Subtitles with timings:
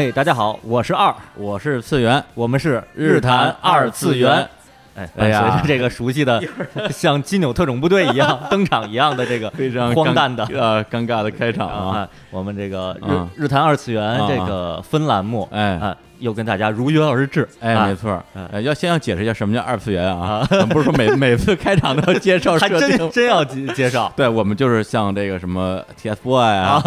[0.00, 4.48] 哎，大家好，我是二，我是次元，我们是日坛二次元。
[4.96, 5.42] 哎，哎呀。
[5.42, 6.42] 伴随着这个熟悉的
[6.90, 11.98] 像金纽特种部队一样 登场一样的这个非常荒诞的呃尴尬的开场啊！
[11.98, 17.86] 啊，我们这个嗯日日坛二次元啊这个分栏目，哎啊，又跟大家如约而至，哎，啊。
[17.86, 18.22] 没错
[18.62, 20.46] 要先要解释一下什么叫二次元啊？
[20.70, 22.98] 不是说每 每次开场都要介绍还设定。
[22.98, 26.82] 真真要介介绍对我们就是像这个什么 TFBOY 啊，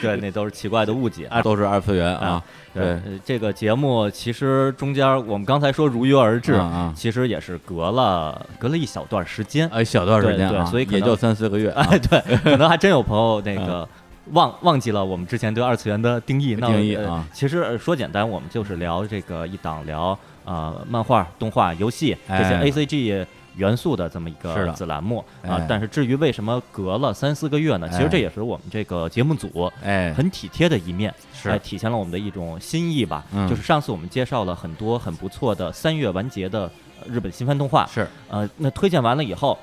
[0.00, 1.42] 对，那都是奇怪的误解啊。
[1.42, 2.26] 都是二次元啊。
[2.26, 2.42] 啊。
[2.78, 2.88] 对。
[2.88, 6.94] 呃这个节目其实中间我们刚才说如约而至，啊啊。
[6.96, 11.86] 其实也是隔了隔了一小段时间，哎，小段时间对啊，对所以也就三四个月啊。
[11.90, 13.86] 哎， 对，可能还真有朋友那个
[14.32, 16.56] 忘忘记了我们之前对二次元的定义。
[16.58, 17.26] 那呃定义啊。
[17.32, 22.62] 其实呃说简单，我们就是聊这个一档聊呃漫画、动画、游戏这些哎。
[22.64, 23.26] A C G
[23.58, 25.66] 元素的这么一个是子栏目啊哎。
[25.68, 27.86] 但是至于为什么隔了三四个月呢？
[27.90, 33.24] 其实哎这也是我们这个节目组哎，很体贴的一面，是哎体现了我们的一种心意吧。
[33.32, 39.58] 嗯就是上次我们介绍了很多很不错的三月完结的呃日本新番动画，是，呃，那推荐完了以后，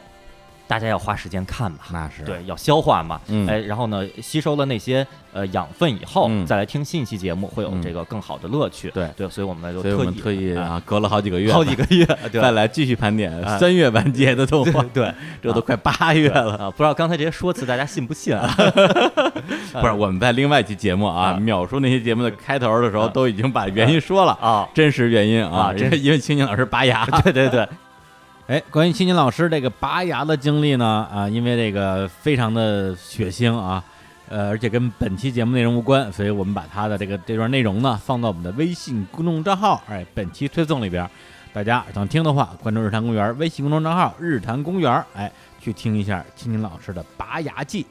[0.67, 1.80] 大家要花时间看嘛。
[1.91, 2.23] 那是。
[2.23, 3.47] 对，要消化嘛，嗯。
[3.47, 6.45] 哎，然后呢，吸收了那些呃养分以后，嗯。
[6.45, 8.89] 再来听新一期节目，会有嗯这个更好的乐趣。
[8.91, 9.09] 对。
[9.16, 9.81] 对，所以我们呢就
[10.13, 12.41] 特意意啊，隔了好几个月，好几个月， 对。
[12.41, 16.55] 再来继续盘点哎三月完结的动画，对， 这都快八月了。
[16.58, 18.53] 啊，不知道刚才这些说辞大家信不信啊？
[19.73, 21.38] 不是，我们在另外一期节目啊，啊。
[21.38, 23.11] 秒述那些节目的开头的时候，啊。
[23.13, 27.05] 都已经把原因说了，啊，真实原因啊，啊真因为青青老师拔牙。
[27.23, 27.67] 对对对，
[28.47, 33.83] 哎，关于青青老师这个拔牙的经历呢，啊，因为这个非常的血腥啊，
[34.29, 41.09] 呃，而且跟本期节目内容无关，所以我们把他的这个这段内容呢放到我们的微信公众账号，哎，本期推送里边，
[41.52, 47.83] 大家想听的话，关注日坛公园微信公众账号“日坛公园”，哎，去听一下青青老师的拔牙记。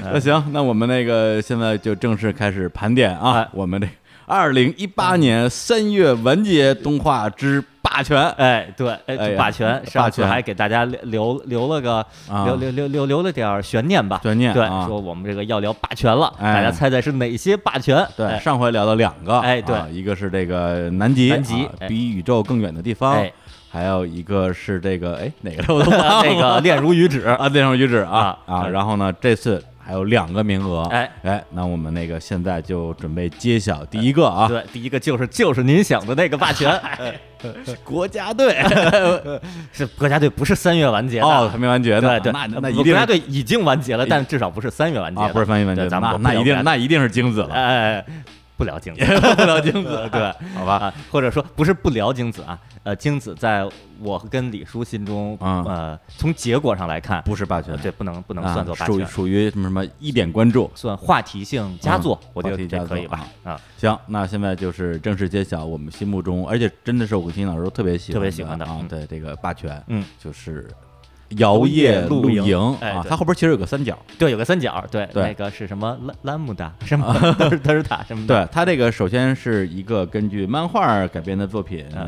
[0.00, 3.88] 那行，那我们那个现在就正式开始盘点啊，哎我们这
[4.26, 8.28] 二零一八年三月完结动画之霸权。
[8.38, 11.96] 哎对，哎霸权，霸上次权还给大家留留了个
[12.28, 14.20] 啊，留留留留留了点悬念吧。
[14.22, 16.54] 悬念对说我们这个要聊霸权了，哎。
[16.54, 18.06] 大家猜猜是哪些霸权？
[18.16, 18.38] 对，哎。
[18.38, 19.74] 上回聊了两个，哎对。
[19.74, 23.32] 啊一个是这个南极，南极比宇宙更远的地方，哎，
[23.70, 31.10] 还有一个是这个，哎，哪个我都忘了， 那个恋如雨止，啊，恋如鱼止啊啊，啊然后呢，这次还有两个名额，哎。
[31.22, 37.14] 哎，那我们那个现在就准备揭晓第一个啊，对，第一个就是就是您想的那个霸权， 哎。
[37.82, 38.56] 国家队，
[39.74, 48.06] 是国家队不是三月完结的，哦，还没完结呢，对对，那那呃一定国家队已经完结了，但至少不是三月完结啊，不是三月完结，咱们那那一定那一定是精子了，哎哎，哎
[48.62, 53.68] 不聊精子， 不聊精子， 对，好吧，啊，或者说不是不聊精子啊，呃，精子在
[53.98, 55.64] 我跟李叔心中，嗯。
[55.64, 57.74] 呃，从结果上来看，不是霸权。
[57.74, 60.70] 呃，对，不能不能啊算作霸权，属于属于什么什么一点关注。
[60.76, 63.26] 算话题性佳作嗯，我觉得这可以吧？
[63.42, 68.86] 啊，行，那现在就是正式揭晓我们心目中，而且真的是我跟金老师特别喜欢特别喜欢的啊，嗯。
[68.86, 70.68] 对这个霸权，嗯，就是
[71.38, 75.22] 摇曳露露营营啊，它后边其实有个三角，对，有个三角，对，对。
[75.22, 82.06] 那个是什么兰兰姆达 什么德尔德尔塔什么的，对它这个首先是一个根据漫画改编的作品啊，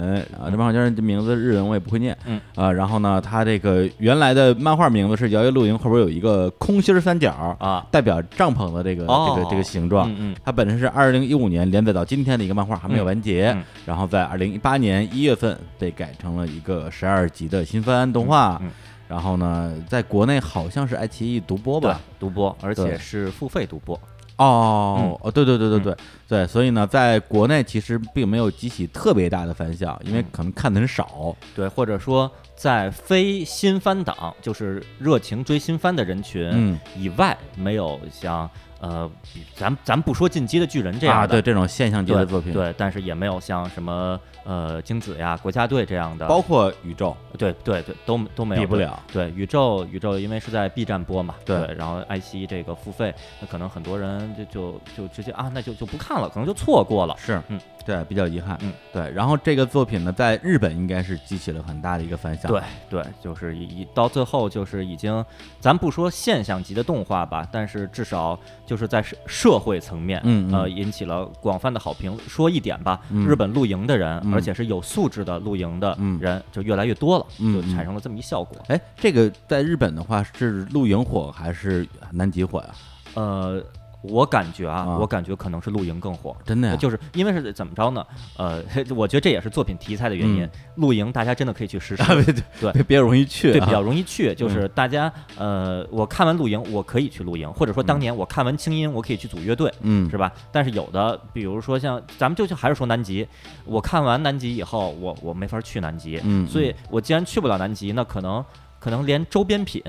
[0.50, 2.40] 这漫画家的名字日文我也不会念，嗯。
[2.54, 9.34] 啊，然后呢，它这个原来的漫画名字是摇曳露营，后边有一个空心儿三角啊，代表帐篷的这个哦。
[9.36, 10.36] 这个这个形状，嗯嗯。
[10.44, 13.52] 它本身是二零一五年连载到今天的一个漫画，还没有完结。
[13.56, 13.58] 嗯。
[13.58, 18.60] 嗯然后在二零一八年一月份被改成了一个十二集的新番动画。
[19.08, 23.94] 然后呢，在国内好像是爱奇艺独播吧？，独播，而且是付费独播，
[24.36, 25.82] 哦，哦，对对对对嗯。
[25.82, 30.26] 对、对，所以呢，在国内其实并没有激起特别大的反响，因为嗯。
[30.32, 31.36] 可能看的很少。
[31.54, 36.80] 对，或者说在非新番党，就是热情追新番的人群嗯。
[36.96, 38.48] 以外，没有像
[38.80, 39.10] 呃，
[39.54, 49.02] 咱咱不说进击的巨人这样啊，的，对这种现象级的作品，，对，但是也没有像什么呃精子呀、国家队这样的，包括宇宙对对对，都都没有比不了。
[49.12, 57.14] 对宇宙宇宙，因为是在 B 站播嘛，对然后爱奇艺这个付费，那可能很多人就就就直接啊，那就就不看了，可能就错过了。
[57.18, 58.58] 是，嗯，对，比较遗憾。
[58.62, 59.10] 嗯，对。
[59.12, 62.50] 然后这个作品呢，在日本应该是激起了很大的一个反响。
[62.50, 65.24] 对对，就是一一到最后就是已经，
[65.58, 72.16] 咱不说现象级的动画吧，但是至少就是在社社会层面，嗯嗯呃，引起了广泛的好评。
[72.28, 78.58] 说一点吧，嗯日本露营的人，嗯而且是有素质的露营的嗯人，就越来越多了，嗯就产生了这么一效果。
[78.68, 82.74] 哎，这个在日本的话是露营火还是南极火呀？
[83.14, 83.62] 呃，
[84.04, 86.36] 我感觉啊，啊我感觉可能是露营更火。
[86.44, 88.06] 真的呀，就是因为是怎么着呢？
[88.36, 88.62] 呃，
[88.94, 90.44] 我觉得这也是作品题材的原因。
[90.44, 92.24] 嗯露营大家真的可以去试试，啊对
[92.60, 94.34] 对别别容易去啊，对，比较容易去。
[94.34, 100.32] 就是大家呃，我看完露营，我可以去露营，或者说当年我看完清音，我可以去组乐队，嗯是吧？
[100.50, 103.24] 但是有的，比如说像咱们就就还是说南极，
[103.64, 108.44] 我看完南极以后，我我没法去南极，嗯所以我既然去不了南极，那可能
[108.80, 109.80] 可能连周边品。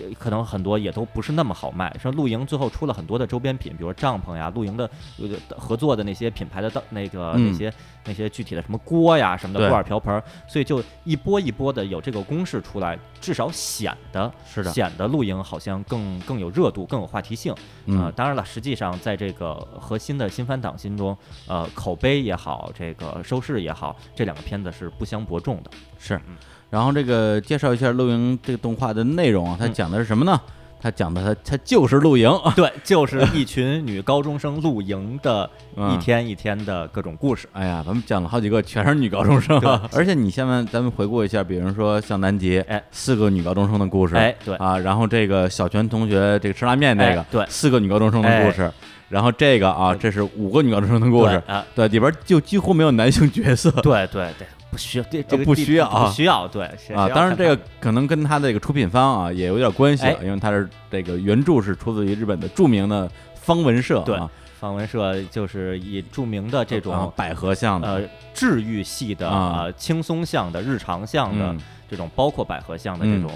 [0.00, 1.94] 呃可能很多也都不是那么好卖。
[2.02, 4.88] 像露营最后出了很多的周边品，比如说帐篷呀、露营的
[5.18, 7.72] 呃合作的那些品牌的到那个嗯那些
[8.04, 17.52] 那些具体的什么锅呀什么的锅碗瓢盆儿，所以就一波一波的有这个公式出来，至少显得是的，显得露营好像更更有热度，更有话题性。
[17.86, 21.16] 呃，嗯当然了，实际上在这个核心的新番党心中，
[21.46, 25.70] 呃，口碑也好，这个收视也好，这两个片子是不相伯仲的。
[25.98, 26.36] 是嗯。
[26.70, 29.72] 然后这个介绍一下露营这个动画的内容啊，它嗯。
[29.74, 30.40] 讲的是什么呢？
[30.82, 35.44] 它讲的它它就是露营， 对，就是一群女高中生露营的
[35.76, 37.46] 一嗯天一天的各种故事。
[37.52, 39.86] 哎呀，咱们讲了好几个，全是女高中生啊！
[39.92, 47.44] 而且你下面咱们回顾一下，比如说像南极，哎，四个女高中生的故事，哎，对，啊，然后这个小泉同学这个吃拉面那个，哎对。
[47.50, 48.72] 四个女高中生的故事，
[49.10, 53.70] 然后这个啊，这是五个女高中生的故事，对啊，对，里边就几乎没有男性角色。
[53.82, 57.08] 对对对，不需要这这个不需要啊不需要，对谁啊。
[57.08, 68.02] 当然，这个可能跟他的这个出品方啊也有点关系哎，因为他是这个原著是出自于日本的著名的方文社对啊，方文社就是以著名的这啊种百合向的，呃
[68.32, 69.62] 治愈系的啊。
[69.64, 73.22] 呃轻松向的日常向的嗯，这种，包括百合向的这嗯。
[73.22, 73.30] 种。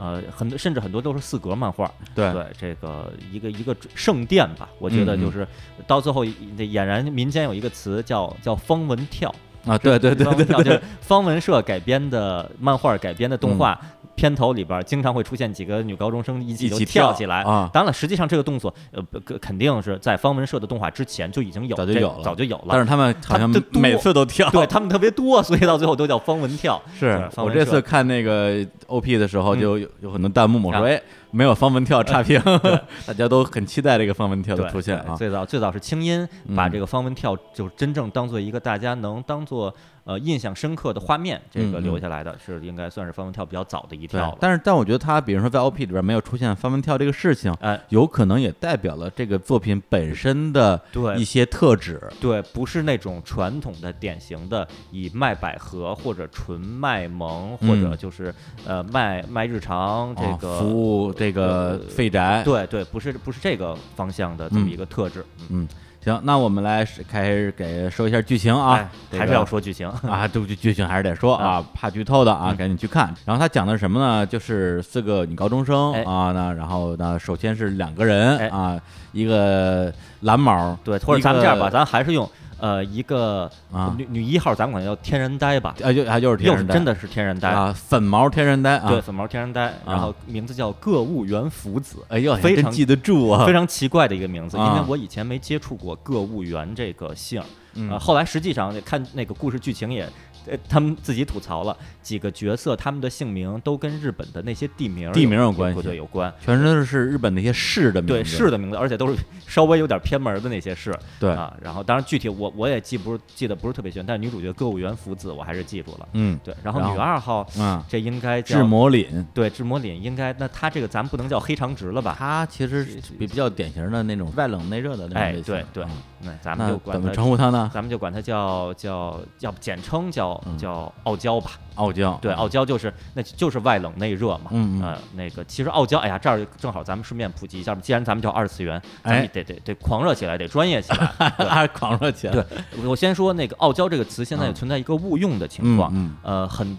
[0.00, 2.32] 呃，很多甚至很多都是四格漫画，对。
[2.32, 5.44] 对这个一个一个圣殿吧，我觉得就是
[5.88, 9.34] 到最后这俨然民间有一个词叫叫方文跳，
[9.68, 10.56] 啊，对对对方对对。
[10.56, 13.78] 文跳就是方文社改编的漫画改编的动画
[14.14, 17.42] 片头里边经常会出现几个女高中生一起跳跳起来。
[17.42, 19.02] 啊，当然了，实际上这个动作呃
[19.40, 22.20] 肯定是在方文社的动画之前就已经有早就有了。
[22.24, 26.80] 早就有了，但是他们好像每次都跳，对他们特别多，所以到最后都叫方文跳。
[26.98, 29.60] 是我这次看那个 OP 的时候，嗯。
[29.60, 30.88] 就有有很多弹幕说，啊。
[30.88, 31.00] 哎，
[31.30, 32.40] 没有方文跳差评，
[33.06, 35.14] 大家都很期待这个方文跳的出现啊。
[35.16, 36.26] 最早最早是清音
[36.56, 39.74] 把嗯这个方文跳就真正当做一个大家能当做
[40.08, 44.38] 呃印象深刻的画面，这个留下来的是应该算是方文跳比较早的一跳了。
[44.40, 50.80] 但是但我觉得他比如说在 OP 里边没有出现方文跳这个事情，哎，有可能也代表了这个作品本身的
[51.18, 52.02] 一些特质。
[52.18, 58.34] 对，不是那种传统的典型的以卖百合或者纯卖萌或者嗯就是
[58.66, 60.70] 呃卖卖日常这啊个服
[61.04, 65.22] 务这个呃废宅，对对，不是不是这个方向的这么嗯一个特质。
[65.40, 65.68] 嗯嗯，
[66.04, 69.88] 行，那我们来开始给说一下剧情啊哎，还是要说剧情。
[69.88, 73.12] 啊， 对剧剧情还是得说啊，怕剧透的啊，嗯赶紧去看。
[73.24, 74.24] 然后他讲的是什么呢？
[74.26, 78.80] 就是四个女高中生哎啊，那然后呢，首先是两个人哎啊，
[79.12, 82.28] 一个蓝毛，对，或者咱们这样吧，咱还是用
[82.58, 83.94] 呃一个啊。
[83.96, 91.96] 女女一号，咱们管叫天然呆吧，啊，又啊就是天然呆，真的是天然呆，啊，粉毛天然呆啊，对，粉毛天然呆，然后名字叫各务原福子。
[92.08, 93.46] 哎呦，非常真记得住啊。
[93.46, 97.40] 非，常奇怪的一个名字，因为啊我以前没接触过各务原这个姓。
[97.40, 97.90] 儿，嗯。
[97.90, 100.08] 呃，后来实际上看那个故事剧情也，
[100.46, 106.32] 呃，他们自己吐槽了几个角色，他们的姓名都跟日本的那些地名地名有有关系对，有关。
[106.40, 109.16] 全都是日本那些市的名字，对市的名字，而且都是
[109.46, 111.54] 稍微有点偏门的那些市对，啊。
[111.60, 116.08] 然后，当然具体我我也记不是记得不是特别全，但是女主角歌舞员福子我还是记住了。
[116.12, 122.14] 嗯对，然后女二号啊，这应该叫智魔凛，对志摩凛应该，那她这个咱们不能叫黑长直了吧？
[122.18, 125.90] 他其实是比比较典型的那种外冷内热的那种哎类型，对对啊
[126.20, 127.70] 那咱们那怎么就管她称呼他呢？
[127.72, 131.52] 咱们就管他叫叫，要不简称叫嗯叫傲娇吧。
[131.78, 134.50] 傲娇，对，傲娇就是那就是外冷内热嘛。
[134.50, 137.80] 嗯嗯呃，那个其实傲娇，哎呀，这儿正好咱们顺便普及一下吧。
[137.80, 141.06] 既然咱们叫二次元，咱哎们得得得狂热起来，得专业起来。
[141.46, 142.44] 啊，狂热起来，对
[142.84, 145.88] 我先说那个傲娇这个词，现在存在一个误用的情况。
[145.94, 146.76] 嗯呃，很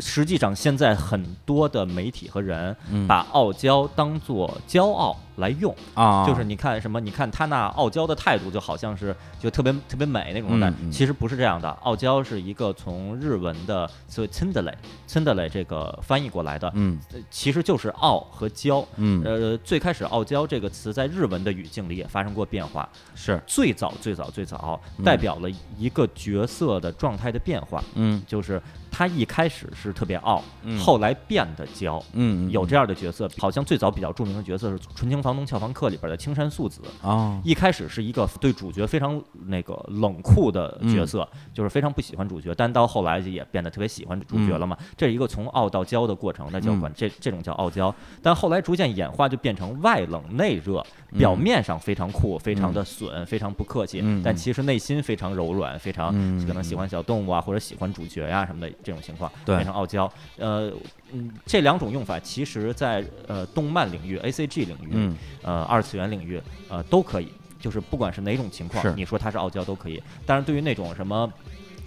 [0.00, 5.74] 实际上现在很多的媒体和人嗯把傲娇当做骄傲来用。
[5.94, 7.00] 啊，就是你看什么？
[7.00, 10.72] 你看他那傲娇的态度，就好像是就特别特别美那种的。
[10.90, 14.74] 其实不是这样的，傲娇是一个从日文的所谓 tsundere
[15.06, 18.84] tsundere 这个翻译过来的，嗯呃其实就是傲和娇。
[18.96, 22.88] 嗯呃，最开始傲娇这个词在日文的语境里也发生过变化。
[23.14, 28.60] 是最早最早最早嗯代表了一个角色的状态的变化，嗯就是
[28.98, 30.76] 他一开始是特别傲，嗯。
[30.80, 32.02] 后来变得娇。
[32.14, 44.76] 嗯有这样的角色，好像最早比较著名的角色是纯情房东俏房客》里边的青山素子，哦，一开始是一个对主角非常那个冷酷的角色，就是非常不喜欢主角，但到后来也变得特别喜欢主角了嘛。
[44.96, 47.94] 这是一个从傲到娇的过程，那叫管这这种叫傲娇。
[48.20, 50.84] 但后来逐渐演化，就变成外冷内热，
[51.16, 56.12] 表面上非常酷，非常的损，非常不客气，但其实内心非常柔软，非常
[56.46, 60.10] 可能喜欢小动物啊，或者喜欢主角呀什么的这种情况，变成傲娇。
[60.36, 60.70] 呃，
[61.12, 70.02] 嗯，这两种用法其实在呃动漫领域、A C G 领域、呃二次元领域呃都可以，就是不管是哪种情况，你说他是傲娇都可以。
[70.26, 71.32] 但是对于那种什么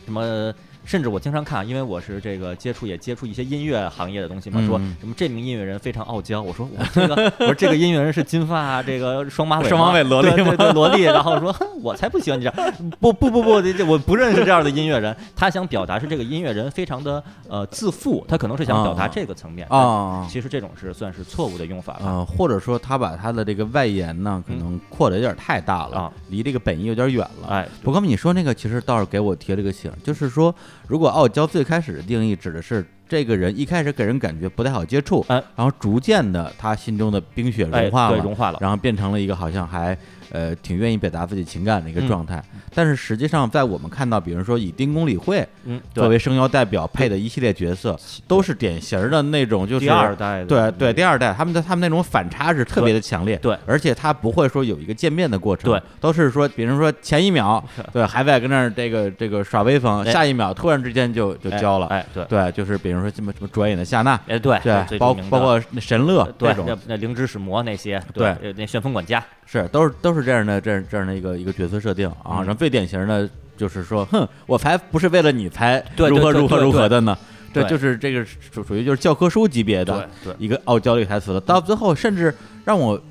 [0.06, 0.54] 什么。
[0.84, 30.54] 甚至我经常看，因为我是这个接触也接触一些音乐行业的东西嘛，说什么这名音乐人非常傲娇，我说我这个 我说这个音乐人是金发这个双马尾双马尾萝莉对对萝莉，然后说我才不喜欢你这样，不不不不，这我不认识这样的音乐人，他想表达是这个音乐人非常的呃自负，他可能是想表达这个层面啊，其实这种是算是错误的用法啊，或者说他把他的这个外延呢可能扩的有点太大了啊，离这个本意有点远了，哎，我刚才你说那个其实倒是给我提了个醒，就是说
[30.91, 31.48] 如果傲娇。
[31.48, 39.98] 最开始的定义指的是这个人一开始给人感觉不太好接触，然后逐渐的他心中的冰雪融化了，融化了，然后变成了一个好像还。
[40.32, 42.42] 呃，挺愿意表达自己情感的一个状态，
[42.74, 45.46] 但是实际上，在我们看到，比如说以丁公理会
[45.94, 47.98] 作为声优代表配的一系列角色，
[48.28, 69.22] 都是典型的那种，就是第二代，对对，第二代，他们的他们那种反差是特别的强烈，对，而且他不会说有一个见面的过程，对，都是说，比如说前一秒，对，还在跟那儿这个这个耍威风，下一秒突然之间就就交了，哎，对对，就是比如说什么什么主演的夏娜，哎，对对，包包括神乐这种，那灵芝使魔那些，对，那旋风管家。
[69.51, 72.38] 是，都是都是这样的，这样这样的一个一个角色设定啊。
[72.38, 77.17] 然后最典型的就是说，哼，我才不是为了你才如何如何如何的呢？
[77.53, 81.41] 这就是这个属属于就是教科书级别的一个傲娇的台词了。
[81.41, 83.01] 到最后，甚至让我。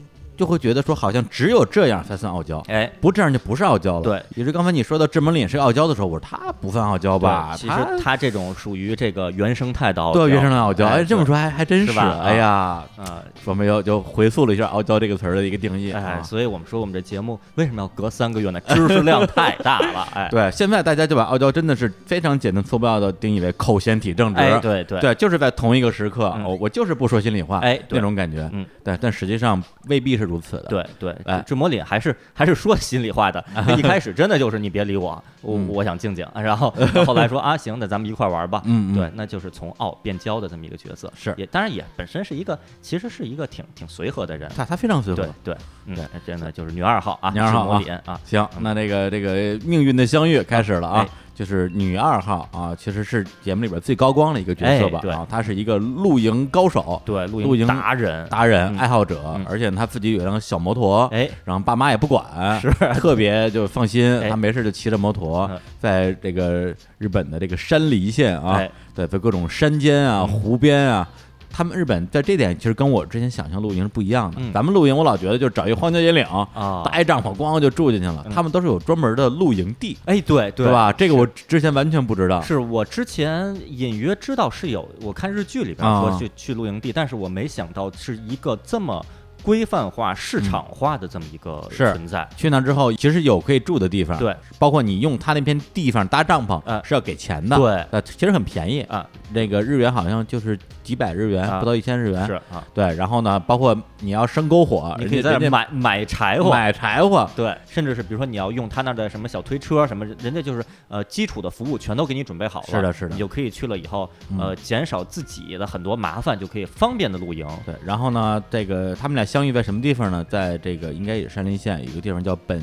[0.40, 4.02] 就会觉得说，好像只有这样才算傲娇，哎，不这样就不是傲娇了。
[4.02, 7.54] 对，也是刚才你说到志门岭是傲娇的时候，我说他不算傲娇吧？
[7.54, 10.86] 其实他这种属于这个原生态的傲娇，对，原生态傲娇。
[10.86, 15.92] 哎，这么说还还真是，哎呀，啊，我们又就回溯了一下傲娇这个词儿的一个定义。
[15.92, 18.58] 哎，所以我们说我们这节目为什么要隔三个月呢？
[18.60, 20.08] 知识量太大了。
[20.14, 24.40] 哎， 对，现在大家就把傲娇真的是非常简单粗暴的定义为口嫌体正直。
[24.62, 28.48] 对对对，就是在同一个时刻，我我就是不说心里话，哎，那种感觉。
[28.54, 30.66] 嗯，对，但实际上未必是如此的。
[30.68, 31.16] 对对。
[31.24, 33.44] 哎，智魔里还是还是说心里话的。
[33.76, 36.26] 一开始真的就是你别理我，我我想静静。
[36.34, 36.72] 然后
[37.04, 38.62] 后来说啊，行，那咱们一块玩吧。
[38.66, 41.12] 嗯，对，那就是从傲变娇的这么一个角色。
[41.16, 44.50] 是，也当然也本身是一个，其实是一个挺挺随和的人。
[44.56, 45.22] 他他非常随和。
[45.22, 45.56] 对对，
[45.86, 47.68] 嗯，真的就是女二号啊，女二号
[48.04, 48.20] 啊。
[48.24, 51.08] 行，那这个这个命运的相遇开始了啊。
[51.40, 55.00] 就是女二号啊，其实是节目里边最高光的一个角色吧？
[55.10, 62.70] 啊，她是一个露营高手，对，露营达人，达人爱好者，而且她自己有辆小摩托，哎，然后爸妈也不管，是
[63.00, 68.62] 特别就放心，她没事就骑着摩托，在这个日本的这个山梨县啊，
[68.94, 71.08] 对，在各种山间啊、湖边啊。
[71.52, 74.40] 他们日本在这点其实跟我之前想象露营是不一样的。
[74.52, 78.26] 咱们露营，我老觉得就找一个荒郊野岭啊，搭一帐篷，咣就住进去了。
[78.34, 79.98] 他们都是有专门的露营地。
[80.04, 80.92] 哎，对对吧？
[80.92, 82.40] 这个我之前完全不知道。
[82.40, 89.04] 是我之前隐约知道是有，我看日剧里边说去去露营地，但是我没想到是一个这么。
[89.42, 99.02] 规范化、市场化的这么一个存在，去那之后其实有可以住的地方，对，包括你用他那片地方搭帐篷，是要给钱的，对，呃，其实很便宜啊，
[99.32, 100.58] 那个日元好像就是
[100.90, 120.10] 几百日元，不到一千日元，是啊，对，然后呢，包括你要生篝火，你可以在买买柴火，买柴火，对，甚至是比如说你要用他那的什么小推车什么，人家就是呃基础的服务全都给你准备好了，是的，是的，你就可以去了以后，呃，减少自己的很多麻烦，就可以方便的露营，对，然后呢，这个他们俩相遇在什么地方？
[120.10, 122.58] 呢，在这个应该也是山林县有一个地方叫本，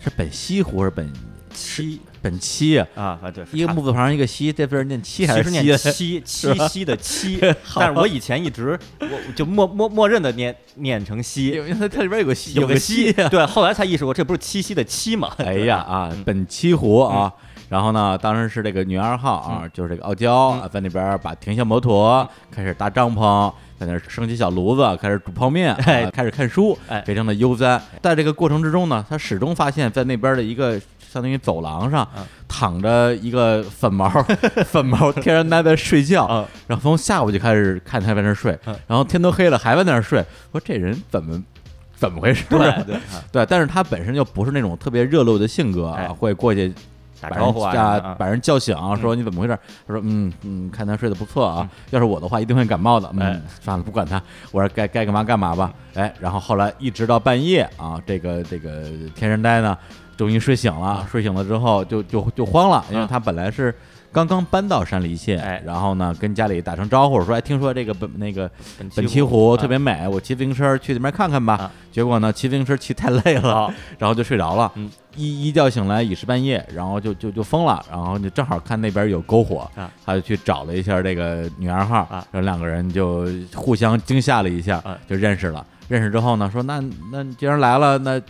[0.00, 1.06] 是本西湖还是本
[1.52, 2.00] 七？
[2.20, 2.78] 本七。
[2.78, 6.20] 啊啊，对，一个木字旁一个西，这字念七还是念七？
[6.24, 7.38] 七 夕的七，
[7.76, 15.32] 但是我以前一直我就默默默认的念念成西，因为它里边有个西，有个西，对，后来才意识过这不是七夕的七嘛？
[15.38, 17.32] 哎呀啊， 本七湖啊，
[17.68, 23.52] 然后呢，当时是这个女二号啊，就是这个傲娇啊在那边把停下摩托，开始搭帐篷。
[23.78, 25.74] 在那升起小炉子，开始煮泡面，
[26.12, 27.82] 开始看书，非常的悠哉。
[28.00, 30.80] 在这个过程之中呢，她始终发现，在那边的一个
[31.12, 32.08] 相当于走廊上，
[32.48, 34.08] 躺着一个粉毛，
[34.64, 36.26] 粉毛天然呆在睡觉。
[36.66, 40.24] 然后从下午就开始看他在那睡，然后天都黑了还在那睡。
[40.50, 41.42] 说这人怎么
[41.94, 42.44] 怎么回事？
[42.48, 42.96] 对对
[43.30, 46.72] 对，但是他本身就不是那种特别热络的性格啊，会过去。
[47.20, 49.56] 打把人招呼啊把人叫醒，说你怎么回事？
[49.86, 53.06] 他说嗯嗯，看他睡得不错啊，要是我的话一定会感冒的。
[53.10, 55.72] 哎嗯，算了，不管他，我说该该干嘛干嘛吧。
[55.94, 59.78] 哎，然后后来一直到半夜啊，这个这个天然呆呢，
[60.22, 63.74] 终于睡醒了，睡醒了之后就就就慌了，因为嗯他本来是。
[64.14, 65.62] 刚刚搬到山梨县，哎。
[65.64, 68.46] 然后呢，跟家里打声招呼，说：“哎，听说这个本那个
[68.78, 69.56] 本本溪湖啊。
[69.56, 71.54] 特别美，我骑自行车去那边看看吧。
[71.54, 71.72] 啊。
[71.90, 74.70] 结果呢，骑自行车骑太累了， 然后就睡着了。
[74.74, 74.90] 嗯。
[75.16, 79.90] 一一觉醒来已是半夜，然后就就就疯了，然后就正好看那边有篝火，啊。
[80.04, 82.22] 他就去找了一下这个女二号，啊。
[82.30, 84.98] 然后两个人就互相惊吓了一下，啊。
[85.08, 85.66] 就认识了。
[85.88, 88.20] 认识之后呢，说那那既然来了，那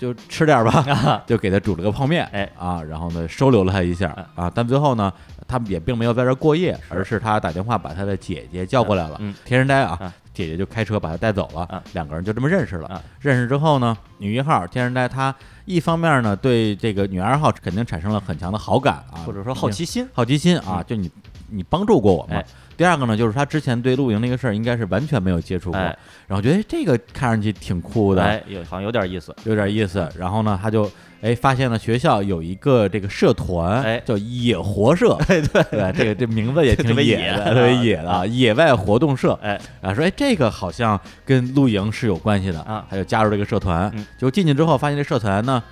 [0.00, 1.22] 就吃点吧， 啊。
[1.26, 2.50] 就给他煮了个泡面，哎。
[2.58, 5.12] 啊，然后呢收留了他一下啊，但最后呢，
[5.46, 9.34] 他们也并没有在这儿过夜，而是他打电话把他的姐姐叫过来了，嗯。
[9.44, 12.88] 天然呆啊啊，姐姐就开车把他带走了啊，两个人就这么认识了。
[12.88, 13.02] 啊。
[13.20, 15.34] 认识之后呢，女一号天然呆她
[15.66, 21.10] 一方面呢对这个女二号肯定产生了很强的好感啊，或者说好奇心，好奇心啊，就你
[21.48, 22.46] 你帮助过我嘛哎。
[22.80, 25.94] 第二个呢，就是他之前对露营那个事儿应该是完全没有接触过，哎。
[26.26, 30.08] 然后觉得哎这个看上去挺酷的，哎，有好像有点意思，有点意思。
[30.16, 34.02] 然后呢，他就哎发现了学校有一个这个社团，哎。
[34.06, 35.42] 叫野活社， 对。
[35.42, 39.38] 对，这个这名字也挺野野的，特别野的啊，野外活动社。
[39.42, 39.60] 哎。
[39.82, 42.86] 啊，说哎这个好像跟露营是有关系的啊。
[42.88, 43.90] 他就加入这个社团。
[43.94, 45.62] 嗯，结果进去之后发现这社团呢。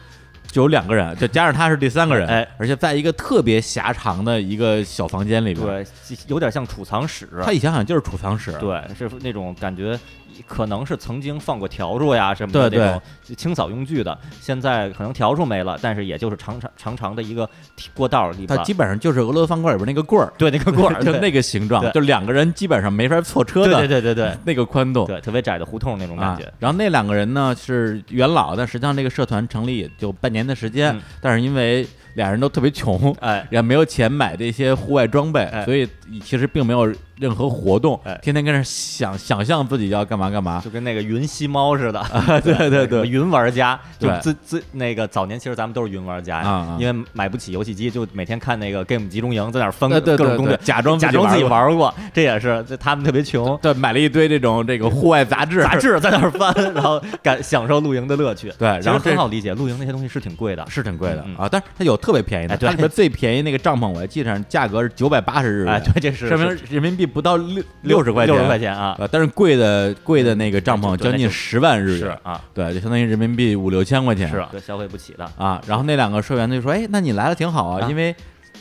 [0.50, 2.48] 就有两个人，就加上他是第三个人，哎。
[2.58, 5.86] 而且在一个特别狭长的一个小房间里边，对，
[6.26, 9.98] 有点像储藏室，他以前好像就是储藏室，对，是那种感觉，
[10.46, 13.02] 可能是曾经放过笤帚呀什么的对那种
[13.36, 17.48] 清扫用具的，现在可能笤帚没了，但是也就是长长长长的一个
[17.94, 26.44] 过道里边，它基本上就是俄罗斯方块里边那个棍儿， 对那个棍儿， 就那个形状，就两个人基本上没法错车的，对对对对 那个宽度，对，特别窄的胡同那种感觉。
[26.44, 26.52] 啊。。
[26.58, 31.00] 然后那两个人呢是元老，但实际上这个社团成立也就半年的时间，嗯。
[31.20, 35.64] 但是因为俩人都特别穷，哎，也没有钱买这些户外装备，哎。
[35.64, 35.88] 所以
[36.22, 38.18] 其实并没有任何活动，哎。
[38.22, 40.60] 天天跟那想想象自己要干嘛干嘛。
[40.62, 42.04] 就跟那个云吸猫似的，
[42.44, 46.50] 对对对云玩家，就自自那个早年其实咱们都是云玩家呀，啊。
[46.50, 58.52] 啊因为买不起游戏机，就每天看那个 Game 集中营，在那儿翻各种攻略，假装假装自己玩过，这也是这他们特别穷，对，买了一堆这种这个户外杂志，杂志在那儿翻，然后感享受露营的乐趣。
[58.58, 62.68] 对，然后这很好理解，露营那些东西是挺贵的，是挺贵的啊，但是它有特别便宜的，哎对。
[62.68, 66.64] 它里面最便宜那个帐篷我还记上，价格是九百八十日元，哎，对，这是说明是。
[66.68, 75.60] 人民币不到六六十块钱，六十块钱啊，呃，但是贵的贵的那个帐篷将近十万日元，啊，对，就相当于人民币五六千块钱，是对消费不起的，啊。
[75.66, 78.14] 然后那两个社员就说：“哎，那你来了挺好啊，啊因为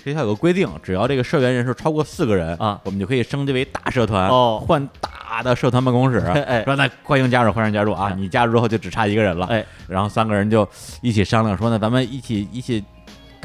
[0.04, 6.20] 学校有个规定，只要这个社员人数超过四个人啊我们就可以升级为大社团，哦换大的社团办公室。
[6.20, 8.10] 哎说那欢迎加入，欢迎加入啊！
[8.10, 10.68] 哎你加入之后就只差一个人了，哎，然后三个人就
[11.02, 12.84] 一起商量说呢，咱们一起一起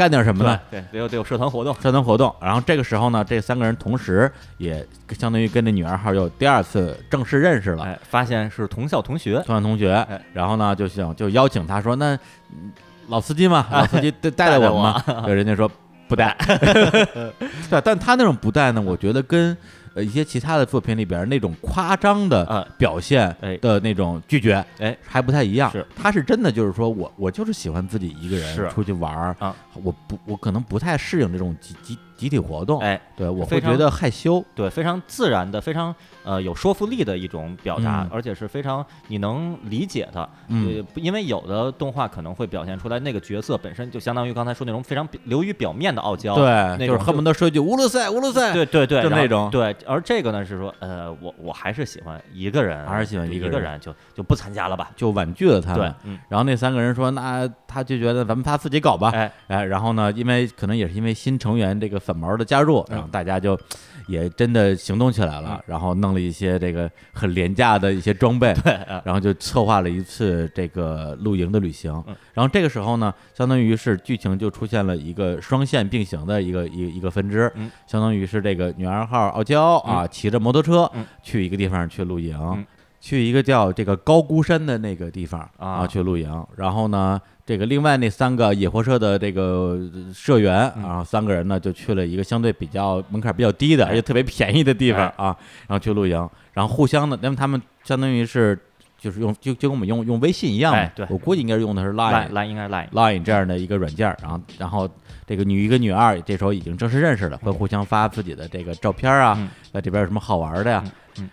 [0.03, 0.59] 干点什么呢？
[0.69, 2.35] 对，得有得有社团活动，社团活动。
[2.41, 7.85] 然后这个时候呢，这三个人同时也相当于跟这女二号又第二次正式认识了。
[7.85, 12.15] 哎，发现是同校同学，同校同学，哎然后呢就想就邀请他说，那
[12.51, 12.73] 嗯
[13.07, 15.71] 老司机嘛，老司机带带带带带我们嘛，对，人家说
[16.09, 16.37] 不带，
[17.71, 19.57] 对，但他那种不带呢，我觉得跟
[19.95, 23.57] 呃一些其他的作品里边那种夸张的嗯表现哎。
[23.59, 25.71] 的那种拒绝，哎，还不太一样。
[25.71, 40.29] 是，他是真的就是说我我就是喜欢自己一个人出去玩儿啊，我不我可能不太适应这种集集集体活动，哎，对我会觉得害羞，对，非常自然的，非常呃有说服力的一种表达，嗯而且是非常你能理解的。
[40.49, 46.45] 嗯呃，因为有的动画可能会表现出来那个角色本身就相当于刚才说那种非常流于表面的傲娇，对，
[46.79, 54.91] 那就是恨不得说一句乌鲁塞乌鲁塞，对对对，就那种对，而这个呢是说，呃，我我还是喜欢一个人，还是喜欢一一个人人，就就不参加了吧。
[54.97, 63.59] 就婉拒了他对们。，嗯，然后那三个人说，那他就觉得咱们他自己搞吧，哎，哎，然后呢，因为可能也是因为新成员这个粉毛的加入，然后嗯大家就
[64.07, 68.55] 也真的行动起来了，然后弄了一些这个很廉价的一些装备，
[69.05, 71.93] 然后就策划了一次这个露营的旅行。
[72.07, 72.17] 嗯。
[72.35, 77.71] 然后这个时候呢，相当于是剧情就出现了一个双线并行的一个一个一个分支，嗯。
[77.87, 81.05] 相当于是这个女二号傲娇啊，骑着摩托车、嗯。
[81.23, 82.39] 去一个地方去露营。
[82.39, 82.65] 嗯。
[83.01, 85.87] 去一个叫这个高孤山的那个地方啊。
[85.87, 89.79] 去露营，然后呢，这个另外那三个野火社的这个
[90.15, 90.83] 社员，嗯。
[90.83, 93.91] 然后三个人呢就去了一个相对比较门槛比较低的，哎。
[93.91, 95.27] 而且特别便宜的地方哎。
[95.27, 98.59] 啊，然后去露营，然后互相的，那么他们相当于是
[98.97, 104.89] 就是用就就跟我们用用微信一样嘛，我估计应该是用的是 Line Line Line 应该是 Line，Line 这样的一个软件儿，然后然后
[105.27, 110.85] 这个女一跟女二这时候已经正式认识了，会互相发自己的这个照片啊嗯，在这边有什么好玩的呀？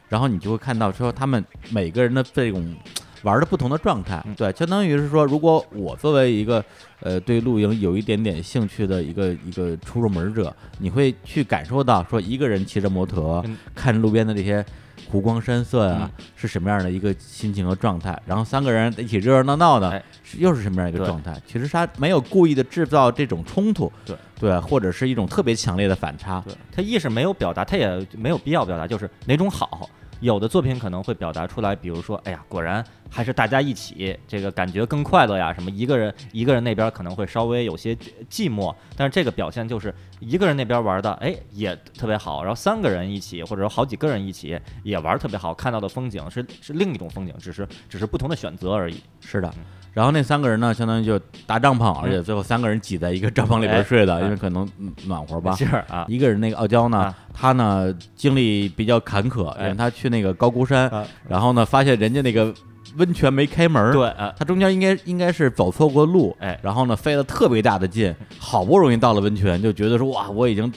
[0.09, 2.75] 然后你就会看到说他们每个人的这种
[3.23, 4.35] 玩的不同的状态嗯。
[4.35, 6.63] 对，相当于是说，如果我作为一个
[7.01, 14.65] 呃对露营有一点点兴趣的一个一个初入门者，你会去感受到说一个人骑着摩托嗯看着路边的这些。
[15.09, 18.21] 湖光山色呀、嗯是什么样的一个心情和状态？
[18.27, 20.03] 然后三个人一起热热闹闹的，
[20.37, 21.35] 又是什么样一个状态？
[21.47, 29.89] 其实他没有故意的制造这种冲突，对对，或者是一种特别强烈的反差，对他意识没有表达，他也没有必要表达，就是哪种好。
[30.19, 35.53] 有的作品可能会表达出来，比如说，哎呀，果然还是大家一起，这个感觉更快乐呀。
[35.53, 37.95] 什么一个人一个人那边可能会稍微有些
[38.29, 42.43] 寂寞，但是这个表现就是一个人那边玩的，哎，也特别好。
[42.43, 49.01] 然后三个人一起，或者说好几个人一起也玩特别好，看到的风景是是另一种风景，只是只是不同的选择而已。
[49.21, 49.63] 是的嗯。
[49.93, 54.21] 然后那三个人呢，相当于就搭帐篷，而且最后三个人挤在一个帐篷里边哎睡的，哎。
[54.21, 55.55] 因为可能嗯暖和吧。
[55.55, 61.05] 是啊，一个人那个傲娇呢啊，他呢经历比较坎坷，因哎为他去那个高孤山，啊。
[61.27, 62.53] 然后呢发现人家那个
[62.97, 66.57] 温泉没开门，对啊，他中间应该应该是走错过路，哎。
[66.61, 70.71] 然后呢费了特别大的劲，好不容易到了温泉，就觉得说哇我已经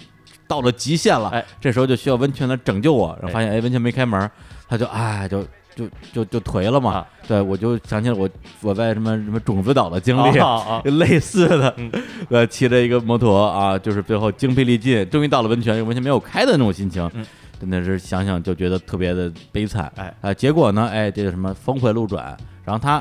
[0.48, 1.44] 到了极限了，哎。
[1.60, 3.32] 这时候就需要温泉来拯救我，然后哎。
[3.32, 4.30] 发现哎温泉没开门，
[4.68, 8.28] 他就哎就就就就颓了嘛，啊对我就想起了我
[8.60, 10.38] 我在什么什么种子岛的经历。
[10.38, 11.90] 啊啊， 类似的嗯，
[12.30, 17.24] 呃，骑着一个摩托啊，就是最后精疲力尽，终于到了温泉，完全没有开的那种心情，嗯
[17.60, 19.90] 真的是想想就觉得特别的悲惨。
[19.96, 23.00] 哎啊，结果呢，哎，这个什么峰回路转，然后他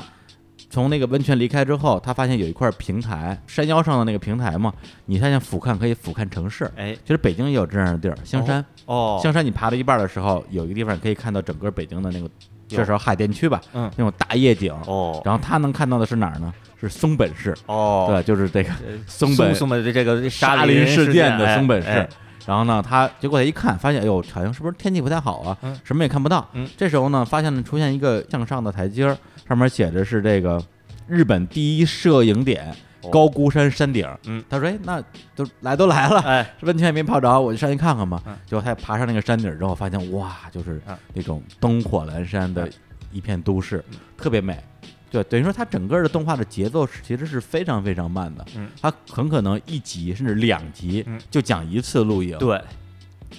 [0.70, 4.72] 从那个温泉离开之后，他发现有一块平台，山腰上的那个平台嘛，
[5.08, 6.70] 你发现俯瞰可以俯瞰城市。
[6.78, 12.30] 哎其实北京也有这样的地儿，香山，哦，香山你爬到一半的时候，有一个地方可以看到整个北京的那个，有
[12.76, 14.74] 这时候海淀区吧，嗯那种大夜景。
[14.86, 16.54] 哦然后他能看到的是哪儿呢？
[16.80, 21.88] 是松本市，哦，对，就是这个呃松本松本的这个沙林事件的松本市。
[21.90, 22.10] 哎
[22.48, 25.56] 然后呢，他结果他一看，发现哎呦，好像是不是天气不太好啊？
[25.62, 26.50] 嗯什么也看不到。
[26.54, 29.16] 嗯这时候呢，发现了出现一个向上的台阶儿，
[29.48, 30.60] 上面写着是这个
[31.08, 32.76] 日本第一摄影点哦
[33.10, 34.08] 高孤山山顶。
[34.26, 35.02] 嗯，他说：“哎，那
[35.36, 38.22] 都来都来了，温泉也没泡着，我就上去看看吧。
[38.26, 38.38] 嗯。
[38.46, 40.98] 结果他爬上那个山顶之后，发现哇，就是嗯。
[41.14, 42.74] 那种灯火阑珊的嗯。
[43.12, 43.98] 一片都市，嗯。
[44.18, 44.62] 特别美。
[45.10, 48.70] 对，等于说它整个的动画的节奏其实是非常非常慢的，嗯。
[48.82, 51.20] 它很可能一集甚至两集嗯。
[51.30, 52.62] 就讲一次露营，对，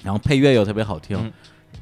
[0.02, 1.32] 然后配乐又特别好听，嗯。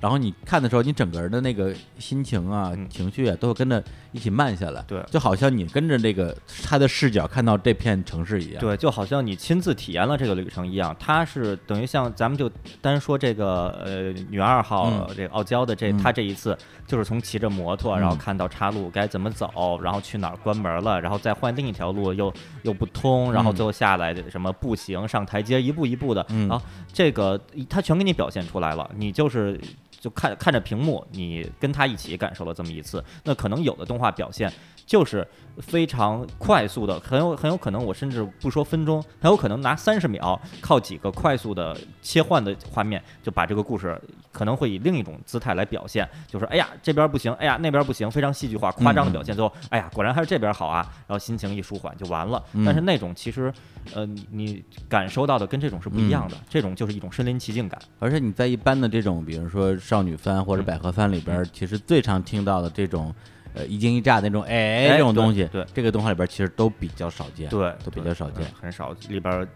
[0.01, 2.89] 然后你看的时候，你整个人的那个心情啊、嗯。
[2.89, 3.83] 情绪啊，都会跟着
[4.13, 5.03] 一起慢下来，对。
[5.11, 10.95] 就好像你跟着这个他的视角看到这片城市一样，对，就好像你亲自体验了这个旅程一样。
[10.99, 15.07] 他是等于像咱们就单说这个呃女二号、嗯。
[15.17, 15.99] 这个傲娇的这，嗯。
[15.99, 26.49] 她这一次就是从骑着摩托，然后嗯看到岔路该怎么走，然后去哪儿关门了，然后再换另一条路又又不通，然后嗯最后下来什么步行上台阶，一步一步的，嗯。
[26.49, 29.61] 然后这个他全给你表现出来了，你就是。
[30.01, 33.05] 就看看着屏幕，你跟他一起感受了这么一次。
[33.23, 34.53] 那可能有的动画表现
[34.91, 35.25] 就是
[35.59, 43.97] 非常快速的，很有很有可能，我甚至不说分钟，很有可能拿三十秒，靠几个快速的切换的画面，就把这个故事
[44.33, 52.43] 可能会以另一种姿态来表现，就是哎呀这边不行，哎呀那边不行，非常戏剧化、夸张的表现，最后哎呀果然还是这边好啊，然后心情一舒缓就完了。
[52.55, 52.65] 嗯。
[52.65, 53.53] 但是那种其实，
[53.95, 57.81] 呃，你你感受到的跟这种是不一样的，这种就是一种身临其境感。
[58.01, 60.65] 而且你在一般的这种，比如说少女番或者嗯。
[60.65, 63.15] 百合番里边，其实最常听到的这种，
[63.55, 68.95] 呃，一惊一乍的那种，哎，哎这种东西，对对这个动画里边其实都比较少见，对，都比较少见嗯，很少。
[69.09, 69.49] 里边儿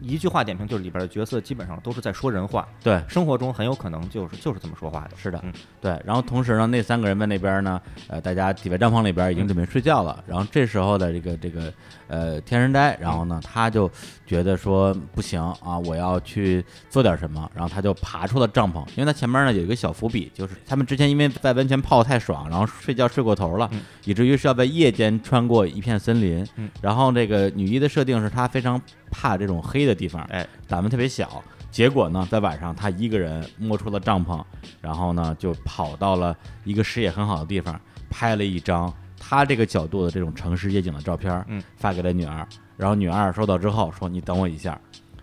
[0.00, 5.16] 一句话点评就是里边的角色基本上都是在说人话，对，生活中很有可能就是就是这么说话的。
[5.16, 6.00] 是的嗯，对。
[6.04, 10.22] 然后同时呢，那三个人在那边呢，呃，大家挤在帐篷里边已经准备睡觉了。
[10.26, 11.72] 然后这时候的这个这个
[12.08, 13.90] 呃天人呆，然后呢，他就
[14.26, 17.50] 觉得说不行啊，我要去做点什么。
[17.54, 26.46] 然后他就爬出了帐篷，因为他前面呢有一个小伏笔，就是他们之前因为在温泉泡太爽，然后睡觉睡过头了，嗯以至于是要在夜间穿过一片森林。
[26.56, 28.80] 嗯然后这个女一的设定是她非常
[29.18, 31.42] 怕这种黑的地方，哎，胆子特别小。
[31.70, 34.42] 结果呢，在晚上他一个人摸出了帐篷，
[34.82, 42.46] 然后呢就跑到了一个视野很好的地方，拍了一张他这个角度的这种城市夜景的照片，嗯，发给了女儿。
[42.76, 44.78] 然后女二收到之后说：“你等我一下。”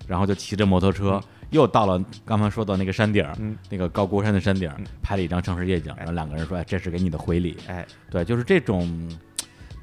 [0.08, 1.22] 然后就骑着摩托车。
[1.24, 5.94] 嗯又到了刚才说的那个山顶，嗯那个高孤山的山顶，嗯拍了一张城市夜景。
[5.96, 9.08] 然后两个人说：“哎，这是给你的回礼。”哎，对，就是这种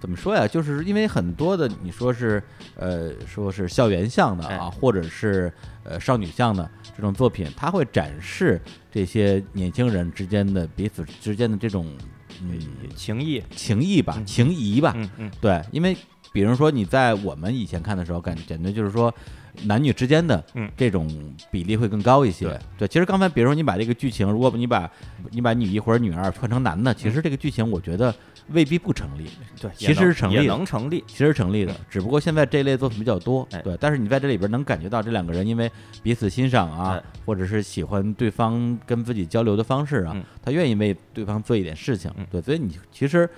[0.00, 0.48] 怎么说呀？
[0.48, 2.42] 就是因为很多的你说是
[2.74, 5.52] 呃说是校园向的啊，哎或者是
[5.84, 8.60] 呃少女向的这种作品，它会展示
[8.90, 11.86] 这些年轻人之间的彼此之间的这种
[12.42, 12.58] 嗯
[12.96, 14.94] 情谊，情谊吧、嗯情谊吧。
[14.96, 15.96] 嗯嗯，对，因为
[16.32, 19.14] 比如说你在我们以前看的时候，感感觉就是说，
[19.64, 21.08] 男女之间的嗯这种
[21.50, 22.46] 比例会更高一些。
[22.46, 24.90] 对对，其实刚才比如说你把这个剧情，如果你把
[25.30, 28.14] 你把女一或者女二换成男的，其实这个剧情我觉得
[28.48, 29.26] 未必不成立，
[29.60, 31.04] 对，其实是成立也的能成立。
[31.06, 31.74] 其实成立的。
[31.88, 33.76] 只不过现在这类作品比较多，哎对。
[33.80, 35.70] 但是你在这里边能感觉到这两个人因为
[36.02, 42.40] 彼此欣赏啊哎，或者是喜欢对方跟自己交流的方式啊嗯，他愿意为对方做一点事情嗯，对。
[42.40, 43.28] 所以你其实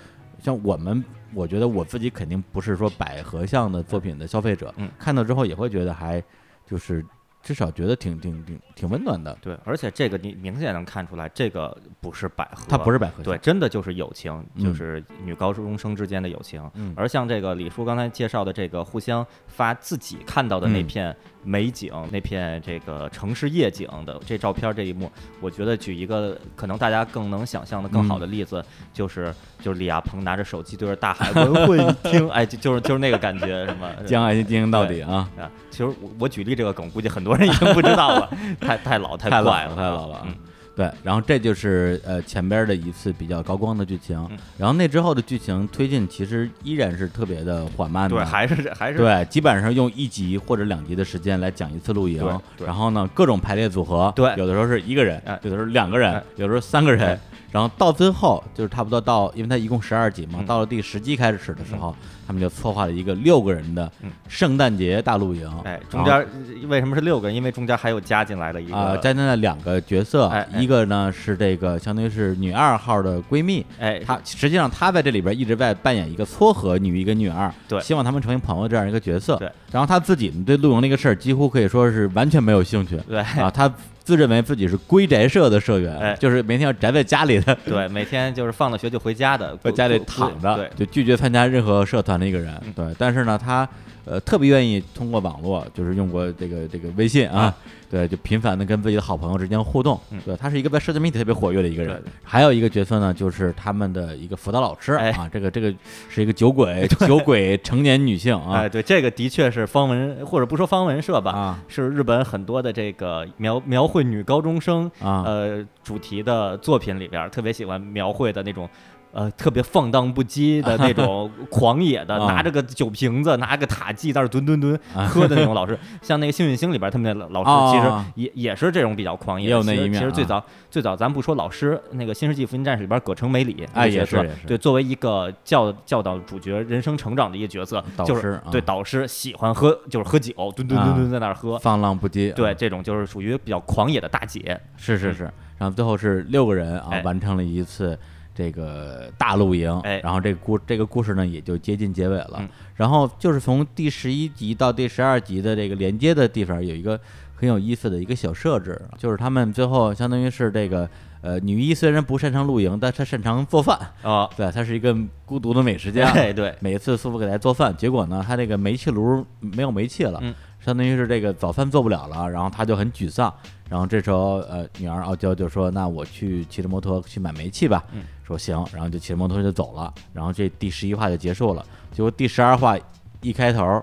[0.42, 1.02] 像我们，
[1.32, 6.22] 我觉得我自己肯定不是说百合向的作品的消费者嗯，看到之后也会觉得还
[6.66, 7.04] 就是
[7.42, 9.36] 至少觉得挺挺挺挺温暖的。
[9.40, 16.68] 对，而且这个你明显能看出来，这个不是百合，它不是百合，对，真的就是友情，就嗯是女高中生之间的友情。
[16.74, 35.28] 嗯而像这个李叔刚才介绍的这个互相发自己看到的那嗯片美景、那片这个城市夜景的这照片这一幕，我觉得举一个可能大家更能想象的更好的例子，就是就是李亚鹏拿着手机对着大海文会一听，哎，就就是就是那个感觉，什么将爱情进行到底啊！
[35.38, 40.26] 啊，其实我我举例这个梗，估计很多人已经不知道了， 太太老太怪了，太老了！
[40.74, 52.26] 对，然后这就是呃前边的一次比较高光的剧情嗯，然后那之后的剧情推进其实依然是特别的缓慢的，对，还是还是对，基本上用一集或者两集的时间来讲一次露营
[52.64, 57.20] 然后呢各种排列组合，对有的时候是一个人哎，有的时候两个人哎，有的时候三个人哎，
[57.52, 60.46] 然后到最后就是差不多到，因为它一共十二集嘛，嗯。
[60.46, 61.94] 到了第十集开始的时候，
[62.26, 66.26] 他们就策划了一个六个人的嗯圣诞节大露营，哎，中间
[66.66, 67.36] 为什么是六个人？
[67.36, 77.78] 因为中间还有加进来的一个，啊，加进来两个角色一个呢是这个相当于是女二号的闺蜜，哎，她实际上她在这里边一直在扮演一个撮合女一跟女二，对。
[77.80, 79.36] 希望他们成为朋友这样一个角色。
[79.36, 82.96] 对，然后她自己对露营那个事儿几乎可以说是完全没有兴趣。
[83.08, 83.20] 对。
[83.20, 83.70] 啊，她
[84.04, 86.16] 自认为自己是归宅社的社员，哎。
[86.18, 92.52] 就是每天要宅在家里的， 对，每天就是放了学就回家的， 在家里躺着对，，就拒绝参加任何社团的一个人。
[92.64, 92.72] 嗯。
[92.74, 93.68] 对，但是呢，她
[94.04, 97.56] 呃特别愿意通过网络，就是用过这个这个微信啊啊，
[97.90, 99.98] 对，就频繁的跟自己的好朋友之间互动。
[100.10, 102.02] 嗯对，他是一个在社交媒体特别活跃的一个人。
[102.22, 105.72] 还有一个角色呢，就是他们的一个辅导老师哎啊，这个这个
[106.08, 118.68] 是一个酒鬼， 酒鬼成年女性啊哎，对，这个的确是方文，或者不说方文社吧，啊是日本很多的这个描描绘女高中生啊呃主题的作品里边，特别喜欢描绘的那种。
[119.12, 141.58] 呃，特别放荡不羁的那种 狂野的，啊拿着个酒瓶子，拿个塔记，在那儿蹲蹲蹲啊喝的那种老师， 像那个《幸运星》里边他们那老啊师，其实也也是这种比较狂野有那其实一面啊其实最早最早，咱不说老师，那个《新世纪福音战士》里边葛城美里哎也是对，作为一个教教导主角人生成长的一个角色，就是啊对导师喜欢喝，就是喝酒，蹲蹲蹲蹲在那儿喝。
[141.58, 142.32] 放浪不羁。
[142.32, 144.40] 对，啊这种就是属于比较狂野的大姐。
[144.46, 145.30] 嗯是是是。
[145.58, 147.96] 然后最后是六个人啊哎，完成了一次
[148.34, 149.78] 这个大露营。
[149.80, 152.48] 哎然后这个故这个故事呢也就接近结尾了嗯。
[152.74, 156.98] 然后就是从第十一集到第十二集的这个连接的地方有一个
[157.34, 160.88] 很有意思的一个小设置，就是他们最后相当于是这个
[161.22, 163.76] 呃女一虽然不擅长露营，但她擅长做饭。
[164.02, 166.12] 啊，对，她是一个孤独的美食家。
[166.12, 173.32] 对对，每次师傅给她做饭，结果呢，她这个煤气炉没有煤气了，嗯相当于是这个早饭做不了了，然后她就很沮丧。
[173.68, 177.82] 然后这时候，呃，女儿傲娇就说：“那我去骑着摩托去买煤气吧。
[177.92, 179.92] 嗯说行，然后就骑着摩托车就走了。
[180.12, 181.64] 然后这第十一话就结束了。
[181.92, 182.76] 结果第十二话
[183.20, 183.82] 一开头，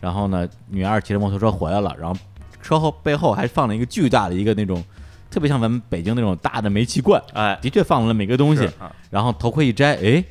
[0.00, 2.18] 然后呢，女二骑着摩托车回来了，然后
[2.62, 4.82] 车后背后还放了一个巨大的一个那种，
[5.30, 8.64] 特别像咱们北京那种大的煤气罐，哎，的确放了那么一个东西。
[8.78, 10.22] 啊然后头盔一摘，哎，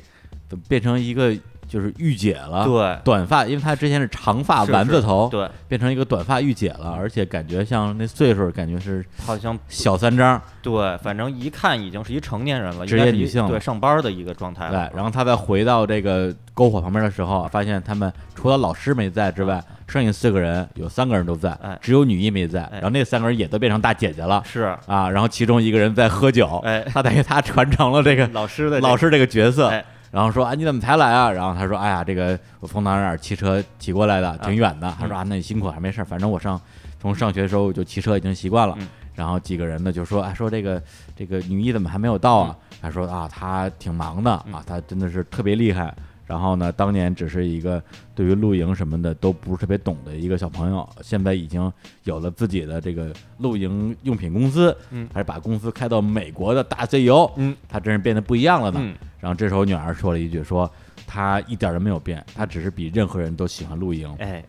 [0.48, 1.36] 怎么变成一个
[1.68, 2.64] 就是御姐了？
[2.64, 2.98] 对。
[3.04, 10.40] 短发，因为她之前是长发丸子头，对，变成一个短发御姐了，而且感觉像那岁数，感觉是好像小三张。
[10.62, 22.74] 对，反正一看已经是一成年人了，职业女性对上班的一个状态对。，然后她再回到这个篝火旁边的时候，发现他们除了老师没在之外，剩下四个人有三个人都在啊哎，只有女一没在，哎。
[22.74, 24.42] 然后那三个人也都变成大姐姐了。
[24.44, 31.30] 是，啊，然后其中一个人在喝酒，哎，他等于他传承了这个老师的老师这个角色，哎然后说啊你怎么才来啊？
[31.30, 34.94] 然后他说哎呀这个我从哪儿哪儿骑车骑过来的，挺远的。
[34.98, 36.60] 他说啊那你辛苦还没事儿，反正我上
[37.00, 38.74] 从上学的时候我就骑车已经习惯了。
[38.78, 40.80] 嗯然后几个人呢就说哎说这个
[41.16, 42.56] 这个女一怎么还没有到啊？
[42.80, 45.92] 他说啊她挺忙的嗯啊，她真的是特别厉害。
[46.28, 47.82] 然后呢，当年只是一个
[48.14, 51.72] 对于露营什么的都不是特别懂的一个小朋友，现在已经
[52.04, 58.78] 有了自己的这个露营用品公司，嗯还是把公司开到美国的大 CEO，嗯他真是变得不一样了呢。
[58.82, 60.70] 嗯然后这时候女儿说了一句说，
[61.06, 64.14] 他一点都没有变，他只是比任何人都喜欢露营。
[64.18, 64.44] 哎，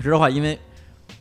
[0.00, 0.56] 说实话，因为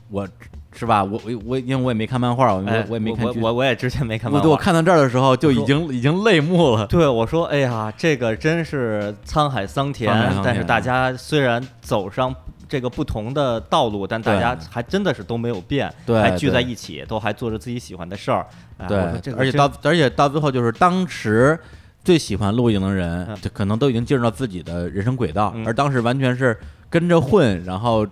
[0.09, 0.29] 我
[0.77, 4.55] 是吧，我我我因为我也没看漫画，我也没看剧，我我我也之前没看我对我。
[4.55, 6.85] 看到这儿的时候就已经已经泪目了。
[6.85, 10.13] 对，我说，哎呀，这个真是沧海桑田
[10.43, 12.33] 但是大家虽然走上
[12.69, 18.45] 这个不同的道路，但大家还真的是都没有变，还聚在一起，都还做着自己喜欢的事儿。
[18.77, 21.57] 哎对这，个而且到而且到最后就是当时
[22.03, 26.55] 最喜欢露营的人嗯，就可能都已经进入到自己的人生轨道，嗯而当时完全是
[26.89, 28.05] 跟着混，然后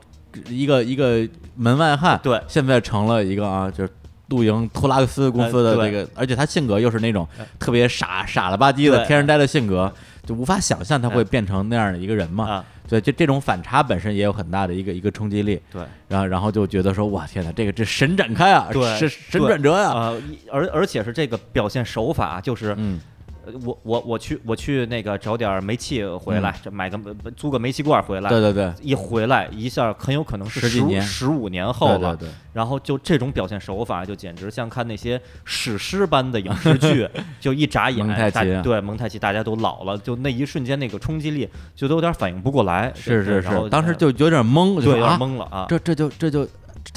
[0.49, 2.41] 一个一个门外汉，对。
[2.47, 3.89] 现在成了一个啊，就是。
[4.29, 7.45] 露营托拉克斯公司的这个，而且他性格又是那种呃。
[7.59, 9.93] 特别傻傻了吧唧的天然呆的性格，
[10.25, 11.23] 就无法想象他会呃。
[11.25, 12.49] 变成那样的一个人嘛。
[12.49, 15.61] 啊，对，就这种反差本身也有很大的一个一个冲击力。
[15.71, 15.83] 对。
[16.07, 18.97] 然后然后就觉得说，哇天哪，这个这神展开啊，对。
[18.97, 20.11] 神神转折呀、
[20.51, 23.14] 而而且是这个表现手法，就是嗯，呃
[23.63, 26.99] 我我我去我去那个找点煤气回来，这买个
[27.35, 32.15] 租个煤气罐回来，嗯对对对，一回来一下很有可能是十几年十五年后了。
[32.15, 37.07] 对对对，然后就这种表现手法，就简直像看那些史诗般的影视剧，
[37.39, 42.91] 就一眨眼，蒙太奇对蒙太奇，大家都老了，就那一瞬间那个冲击力，就都有点反应不过来。
[42.95, 45.65] 是是对然后是，当时呃就有点懵，就对有点懵了啊。
[45.67, 46.47] 这这就这就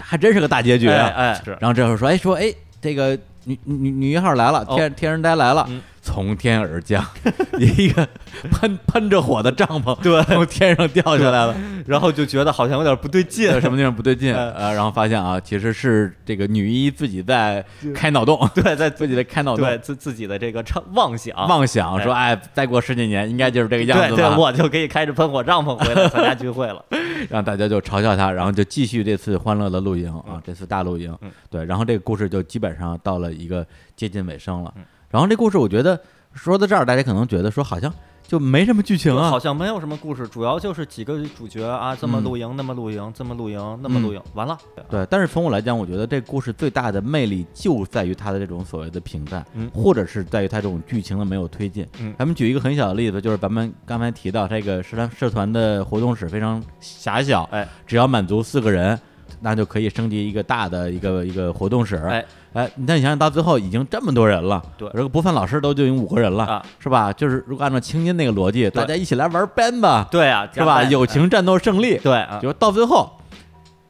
[0.02, 1.06] 还真是个大结局啊！
[1.06, 7.04] 哎哎是然后这会儿说，哎说哎，这个女女女一号来了，哦天天人呆来了嗯，从天而降，
[7.60, 8.08] 一个
[8.50, 10.22] 喷喷着火的帐篷，对。
[10.24, 11.54] 从天上掉下来了，
[11.86, 14.34] 然后就觉得好像有点不对劲， 什么地方不对劲？
[14.34, 17.62] 啊呃，然后发现啊，其实是这个女一自己在
[17.94, 21.36] 开脑洞， 对，在自己在开脑洞，对自自己的这个畅妄想。
[21.46, 24.34] 妄想说，哎，再过十几年应该就是这个样子吧？
[24.38, 26.82] 我就可以开着喷火帐篷回来参加聚会了。
[27.28, 31.14] 让大家就嘲笑他，然后就继续这次欢乐的露营啊嗯，这次大露营。
[31.20, 34.72] 嗯，对，然后这个故事就基本上到了一个接近尾声了。
[34.76, 34.82] 嗯。
[35.10, 36.00] 然后这故事我觉得
[36.32, 37.92] 说到这儿，大家可能觉得说好像
[38.26, 44.58] 就没什么剧情啊好，像没有什么故事，主要就是几个主角啊，这么嗯露营，那么露营，这么露营，那么露营，完了。
[44.90, 45.06] 对。
[45.08, 51.86] 但是从我来讲，我觉得这故事最大的魅力就在于它的这种所谓的平淡，嗯或者是在于它这种剧情的没有推进。
[51.98, 59.00] 嗯咱们举一个很小的例子，就是咱们刚才提到这个社团社团的活动室非常狭小，哎，只要满足四个人，
[59.40, 61.96] 那就可以升级一个大的一个一个活动室。
[62.08, 62.24] 哎
[62.54, 67.12] 哎，你看你想想到最后已经这么多人了，对如果不算老师都就已经五个人了，啊，是吧？
[67.12, 70.82] 就是如果按照青音那个逻辑，大家一起来玩 band 吧，对啊，是吧？
[70.84, 73.10] 友情战斗胜利，对啊，就到最后。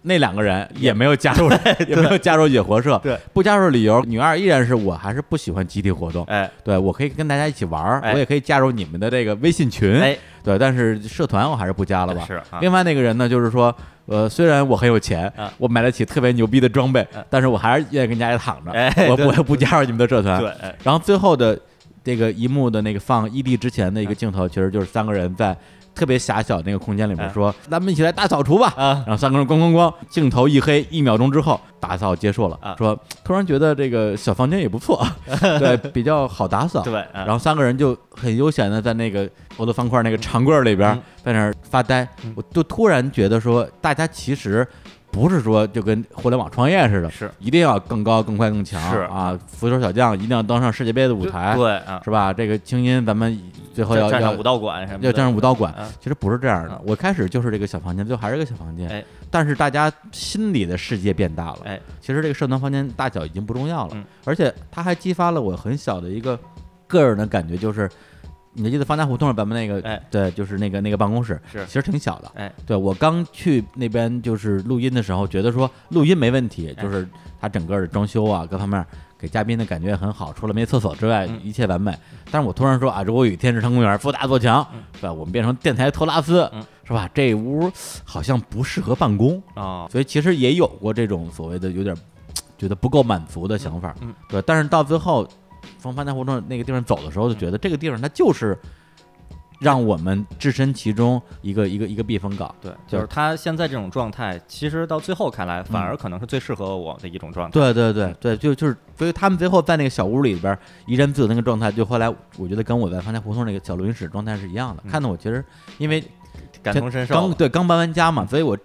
[0.02, 1.50] 那两个人也没有加入，
[1.87, 2.98] 也没有加入野活社。
[3.02, 6.24] 对，不加入理由，女二依然是我还是不喜欢集体活动。
[6.26, 10.00] 哎对我可以跟大家一起玩儿，哎我也可以加入你们的这个微信群。
[10.00, 12.24] 哎，对，但是社团我还是不加了吧。
[12.26, 13.74] 是啊，另外那个人呢，就是说，
[14.09, 15.53] 呃，虽然我很有钱，啊。
[15.59, 17.25] 我买得起特别牛逼的装备，啊。
[17.31, 18.73] 但是我还是愿意跟家里躺着，
[19.09, 20.42] 我我也不加入你们的社团。
[20.83, 21.59] 然后最后的
[22.03, 25.57] 这个一幕的那个放异地之前的一个镜头，其实就是三个人在
[25.98, 32.56] 特别狭小那个空间里面哎说：“咱们一起来大扫除吧。”啊，然后三个人咣咣咣，镜头一黑，一秒钟之后打扫结束了。
[32.62, 35.04] 啊说突然觉得这个小房间也不错，
[35.58, 36.82] 对，比较好打扫。
[36.82, 42.08] 对，然后三个人就很悠闲的在那个欧的方块那个长柜儿里边，嗯在那儿发呆。
[42.24, 44.66] 嗯我就突然觉得说，大家其实
[45.18, 49.37] 不是说就跟互联网创业似的，是一定要更高、更快、更强是啊！
[49.59, 52.33] 足球小将一定要登上世界杯的舞台，对啊，是吧？
[52.33, 53.37] 这个清音咱们
[53.74, 56.81] 最后要要站上武道馆什么的，要站上武道馆啊，其实不是这样的啊。
[56.87, 61.59] 我开始就是这个小房间，最后还是个小房间，哎但是大家心里的世界变大了。
[61.64, 66.38] 哎，其实这个社团房间大小已经不重要了，嗯而且它还激发了我很小的一个
[66.87, 67.90] 个人的感觉，就是
[68.52, 72.32] 你还记得方家胡同咱们那个，哎对，就是那个那个办公室，是其实挺小的。
[72.34, 77.08] 哎对我刚去那边就是录音的时候，觉得说录音没问题，哎就是
[77.40, 78.84] 它整个的装修啊各方面
[79.18, 81.96] 给嘉宾的感觉也很好，除了没厕所之外，嗯一切完美。
[82.30, 85.12] 但是我突然说啊，如果有一天日常公园做大做强，嗯是吧？
[85.12, 87.08] 我们变成电台托拉斯，嗯是吧？
[87.14, 87.70] 这屋
[88.04, 91.94] 好像不适合办公，哦，所以其实也有过这种所谓的有点
[92.56, 93.94] 觉得不够满足的想法，
[94.28, 94.40] 对。
[94.42, 95.28] 但是到最后
[95.79, 98.57] 从潘家胡同那个地方走的时候，就觉得这个地方它就是
[99.61, 102.55] 让我们置身其中一个一个一个避风港。
[102.61, 107.53] 对，就是他现在这种状态，其实到最后看来，反而可能是最适合我的一种状态。
[107.53, 114.83] 对对对对，就就是，所以他们最后在那个小屋里边怡然自得那个状态，就后来我觉得跟我在潘家胡同那个小录音室状态是一样的。
[114.85, 115.44] 嗯看的我其实
[115.79, 116.05] 因为
[116.62, 117.33] 感同身受刚。
[117.35, 118.57] 对刚搬完家嘛，所以我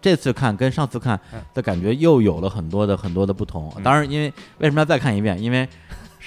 [0.00, 3.72] 这次看跟上次看嗯的感觉又有了很多的很多的不同。
[3.76, 4.26] 嗯当然，因为
[4.58, 5.40] 为什么要再看一遍？
[5.40, 5.68] 因为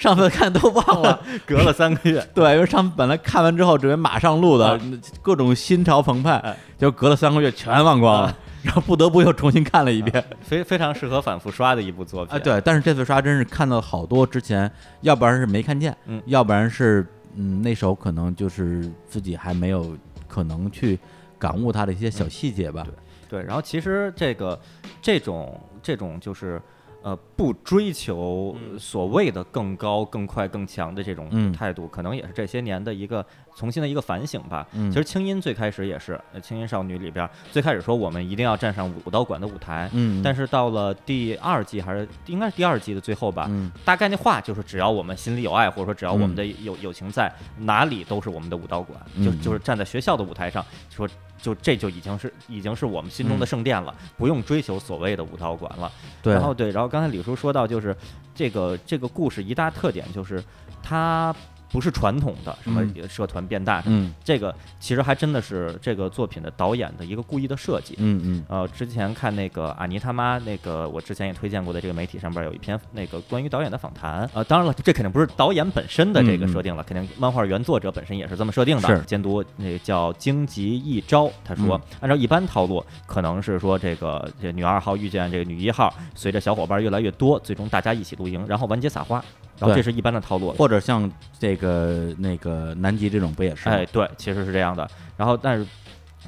[0.00, 4.80] 上次看都忘了， 隔了三个月， 对，因为上次本来看完之后准备马上录的，
[5.20, 10.24] 各种心潮澎湃哎，就隔了三个月全忘光了啊， 然后不得不又重新看了一遍。
[10.40, 12.34] 非非常适合反复刷的一部作品。
[12.34, 14.70] 啊，对，但是这次刷真是看到好多之前，
[15.02, 19.94] 要不然是没看见，嗯要不然是嗯那时候可能就是自己还没有
[20.26, 20.98] 可能去
[21.38, 22.86] 感悟它的一些小细节吧。
[23.28, 24.58] 对，然后其实这个
[25.02, 26.60] 这种这种就是
[27.02, 28.78] 呃不追求嗯。
[28.78, 31.52] 所谓的更高、更快、更强的这种嗯。
[31.52, 33.24] 态度，可能也是这些年的一个
[33.56, 34.66] 重新的一个反省吧。
[34.72, 48.98] 嗯其实青音最开始也是，呃青音少女里边最开始说我们一定要站上武道馆的舞台，嗯，但是到了第二季还是应该是第二季的最后吧，嗯大概那话就是只要我们心里有爱，或者说只要我们嗯的友友情在，哪里都是我们的武道馆。
[49.24, 51.08] 就嗯就是站在学校的舞台上说。
[51.42, 55.90] 就这就已经是已经是我们心中嗯的圣殿了，不用追求所谓的武道馆了。
[56.20, 57.96] 对，然后对，然后刚才李叔说到，就是
[58.34, 60.44] 这个这个故事一大特点就是
[60.82, 61.34] 它
[61.70, 67.94] 不是传统的什么嗯社团变大，嗯这个其实还真的是这个作品的导演的一个故意的设计。
[67.98, 74.28] 嗯嗯呃，之前看那个阿尼他妈那个，我之前也推荐过的这个媒体上边有一篇那个关于导演的访谈。
[74.34, 78.88] 呃，当然了，这肯定不是导演本身的这个设定了，肯定漫画原作者本身也是这么设定的。
[78.96, 89.22] 是监督那个叫荆棘一招，他说、嗯按照一般套路，可能是说这个这女二号遇见这个女一号，随着小伙伴越来越多，最终大家一起露营，然后完结撒花。
[89.60, 91.08] 然后这是一般的套路，或者像
[91.38, 93.76] 这个那个南极这种不也是吗？
[93.76, 94.90] 哎，对，其实是这样的。
[95.16, 95.66] 然后，但是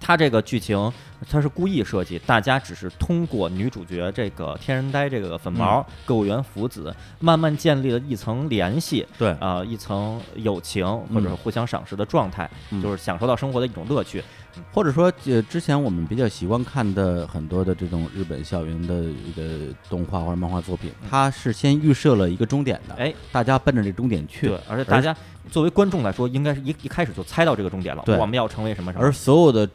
[0.03, 0.93] 它这个剧情
[1.31, 5.95] 它是故意设计，大家只是通过女主角这个天然呆这个粉毛、嗯。
[6.05, 10.85] 购物园福子，慢慢建立了一层联系，对，啊、一层友情
[11.15, 12.83] 或者是互相赏识的状态，嗯。
[12.83, 14.23] 就是享受到生活的一种乐趣。
[14.71, 25.17] 或者说，呃，之前我们比较习惯看的很多的这种日本校园的一个动画或者漫画作品，它是先预设了一个终点的，哎，大家奔着这终点去对，，而且大家
[25.51, 29.05] 作为观众来说，应该是一一开始就猜到这个终点了，对我们要成为什么什么。
[29.05, 29.69] 而所有的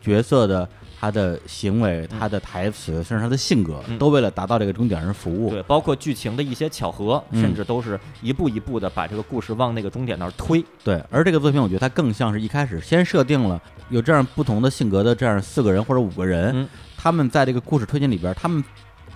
[0.00, 0.68] 角色的
[1.00, 5.50] 他的行为、他的台词，甚至他的性格，嗯都为了达到这个终点而服务。
[5.50, 10.64] 对，包括剧情的一些巧合，嗯甚至都是一步一步的把这个故事往那个终点那儿推。
[10.82, 13.60] 对，而这个作品，我觉得它更像是一开始先设定了
[13.90, 18.64] 有这样不同的性格的这样四个人或者五个人，嗯他们在这个故事推进里边，他们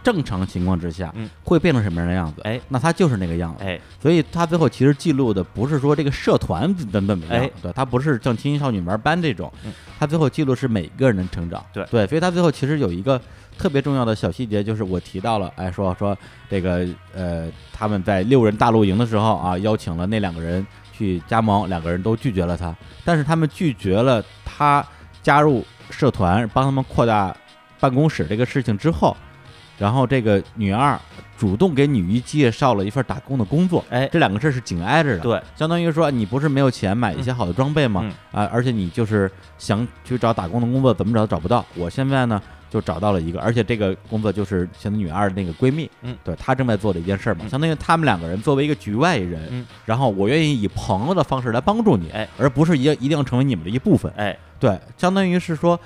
[0.09, 1.29] 正常情况之下，嗯。
[1.45, 2.41] 会变成什么样的样子？
[2.45, 2.59] 哎。
[2.69, 3.63] 那他就是那个样子。
[3.63, 7.51] 哎，所以他最后其实记录的不是说这个社团怎么怎么样，哎。
[7.61, 9.53] 对，他不是像青音少女玩班这种。
[9.67, 11.85] 嗯，他最后记录是每个人的成长，对。
[11.91, 13.21] 对，所以他最后其实有一个
[13.59, 16.17] 特别重要的小细节，就是我提到了，哎，说说
[16.49, 24.85] 这个呃，他们在六人大露营的时候啊，邀请了那两个人去加盟，两个人都拒绝了他，但是他们拒绝了他
[25.23, 27.37] 加入社团，帮他们扩大
[27.81, 29.17] 办公室这个事情之后，
[29.79, 30.99] 然后这个女二
[31.37, 38.03] 主动给女一介绍了一份打工的工作，哎，这两个事儿是紧挨着的。，对，相当于说你不是没有钱买一些好的装备吗？
[38.05, 41.65] 嗯啊，而且你就是想去找打工的工作，怎么找都找不到。
[41.77, 54.13] 我现在呢就找到了一个，而且这个工作就是相当于女二的那个闺蜜，嗯，对她正在做的一件事儿嘛，嗯相当于他们两个人作为一个局外人，嗯，然后我愿意以朋友的方式来帮助你，哎，而不是一一定要成为你们的一部分。
[54.17, 55.79] 哎，对，相当于是说，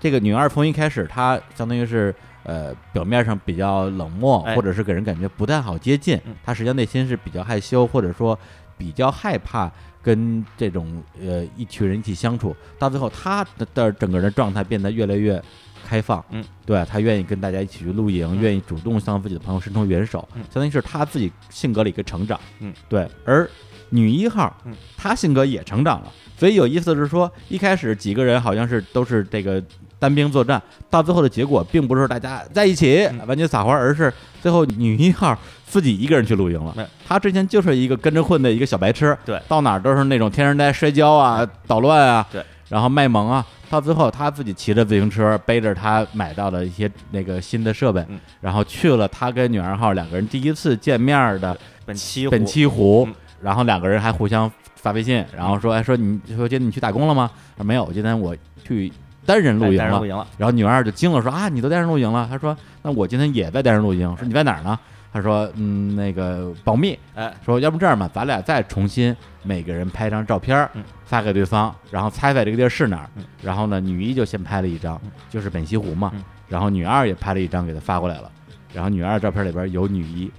[0.00, 2.14] 这个女二从一开始，她相当于是
[2.48, 4.56] 呃表面上比较冷漠，哎。
[4.56, 8.36] 或者是给人感觉不太好接近嗯，她实际上内心是比较害羞，或者说
[8.76, 9.70] 比较害怕
[10.02, 12.56] 跟这种呃一群人一起相处。
[12.78, 15.40] 到最后，他的的整个人状态变得越来越
[15.84, 18.40] 开放，嗯，对他愿意跟大家一起去露营，嗯。
[18.40, 20.42] 愿意主动向自己的朋友伸出援手，嗯。
[20.44, 23.48] 相当于是他自己性格的一个成长，嗯，对，而。
[23.90, 24.74] 女一号，嗯。
[24.98, 29.64] 她性格也成长了，所以有意思的是说，一开始几个人好像是都是这个
[29.98, 35.36] 单兵作战，到最后的结果并不是大家在一起嗯完全撒欢，而是最后女一号
[35.66, 36.86] 自己一个人去露营了嗯。
[37.06, 43.44] 她之前就是一个跟着混的一个小白痴，对到哪儿都是那种天然呆、摔跤啊、捣乱啊，对，然后卖萌啊。
[43.70, 57.30] 到最后，她自己骑着自行车，背着她买到的一些那个新的设备，嗯然后去了她跟女二号两个人第一次见面的本期本期湖，嗯然后两个人还互相发微信，然后说，哎，说你说今天你去打工了吗？
[57.58, 58.34] 他说没有，今天我
[58.64, 58.90] 去
[59.28, 62.26] 单人露营了然后女二就惊了，说啊，你都单人露营了？
[62.30, 64.16] 他说，那我今天也在单人露营。
[64.16, 64.78] 说你在哪儿呢？
[65.12, 66.98] 他说，嗯，那个保密。
[67.14, 70.66] 哎，说要不这样吧，咱俩再重新每个人拍张照片
[71.04, 73.24] 发给对方，然后猜猜这个地儿是哪儿嗯。
[73.42, 76.24] 然后呢，女一就先拍了一张嗯，就是本溪湖嘛嗯。
[76.48, 78.30] 然后女二也拍了一张给他发过来了。
[78.72, 80.30] 然后女二照片里边有女一，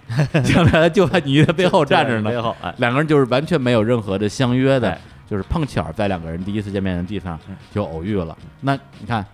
[0.44, 2.40] 将 来就在女一的背后站着呢背。
[2.40, 8.36] 后，哎，两个人就是完全没有任何的相约的哎，就是碰巧在两个人第一次见面的地方嗯就偶遇了。
[8.62, 9.26] 那你看，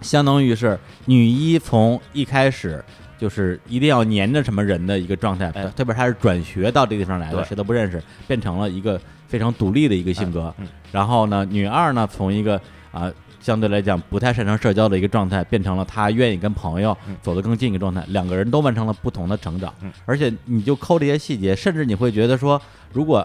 [0.00, 2.84] 相当于是女一从一开始
[3.18, 10.46] 就是一定要黏着什么人的一个状态，哎特别她是转学到这地方来的，谁都不认识，变成了一个非常独立的一个性格。
[10.48, 12.60] 哎嗯然后呢，女二呢从一个
[12.92, 13.12] 啊。
[13.38, 18.02] 相对来讲不太擅长社交的一个状态，变成了她愿意跟朋友嗯走得更近一个状态。
[18.08, 22.60] 两个人都完成了不同的成长，嗯而且你就抠这些细节，甚至你会觉得说，
[22.92, 23.24] 如果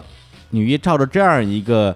[0.52, 1.94] 女一照着这样一个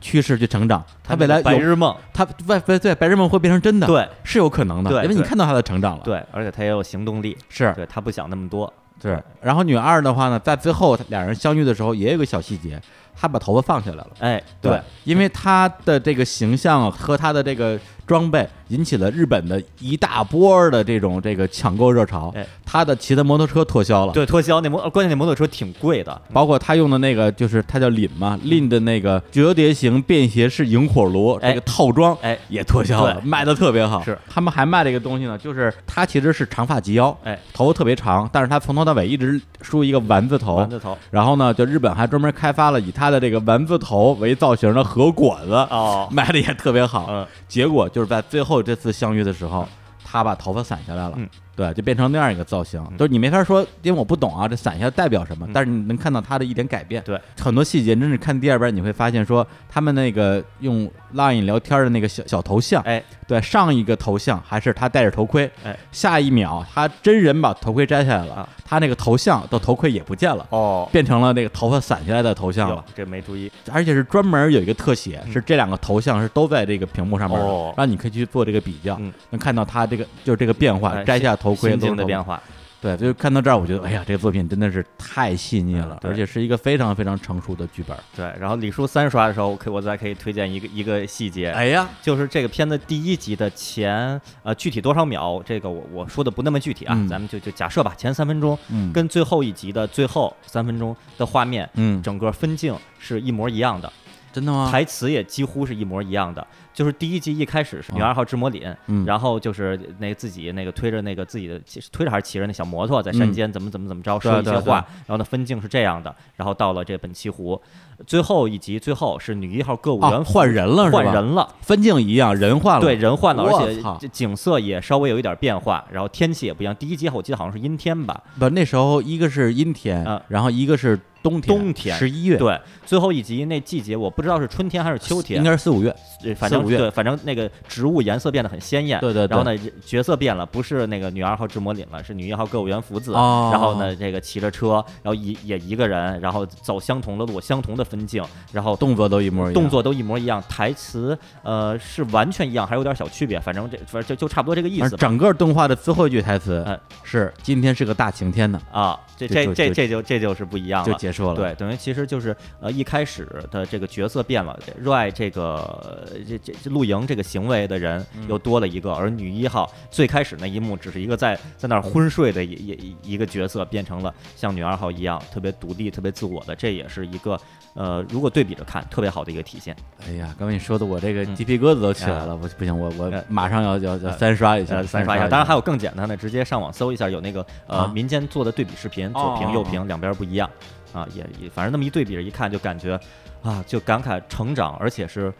[0.00, 4.08] 趋势去成长，她未来白日梦，她外对对白日梦会变成真的，对。
[4.24, 7.72] 是有可能的，因为你看到她的成长了，对，而且她也有行动力，是。
[7.74, 9.16] 对她不想那么多，对。
[9.40, 12.80] 然后女二的话呢，在最后两人相遇的时候，也有个小细节，
[13.14, 14.10] 她把头发放下来了。
[14.20, 22.46] 哎，对，因为她的这个形象和她的这个装备引起了日本的一大波的这种这个抢购热潮哎。
[22.64, 31.50] 她的骑的摩托车脱销了，对，脱销那摩，关键那摩托车挺贵的，包括他用的那个就是他叫凛嘛，凛的那个折叠型便携式萤火炉哎。
[31.50, 32.36] 这个套装，哎。
[32.48, 34.02] 也脱销了，卖的特别好。
[34.02, 34.18] 是。
[34.28, 40.56] 他们还卖了一个东西呢，就是他其实是长发及腰，哎，头发特别长，但是他从头到尾一直梳一个丸子头。
[40.56, 40.68] 丸。
[40.68, 47.06] 子头，然后呢，就日本还专门开发了以他的这个丸子头为造型的和果子，哦，卖的也特别好。
[47.08, 49.66] 嗯，结果就是在最后这次相遇的时候，
[50.04, 51.18] 他把头发散下来了，
[51.56, 52.80] 对，就变成那样一个造型。
[52.98, 57.02] 就是你没法说，因为我不懂啊，这散下代表什么，嗯但是你能看到他的一点改变。
[57.02, 70.44] 对，很多细节，真是看第二遍你会发现说，他们那个用 Line 聊天的那个小小头像，哎，对，上一个头像还是他戴着头盔，哎，下一秒他真人把头盔摘下来了，啊他那个头像的头盔也不见了。
[70.50, 82.04] 哦，变成了那个头发散下来的头像有了，这没注意，而且是专门有一个特写，嗯是这两个头像是都在这个屏幕上面的，哦让你可以去做这个比较，嗯能看到他这个就是这个变化，哎摘下头盔心境的。
[82.04, 82.40] 变化，
[82.80, 87.96] 对，就是看到这儿，我觉得哎呀，这个作品真的是太细腻了嗯，而且是一个非常非常成熟的剧本。
[88.14, 88.32] 对。
[88.38, 103.92] 然后李叔三刷的时候，我可以我再可以推荐一个一个细节，哎呀，就是这个片子第一集的前呃具体多少秒，这个我我说的不那么具体啊，嗯咱们就就假设吧，前三分钟嗯，跟最后一集的最后三分钟的画面，嗯，整个分镜是一模一样的，
[104.36, 104.68] 真的吗？
[104.70, 106.46] 台词也几乎是一模一样的。
[106.74, 114.74] 就是第一集一开始是女哦二号智魔凛，嗯然后就是那个自己那个推着那个自己的骑推着还是骑着那小摩托在山间怎么怎么怎么着对说一些话，
[115.06, 117.58] 然后呢分镜是这样的，然后到了这本溪湖，
[118.06, 120.98] 最后一集最后是女一号歌舞啊员换人了是吧？
[120.98, 121.48] 换人了。
[121.62, 126.76] 分镜一样，人换了，对，人换了，而且景色也稍微有一点变化，然后天气也不一样。
[126.76, 139.00] 第一集我记得好像是阴天吧，不，那时候一个是阴天嗯，然后一个是冬天，冬天十一月，，对，最后一集那季节我不知道是春天还是秋天应，该是四五月，四五月正对，反正那个植物颜色变得很鲜艳。
[139.00, 143.12] 对对对然后呢，角色变了，不是那个女二号志摩凛了，是女一号歌舞员福子。
[143.14, 148.22] 哦然后呢，这个骑着车，然后一也一个人，然后走相同的路，相同的分镜，
[148.52, 154.96] 然后动作都一模一样，动作都一模一样，台词呃是完全一样，还有点小区别，反正这反正就就差不多这个意思。
[154.96, 160.98] 整个动画的最后一句台词哎是“今天是个大晴天呢啊，这这这这就这就是不一”，样就了。
[160.98, 161.34] 结束了。
[161.34, 165.42] 对，等于其实就是呃一开始的这个角色变了，热爱这个
[165.82, 177.38] 呃这这这露营这个行为的人嗯又多了一个，而女一号最开始那一幕只是一个在在那儿昏睡的一一一一个角色，变成了像女二号一样特别独立、特别自我的，这也是一个
[177.74, 179.74] 呃如果对比着看特别好的一个体现。
[180.06, 190.48] 哎呀，刚才你说的我这个嗯鸡皮疙瘩都起来了，我不行，我我呃马上要要要呃三刷一下，呃，三刷刷一下，当然还有更简单的，直接上网搜一下，有那个呃、啊民间做的对比视频，左屏哦右屏两边不一样，
[190.92, 192.98] 啊，也也反正那么一对比着一看，就感觉
[193.42, 195.32] 啊，就感慨成长，而且是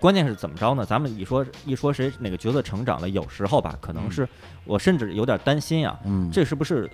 [0.00, 0.84] 关键是怎么着呢？
[0.84, 4.28] 咱们一说一说谁哪个角色成长了，有时候吧，可能是、
[4.64, 6.90] 我甚至有点担心啊，嗯，这是不是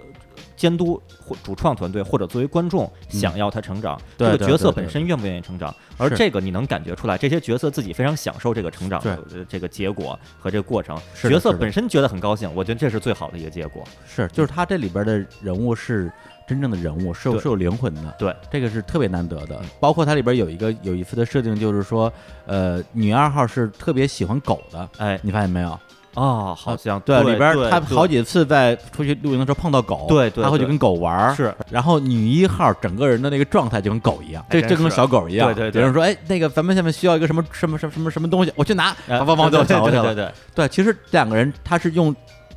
[0.54, 5.74] 监督或主创团队或者作为观众想要他成长，嗯这个角色本身愿不愿意成长？
[5.96, 13.82] 而这个你能感觉出来，这些角色自己非常享受这个成长的这个结果和这个过程，角色本身觉得很高兴，我觉得这是最好的一个结果。
[14.06, 16.12] 是就是他这里边的人物是
[16.51, 19.61] 真正的人物，是有对是有灵魂的，对，这个是特别难得的。
[19.78, 22.12] 包括它里边有一个有一次的设定，就是说，
[22.44, 25.78] 呃，女二号是特别喜欢狗的，哎，你发现没有？
[26.14, 31.32] 哦，好像对，里边对他好几次在出去露营的时候碰到狗，对他会去跟狗玩儿。
[31.32, 35.55] 是然后女一号整个人的那个状态就跟狗一样，这这跟是小狗一样。
[35.55, 39.90] 对对对有人说，哎，那个咱们下面需要一个什么什么什么什么什么东西，我去拿，哎汪汪汪就对对。
[39.92, 42.12] 对对对对，其实两个人他是用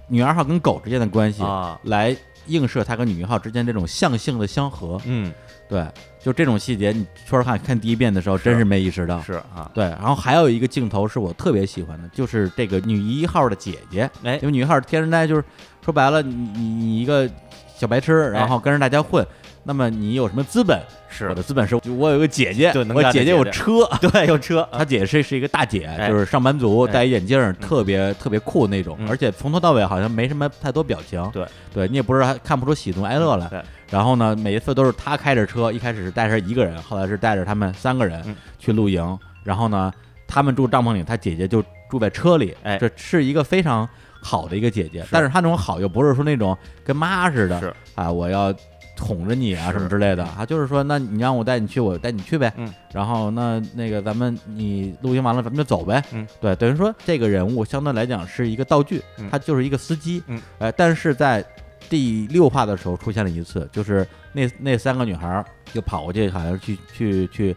[0.07, 2.15] 女二号跟狗之间的关系啊，来
[2.47, 4.99] 映射他跟女一号之间这种象性的相合。
[5.05, 5.33] 嗯，
[5.67, 5.85] 对，
[6.19, 9.21] 就这种细节，你说实话，看第一遍的时候真是没意识到。
[9.21, 14.35] 是啊，对，然后还有一个镜头是我特别喜欢的，就是这个女一号的姐姐，哎。
[14.35, 15.43] 因为女一号天生呆，就是
[15.83, 17.29] 说白了，你你你一个
[17.75, 19.25] 小白痴，然后跟着大家混，
[19.63, 20.79] 那么你有什么资本？
[21.09, 21.27] 是。
[21.29, 23.85] 我的资本是，就我有个姐姐，对我姐姐有车。
[24.01, 26.09] 对，有车， 她姐是是一个大姐，哎。
[26.09, 26.91] 就是上班族，哎。
[26.91, 29.09] 戴一眼镜，特别特别酷那种，嗯。
[29.09, 31.25] 而且从头到尾好像没什么太多表情。
[31.31, 33.47] 对，对你也不是还看不出喜怒哀乐来。
[33.47, 38.35] 对，然后呢，每一次都是她开着车，一开始是带着一个人，后来是带着他们三个人嗯。
[38.59, 39.17] 去露营。
[39.43, 39.91] 然后呢，
[40.27, 42.53] 他们住帐篷里，她姐姐就住在车里。
[42.63, 42.77] 哎。
[42.77, 43.87] 这是一个非常
[44.21, 47.73] 好的一个姐姐，但是她那种好又不是说那种跟妈似的，是。
[47.95, 48.53] 啊，我要
[48.99, 50.23] 哄着你啊什么之类的。
[50.23, 52.53] 啊，就是说，那你让我带你去，我带你去呗。
[52.57, 56.03] 嗯，然后那那个咱们你录音完了，咱们就走呗。
[56.11, 59.29] 嗯，对，等于说这个人物相对来讲是一个道具，嗯。
[59.29, 60.21] 他就是一个司机。
[60.27, 61.43] 嗯，呃，但是在
[61.89, 67.55] 第六话的时候出现了一次，就是那那三个女孩儿就跑过去，好像去去去。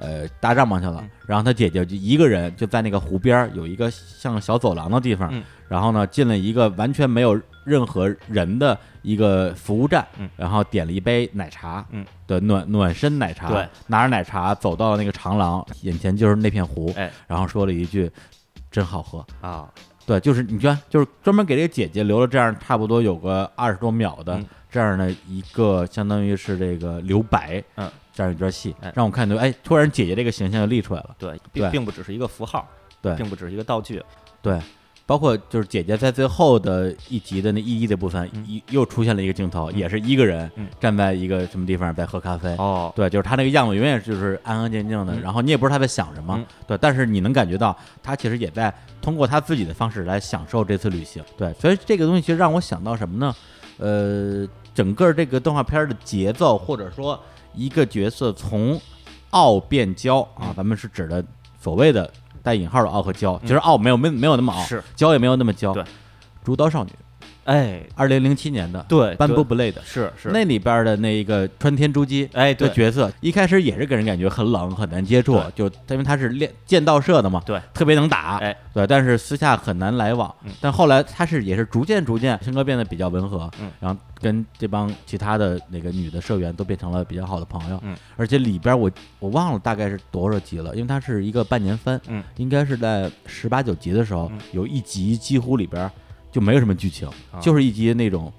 [0.00, 0.98] 呃，搭帐篷去了。
[1.00, 5.42] 嗯，然后他姐姐就一个人就在那个湖边儿有一个像小走廊的地方，嗯。
[5.66, 7.34] 然后呢进了一个完全没有
[7.68, 10.28] 任何人的一个服务站，嗯。
[10.36, 12.04] 然后点了一杯奶茶，嗯。
[12.26, 17.10] 的暖暖身奶茶，对，拿着奶茶走到了那个长廊，眼前就是那片湖，哎。
[17.26, 18.10] 然后说了一句
[18.70, 19.24] ：“真好喝。
[19.40, 19.68] 啊，”
[20.06, 24.46] 对，就是你看，就是专门给这个姐姐留了这样差不多有个二十多秒的嗯。
[24.70, 31.16] 这样的一个，相当于是这个留白，嗯，这样一段戏哎，让我看到，哎，突然姐姐这个形象就立出来了。
[31.18, 32.68] 对并并不只是一个符号，
[33.00, 33.14] 对。
[33.16, 34.02] 并不只是一个道具，
[34.42, 34.60] 对，
[35.08, 38.44] 包括就是姐姐在最后的一集的那一一的部分，嗯。
[38.46, 40.68] 一又出现了一个镜头，也是一个人嗯。
[40.78, 42.54] 站在一个什么地方在喝咖啡。
[42.58, 45.22] 哦，对，就是他那个样子永远就是安安静静的，嗯。
[45.22, 46.44] 然后你也不知道他在想什么，嗯。
[46.66, 53.34] 对，但是你能感觉到他其实也在通过他自己的方式来享受这次旅行，对，所以这个东西其实让我想到什么呢？
[53.78, 57.18] 呃，整个这个动画片的节奏，或者说
[57.54, 58.78] 一个角色从
[59.30, 60.54] 傲变娇啊，嗯。
[60.54, 61.24] 咱们是指的
[61.58, 62.12] 所谓的
[62.42, 65.84] 带引号的傲和娇，其实傲没有没没有那么傲，是，娇也没有那么娇，对，
[66.44, 66.90] 竹刀少女，
[67.48, 69.76] 哎，二零零七年的对，斑驳对 blade。
[69.82, 80.32] 是是，那里边的那一个穿天珠姬，哎，的对，角色，一开始也是给人感觉很冷很难接触，就因为他是练剑道社的嘛，对，特别能打，哎，对，但是私下很难来往。
[80.44, 80.52] 嗯。
[80.60, 83.70] 但后来他是也是逐渐逐渐性格变得比较温和，嗯。
[83.80, 88.90] 然后跟这帮其他的那个女的社员都变成了比较好的朋友，嗯，而且里边我
[89.20, 95.90] 我忘了大概是多少集了，因为它是一个半年番，嗯，应该是在十八九集的时候嗯，有一集几乎里边
[96.30, 98.32] 就没有什么剧情，啊就是一集那种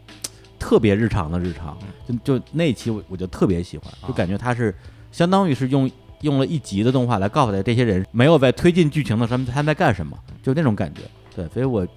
[0.58, 1.78] 特别日常的日常，
[2.08, 4.74] 嗯就就那一期我我就特别喜欢，就啊感觉他是
[5.12, 5.90] 相当于是用
[6.22, 11.02] 用了一集的动画来告诉大家这些人没有在推进剧情的时候他们他们在干什么，就那种感觉。
[11.36, 11.88] 对，所以我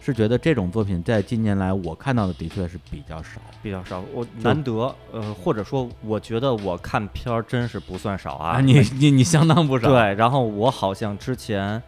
[0.00, 3.40] 是觉得这种作品在近年来我看到的的确是比较少。
[3.60, 11.82] 比较少，我难得，呃，或者说，我觉得我看片儿真是不算少啊，啊，你你你相当不少。，对，然后我好像之前，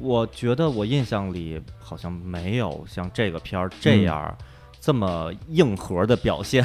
[0.00, 4.38] 我觉得我印象里好像没有像这个片儿这嗯样、
[4.80, 6.64] 这么硬核的表现，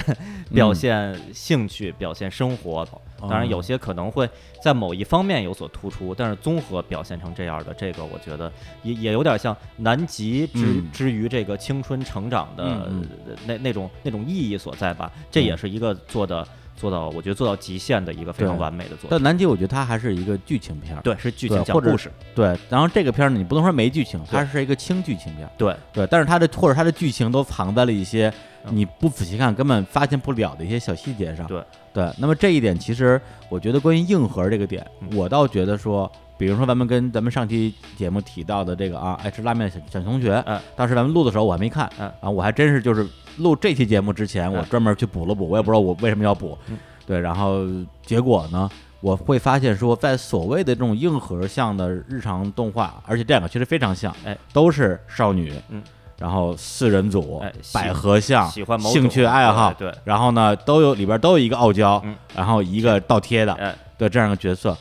[0.53, 2.87] 表现兴趣，表现生活。
[3.21, 4.29] 当然，有哦些可能会
[4.61, 8.51] 在某一方面有所突出，但是综合表现成这样的，这个我觉得
[8.83, 13.07] 也也有点像南极之、嗯之于这个青春成长的、嗯
[13.47, 15.09] 那那种那种意义所在吧。
[15.31, 16.45] 这也嗯是一个做的
[16.75, 19.09] 做到，我觉得做到极限的一个非常完美的作品。
[19.11, 21.01] 但南极我觉得它还是一个剧情片儿。
[21.01, 22.11] 对，是剧情讲故事。
[22.35, 25.51] 对，然后这个片儿呢，你不能说没剧情，它是一个轻剧情片儿。
[25.57, 28.33] 对，对，但是它的或者它的剧情都藏在了一些
[28.65, 31.45] 嗯你不仔细看根本发现不了的一些小细节上。
[31.47, 31.63] 对
[31.93, 33.19] 对，那么这一点其实
[33.49, 43.05] 我觉得关于硬核这个点，嗯我倒觉得说，比如说咱们跟咱们上期节目提到的这个啊，爱吃拉面的小小同学，嗯当时咱们录的时候我还没看，嗯啊，我还真是就是
[43.37, 46.77] 录这期节目之前，我嗯专门去补了补，我也不知道我为什么要补，嗯。
[47.05, 47.65] 对，然后
[48.05, 48.69] 结果呢？
[49.01, 55.83] 我会发现说，在所谓的这种硬核向的日常动画，而且这两个其实非常像，哎，都是少女，嗯，
[56.17, 59.97] 然后四人组，哎百合像，喜欢某兴趣爱好，对对。
[60.05, 62.15] 然后呢，都有里边都有一个傲娇，嗯。
[62.33, 64.73] 然后一个倒贴的哎，对这样一个角色。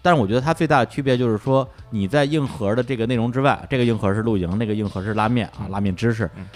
[0.00, 5.70] 但是我觉得它最大的区别就是说，你在硬核的这个内容之外，这个硬核是露营，那个硬核是拉面啊，嗯。
[5.70, 6.46] 拉面知识嗯，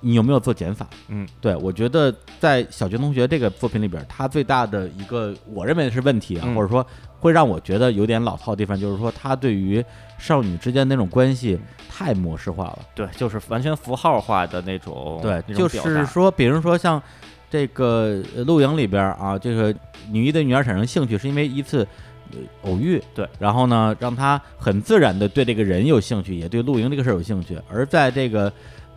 [0.00, 0.86] 你有没有做减法？
[1.08, 6.86] 嗯，对我觉得在小学同学这个作品里边，他最大的一个我认为是问题啊，嗯或者说
[7.18, 9.84] 会让我觉得有点老套的地方，就是说他对于
[10.18, 12.78] 少女之间那种关系太模式化了。
[12.94, 17.02] 对，就是完全符号化的那种，对，就是说，比如说像
[17.50, 19.74] 这个呃露营里边啊，这个
[20.10, 21.86] 女一对女二产生兴趣，是因为一次。
[22.30, 22.36] 呃
[22.70, 27.58] 偶遇对，然后呢，让她很自然的对这个人有兴趣，也对露营这个事儿有兴趣。
[27.72, 28.52] 而在这个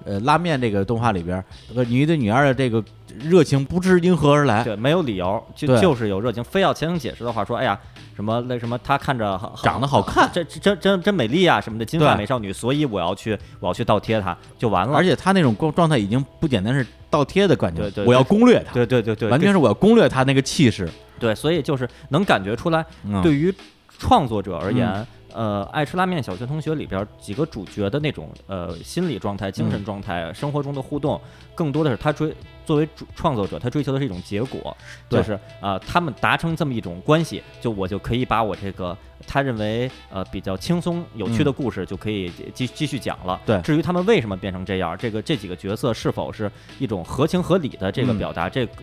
[0.05, 2.83] 呃拉面这个动画里边儿，这个女一对女二的这个
[3.19, 7.79] 热情不知因何而来，对，没有理由，就就是有热情，非要强行解释的话，说，哎呀，
[8.15, 14.95] 什么那什么，她看着长得好看这这真真真美丽啊，什么的金发美少女，所以我要去我要去倒贴她，就完了。
[14.95, 20.89] 而且她那种状状态已经不简单是倒贴的感觉，对对我要攻略她，对对对对，完全是我要攻略她那个气势。
[21.19, 23.53] 对，所以就是能感觉出来，嗯、对于
[23.99, 31.19] 创作者而言，呃，爱吃拉面小学同学里边几个主角的那种呃心理状态、精神状态、生活中的互动，
[31.55, 32.33] 更多的是他追
[32.65, 34.75] 作为主创作者，他追求的是一种结果，
[35.09, 43.39] 就是啊、呃他们达成这么一种关系，就我就可以把我这个他认为呃比较轻松有趣的故事就可以继继续讲了。
[43.45, 43.59] 对。
[43.61, 48.17] 至于他们为什么变成这样，这个这几个角色是否是一种合情合理的这个嗯。
[48.17, 48.73] 表达，这个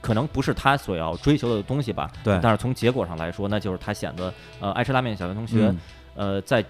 [0.00, 2.10] 可能不是他所要追求的东西吧。
[2.24, 5.78] 对但是从结果上来说，那就是他显得呃，爱吃拉面小学同学、嗯
[6.16, 6.64] 呃在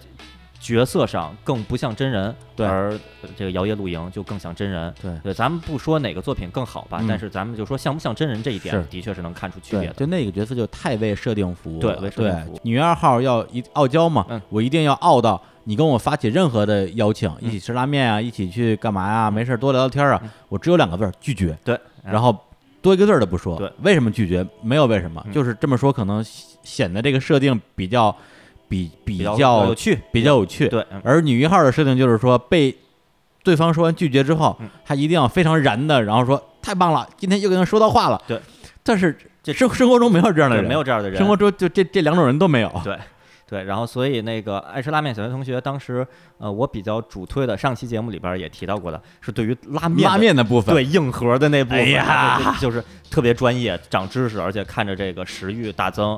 [0.60, 2.90] 角色上更不像真人，对而
[3.22, 4.92] 呃这个摇曳露营就更像真人。
[5.00, 9.94] 对对，咱们不说哪个作品更好吧，嗯但是咱们就说像不像真人这一点，的确是能看出区别，的。
[9.94, 11.96] 就那个角色就太为设定服务了。
[11.96, 19.30] 对为设定服务女二号要一傲娇嘛，嗯我一定要傲到你跟我发起任何的邀请，嗯一起吃拉面啊，一起去干嘛呀？
[19.30, 22.38] 没事儿多聊聊天啊嗯，我只有两个字儿拒绝，对，然后
[22.82, 23.56] 多一个字儿都不说。
[23.56, 24.46] 对，为什么拒绝？
[24.62, 26.24] 没有为什么，嗯就是这么说，可能
[26.62, 28.14] 显得这个设定比较
[28.68, 30.68] 比比比较较有趣，比较有趣。
[30.68, 32.74] 对，嗯而女一号的设定就是说，被
[33.42, 38.20] 对方说完拒绝之后嗯，她一定要非常燃的，然后说太棒了，今天又跟他说到话了。
[38.26, 38.40] 对，
[38.82, 42.70] 但是这生生活中没有这样的对人，没有这样的人，生活中就这这两种人都没有。
[42.84, 42.98] 对
[43.50, 46.06] 对，然后所以那个爱吃拉面小学同学当时，
[46.38, 56.16] 呃，我比较主推的，上期节目里边也提到过的，是对于拉面拉面的部分，对硬核的那部分，哎呀就就是特别专业，长知识，而且看着这个食欲大增，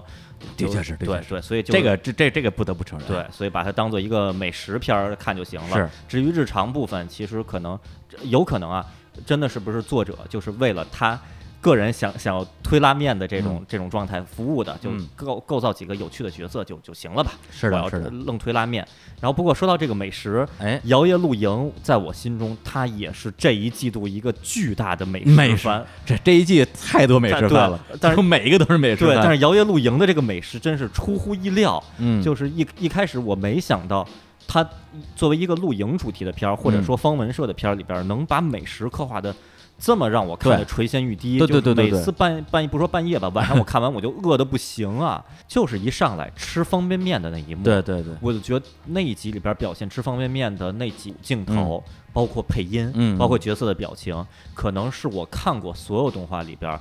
[0.59, 3.09] 的确是对对，所以就这个这这这个不得不承认。
[3.09, 5.76] 对，所以把它当做一个美食片儿看就行了。
[5.76, 7.78] 是，至于日常部分，其实可能
[8.24, 8.85] 有可能啊，
[9.24, 11.18] 真的是不是作者就是为了他
[11.62, 15.08] 个人想想要推拉面的这种、这种状态服务的，就嗯。
[15.16, 17.32] 构构造几个有趣的角色就就行了吧。
[17.50, 18.10] 是的是的。
[18.10, 18.86] 愣推拉面。
[19.20, 25.68] 然后不过说到这个美食，哎，摇曳露营在我心中，它也是这一季度一个巨大的美食美食。
[26.04, 34.04] 这这一季太多美食饭了，对但是 每一个都是美食对，但是摇曳露营的这个美食真是出乎意料，嗯，就是一一开始我没想到，
[34.48, 34.68] 它
[35.14, 36.82] 作为一个露营主题的片儿，或者嗯。
[36.82, 39.32] 说方文社的片儿里边儿，能把美食刻画的
[39.78, 41.38] 这么让我看对得垂涎欲滴。
[41.38, 45.24] 对对就是对每次半半夜不说半夜吧，晚上我看完我就饿的不行啊！
[45.48, 56.78] 就是一上来吃方便面的那一幕，对对对，我就觉得那一集里边表现吃方便面的那几镜头，包括配音，嗯包括角色的表情，可能是我看过所有动画里边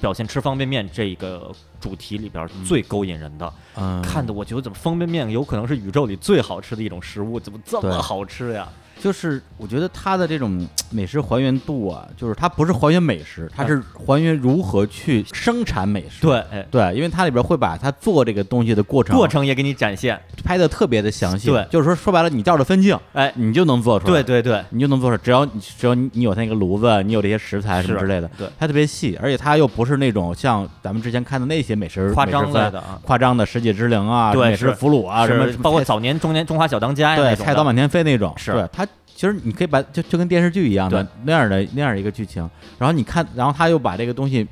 [0.00, 1.50] 表现吃方便面这个
[1.80, 3.52] 主题里边最勾引人的。
[3.76, 8.68] 嗯，看的我觉得怎么方便面有可能是宇宙里最好吃的一种食物，怎么这么好吃呀？
[8.98, 16.22] 就是我觉得它的这种 美食还原度啊，就是它不是还原美食，它是还原如何去生产美食。
[16.22, 21.48] 对，哎，对，因为它里边会把它做这个东西的过程过程也给你展现，拍的特别的详细。
[21.48, 21.66] 对。
[21.70, 24.12] 就是说说白了，你照着分镜，哎，你就能做出来。
[24.12, 34.74] 对对对，你就能做出来，只要你只要你你有那个炉子，你有这些食材什么之类的，对，它特别细，而且它又不是那种像咱们之前看的那些美食夸张的啊，夸张的世界之灵啊，对美食是。
[34.74, 38.52] 俘虏啊，什么包括早年、中年、中华小当家呀菜刀满天飞那种，是。
[38.52, 38.85] 对它
[39.16, 42.48] 其实你可以把就就跟电视剧一样的那样的那样一个剧情，
[42.78, 44.46] 然后你看，然后他又把这个东西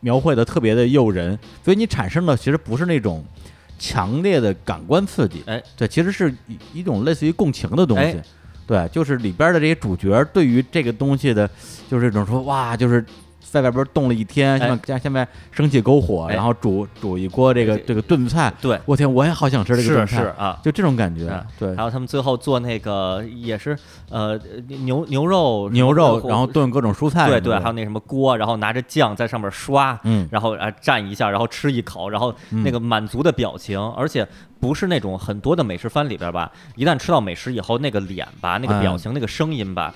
[0.00, 3.22] 描绘的特别的诱人，所以你产生的其实不是那种
[3.78, 8.04] 强烈的感官刺激，哎，对，其实是一一种类似于共情的东西。
[8.04, 8.24] 哎。
[8.66, 11.48] 对，就是里边的这些主角对于这个东西的，
[11.90, 13.02] 就是这种说哇，就是
[13.40, 16.34] 在外边冻了一天，现在家现在生起篝火，哎。
[16.34, 20.58] 然后煮煮一锅这个这这个炖菜，对，我天，我也好想吃这个是炖菜，是啊。
[20.62, 21.76] 就这种感觉嗯，对。
[21.76, 23.76] 还，有他们最后做那个也是
[24.10, 30.28] 呃牛牛肉牛肉，然后炖各种蔬菜对对，还有那什么锅，然后拿着酱在上面刷，嗯。
[30.30, 34.26] 然后啊蘸一下，然后吃一口，然后那个满足的表情，而且
[34.60, 39.94] 不是那种很多的美食番里边吧，一旦吃到美食以后，那个脸吧，那个表情，那个声音吧。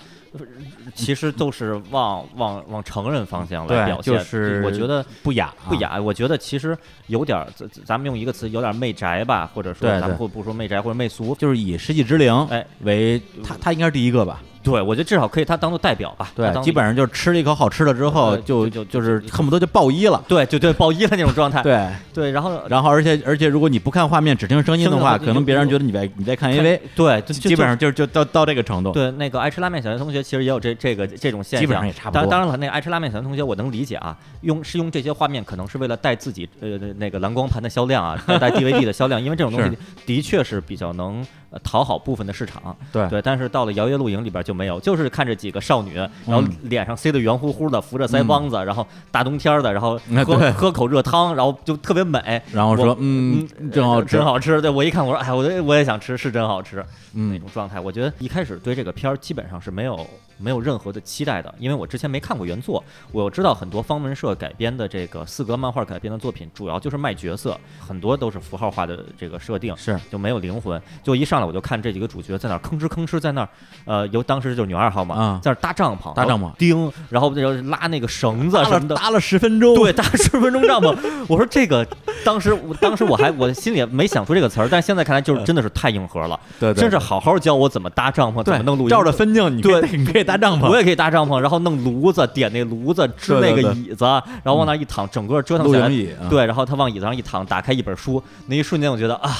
[0.94, 6.00] 其实都是往往往成人方向来表现，就是我觉得不雅啊不雅。
[6.00, 6.76] 我觉得其实
[7.08, 11.34] 有点儿，咱咱们用一个词，有点儿媚宅吧，或者说咱们不不说媚宅或者媚俗。
[11.38, 14.42] 就是以世纪之灵哎，为他他应该是第一个吧？
[14.62, 16.30] 对，我觉得至少可以他当做代表吧。
[16.34, 20.22] 对，基本上就是吃了一口好吃的之后，呃就就就是恨不得就爆衣了。
[20.28, 21.62] 对，就对爆衣了那种状态。
[21.62, 28.92] 对，对，然后然后而且而且如果你不看画面，只听声音的话，可能别人觉得你在你在看 AV，对，就就基本上就就到到这个程度。
[28.92, 42.76] 对，那个爱吃拉面小学同学其实也有这这个这种现象，基本上也差不多当当然了，那个爱吃拉面小学同学我能理解啊，用是用这些画面可能是为了带自己呃那个蓝光盘的销量啊，带带 DVD 的销量，因为这种东西的确是比较能呃讨好部分的市场。
[42.90, 49.96] 对对，但是到了摇曳露营里边就没有，就是看着几个少女，然后嗯脸上塞得圆乎乎的，扶着腮帮子，然后大冬天的，然后
[50.26, 52.42] 喝嗯喝口热汤，然后就特别美。
[52.52, 54.60] 然后说嗯，真好吃真，好吃。
[54.60, 56.76] 对我一看，我说，哎，我也我也想吃，是真好吃。
[57.14, 60.06] 那嗯种状态，我觉得一开始对这个片儿基本上是没有
[60.38, 62.82] 没有任何的期待的，因为我之前没看过原作，
[63.12, 70.80] 我知道很多方文社改编的这个四格漫画改编的作品，主要就是卖角色，很多都是符号化的这个设定，是就没有灵魂。
[71.02, 73.48] 就一上来我就看这几个主角在那儿吭哧吭哧在那儿，
[73.84, 80.96] 呃，由当时就是女二号嘛，啊在那儿搭帐篷，搭帐篷钉，然后然后拉那个绳子搭什么的，搭了十分钟，对，搭十分钟帐篷。
[81.28, 81.86] 我说这个，
[82.24, 96.00] 当时我当时我还我心里也没想出这个词儿，但是现在看来就是真的是太硬核了，对对，真是好好教我怎么搭帐篷，怎么弄露营，照着分镜，你可以你可以搭帐篷，我也可以搭帐篷，然后弄炉子，点那炉子，支那个对对对椅子，然后往那儿一躺，整个折腾起来露营。
[96.00, 99.30] 椅，啊，对，然后他往椅子上一躺，打开一本书，那一瞬间我觉得啊，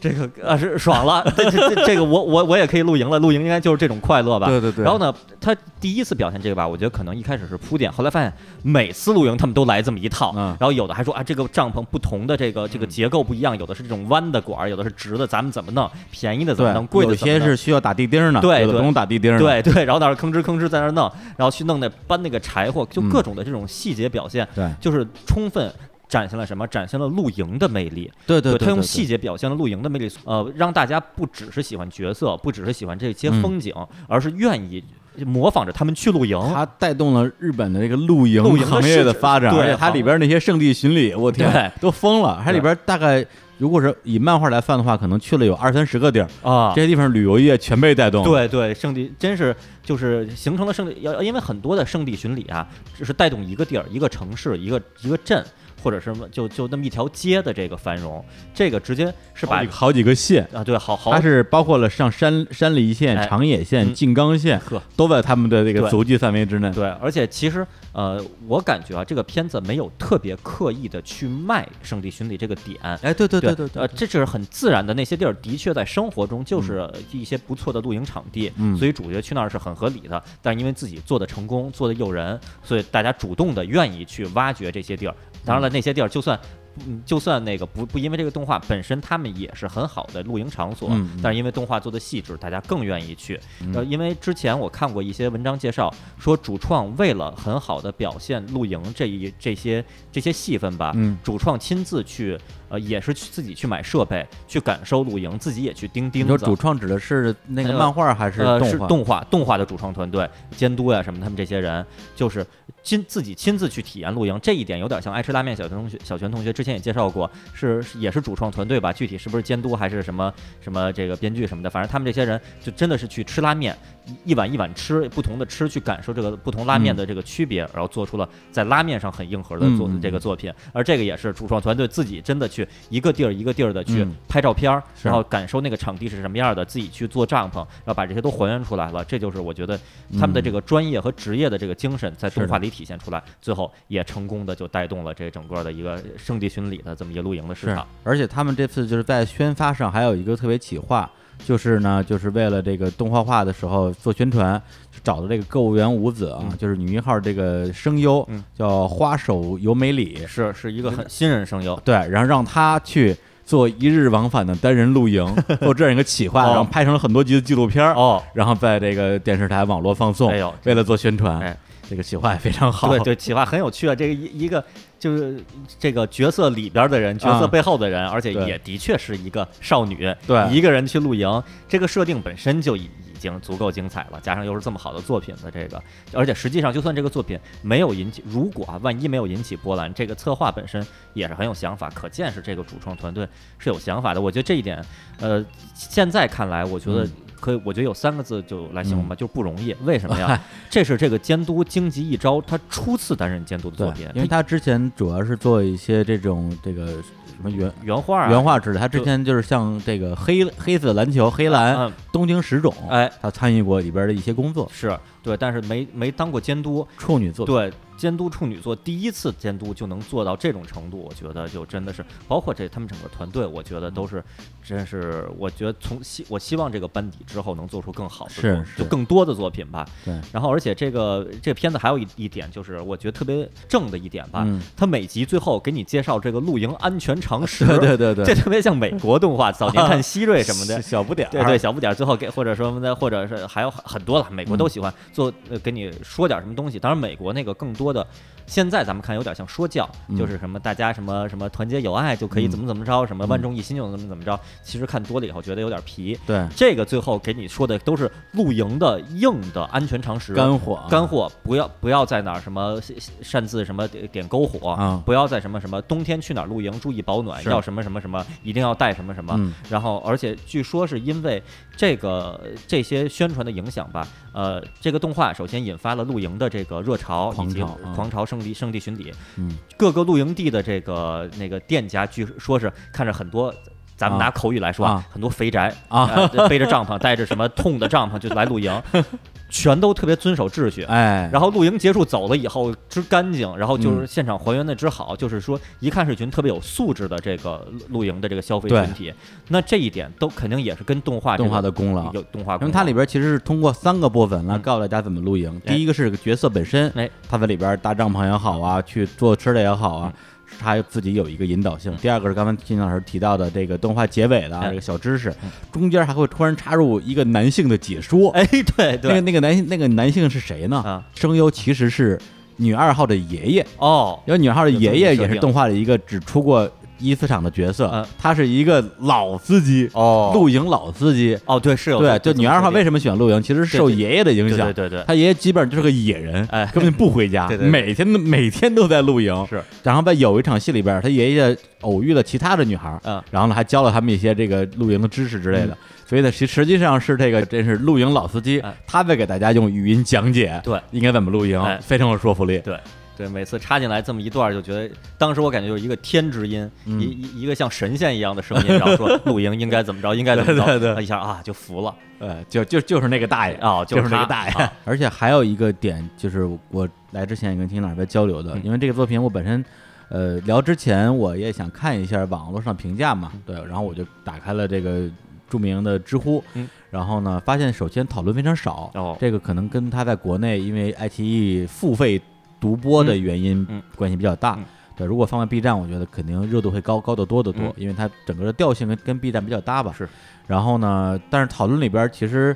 [0.00, 4.46] 这个啊是爽了，这这这这个我我我也可以露营了，露营应该就是这种快乐吧。
[4.46, 8.32] 对对对，然后呢，他第一次表现这个吧，我觉得可能一开始是铺垫，后来发现
[8.62, 15.88] 每次露营他们都来这么一套，嗯然后有的还说啊，这个帐篷不同的这个这个结构不一样，有的是这种弯的管儿，有的是直的，咱们怎么弄？
[16.10, 16.86] 便宜的怎么弄？
[16.86, 25.70] 贵的有些是需要打地钉呢，对对有的不用打地钉，对对，然后在那吭哧吭哧在那弄，然后去弄那搬那个柴火，就嗯各种的这种细节表现，对就是充分。
[26.10, 26.66] 展现了什么？
[26.66, 28.10] 展现了露营的魅力。
[28.26, 33.72] 对对他用细节表现了露营的魅力，呃，让大家不只是喜欢角色，不只是喜欢这些嗯风景，
[34.06, 34.84] 而是愿意
[35.24, 36.38] 模仿着他们去露营。
[36.52, 42.42] 它带动了日本的这个露营行业的发展，对而且它里边那些圣地巡礼，我天，都疯了。
[42.44, 43.24] 它里边大概
[43.58, 55.44] 如果是以漫画来算的话，可能去了有二三十个地儿，啊这，些地方旅游业全被带动。，对对，圣地真是就是形成了圣地，要因为很多的圣地巡礼啊，只是带动一个地儿、一个城市、一个一个镇，
[55.82, 58.24] 或者是就就那么一条街的这个繁荣，
[58.54, 66.70] 这个直接是把好几个好几个县，啊对好好它是包括了上山山梨县、哎长野县、嗯静冈县，呵都在他们的这个足迹范围之内。
[66.72, 72.78] 对，而且其实呃，我感觉啊，这个片子没有特别刻意的去卖圣地巡礼这个点。
[73.02, 80.22] 哎，对对对对对呃，这是很自然的，那些地儿的确在生活中就是一些不错的露营场地，嗯所以主角去那儿是很合理的。
[80.42, 85.14] 但是因为自己做的成功，做的诱人，所以大家主动的愿意去挖掘这些地儿。
[85.44, 86.38] 当然了，那些地儿就算。
[86.86, 93.38] 嗯，就算那个不不因为这个动画本身，他们也是很好的露营场所，嗯嗯但是因为动画做的细致，大家更愿意去。
[93.60, 102.38] 嗯呃，因为之前我看过一些文章介绍，说主创为了很好的表现露营这一这些这些戏份吧，嗯主创亲自去，
[102.68, 106.32] 呃，也是去自己去买设备，去感受露营，自己也去钉钉子。
[106.32, 108.70] 你说主创指的是那个呃漫画还是呃，动画？
[108.70, 111.84] 是动画动画的主创团队监督呀什么，他们这些人
[112.14, 112.46] 就是
[112.82, 118.92] 亲自己亲自去体验露营，这一点有点像爱吃拉面小泉同学小泉同学之前也介绍过，是是也是主创团队吧？
[118.92, 123.76] 具体是不是监督还是什么什么这个编剧什么的，反正他们这些人就真的是去吃拉面，
[124.24, 139.04] 一一碗一碗吃，不同的吃去感受这个不同拉面的这个区别，然后做出了在拉面上很硬核的做嗯嗯嗯这个作品，而这个也是主创团队自己真的去一个地儿一个地儿的去嗯拍照片儿，然后感受那个场地是什么样的，自己去做帐篷，然后把这些都还原出来了。
[139.04, 139.78] 这就是我觉得
[140.18, 151.10] 他们的这个专业和职业的这个精神在动画里体现出来，最后也成功的就带动了这整个的一个圣地巡礼的这么一个露营的市是场。，而且他们这次就是在宣发上还有一个特别企划，
[151.44, 154.60] 就是呢，就是为了这个动画化的时候做宣传，
[155.02, 156.56] 找的这个购物园五子啊，嗯。
[156.58, 158.42] 就是女一号这个声优，嗯。
[158.54, 165.24] 叫花手由美里，是是一个很新人声优，对，然后让他去做一日往返的单人露营，
[165.60, 166.50] 做这样一个企划， 哦。
[166.50, 171.56] 然后拍成了很多集的纪录片儿，哦，然后在这个电视台网络放送哎，呦，为了做宣传，哎
[171.90, 173.94] 这个企划也非常好，对对，企划很有趣啊。
[173.96, 174.64] 这个一一个
[174.96, 175.42] 就是
[175.76, 185.82] 这个角色里边的人，角色啊背后的人，而且也的确是一个少女，对一个人去露营，这个设定本身就已已经足够精彩了，加上又是这么好的作品的这个，
[186.12, 193.28] 而且实际上就算这个作品没有引起，如果啊万一没有引起波澜，这个策划本身也是很有想法，可见是这个主创团队
[193.58, 194.20] 是有想法的。
[194.20, 194.80] 我觉得这一点，
[195.18, 197.10] 呃，现在看来，我觉得嗯
[197.40, 199.74] 可以，我觉得有三个字就来形容吧，就是不容易。
[199.84, 200.40] 为什么呀？
[200.70, 217.44] 这是这个监督荆棘一招，他初次担任监督的对作品，，因为他之前主要是做一些这种这个什么原原画、啊、原画之类，他之前就是像这个黑黑色篮球、黑蓝、嗯，东京十种，哎，他参与过里边的一些工作，是对，但是没没当过监督，处女座。
[217.44, 224.24] 对，监督处女座第一次监督就能做到这种程度，我觉得就真的是，包括这他们整个团队，我觉得都是，
[224.62, 229.86] 真是，我觉得从希我希望这个班底之后能做出更好的作，是是就更多的作品吧。
[230.04, 240.80] 对，然后而且这个这片子还有一一点就是，我觉得特别正的一点吧，嗯，它每集最后给你介绍这个露营安全常识，对对对对，这特别像美国动画，早年看 希瑞什么的。
[240.80, 246.78] 小不点儿，对对，小不点儿最后给或者说呢，或者是还有很很多了，美国都嗯喜欢做呃给你说点什么东西。
[246.78, 248.06] 当然，美国那个更多的，
[248.46, 254.38] 现在咱们看有点像说教，嗯就是什么大家什么什么团结友爱就可以嗯怎么怎么着，什么万众一心就能怎么怎么着。
[254.62, 256.18] 其实看多了以后觉得有点皮。
[256.26, 260.34] 对这个最后给你说的都是露营的硬的安全常识。
[260.34, 262.80] 干货啊干货，不要不要在哪儿什么
[263.22, 269.34] 擅自什么点点篝火，啊不要在什么什么冬天去哪儿露营注意保暖，要什么什么什么，一定要带什么什么。
[269.36, 271.42] 嗯然后，而且据说是因为
[271.80, 283.52] 这这个这些宣传的影响吧，呃，这个动画首先引发了露营的这个热潮，以及狂潮啊狂潮圣地圣地巡礼，嗯，各个露营地的这个那个店家，据说是看着很多。
[284.00, 288.72] 咱们啊拿口语来说啊很多肥宅啊呃背着帐篷，带着什么痛的帐篷就来露营，
[289.50, 290.84] 全都特别遵守秩序。
[290.84, 299.12] 哎，然后露营结束走了以后之干净，然后嗯就是现场还原的之好，就是说一看是群特别有素质的这个露营的这个消费群体。
[299.48, 302.10] 那这一点都肯定也是跟动画动画的功劳。
[302.14, 305.54] 有动画因为它里边其实是通过三个部分来嗯告诉大家怎么露营。
[305.66, 310.12] 哎第一个是这个角色本身，哎，他在里边搭帐篷也好啊，去做吃的也好啊，
[310.60, 311.90] 他自己有一个引导性。
[311.92, 311.96] 嗯。
[312.02, 318.30] 第二个是刚才金老师提到的这个动画结尾的这个小知识嗯，中间还会突然插入一个男性的解说。
[318.36, 318.44] 哎，
[318.76, 319.10] 对对。
[319.10, 320.76] 那个那个男性那个男性是谁呢？
[320.78, 322.20] 啊，声优其实是
[322.56, 326.70] 女二号的爷爷，哦，因为女二号的爷爷也是动画的一个只出过
[327.00, 330.30] 一次场的角色嗯，他是一个老司机，哦。
[330.34, 331.38] 露营老司机。
[331.46, 334.58] 哦，对，是有对，就女二号为什什么喜欢露营，其实是受爷爷的影响。
[334.66, 334.88] 对对。
[334.88, 336.68] 对对，他爷爷基本上就是个野人，哎。
[336.74, 337.70] 根本就不回家， 对对对。
[337.70, 339.46] 每天都每天都在露营。
[339.48, 343.22] 是，然后在有一场戏里边，他爷爷偶遇了其他的女孩，嗯。
[343.30, 345.78] 然后呢还教了他们一些这个露营的知识之类的。
[346.04, 350.80] 所以呢，实实际上是这个真是露营老司机哎，他在给大家用语音讲解，对。
[350.90, 352.58] 应该怎么露营哎，非常有说服力。
[352.64, 352.76] 对
[353.20, 356.98] 对，每次插进来这么一段，就觉得当时我感觉就是一个天之音，嗯。
[357.00, 361.02] 一一一个像神仙一样的声音，然后说 露营应该怎么着，应该怎么着，对对对。
[361.02, 361.94] 一下啊就服了。
[362.18, 364.54] 呃，就就就是那个大爷啊，就是那个大爷。
[364.54, 364.72] 啊。
[364.84, 369.62] 而且还有一个点，就是我来之前也跟金老师在交流的，嗯因为这个作品我本身，
[370.08, 375.08] 呃，聊之前我也想看一下网络上评价嘛，对，然后我就打开了这个
[375.48, 376.68] 著名的知乎，嗯。
[376.90, 382.20] 然后呢，发现首先讨论非常少，哦这个可能跟他在国内因为爱奇艺付费
[382.60, 384.54] 独播的原因嗯关系比较大。
[384.58, 384.64] 嗯
[384.96, 389.94] 对，如果放在 B 站，我觉得肯定热度会高高得多得多，嗯因为它整个的调性跟跟 B 站比较搭吧。
[389.96, 390.06] 是。
[390.46, 392.54] 然后呢，但是讨论里边其实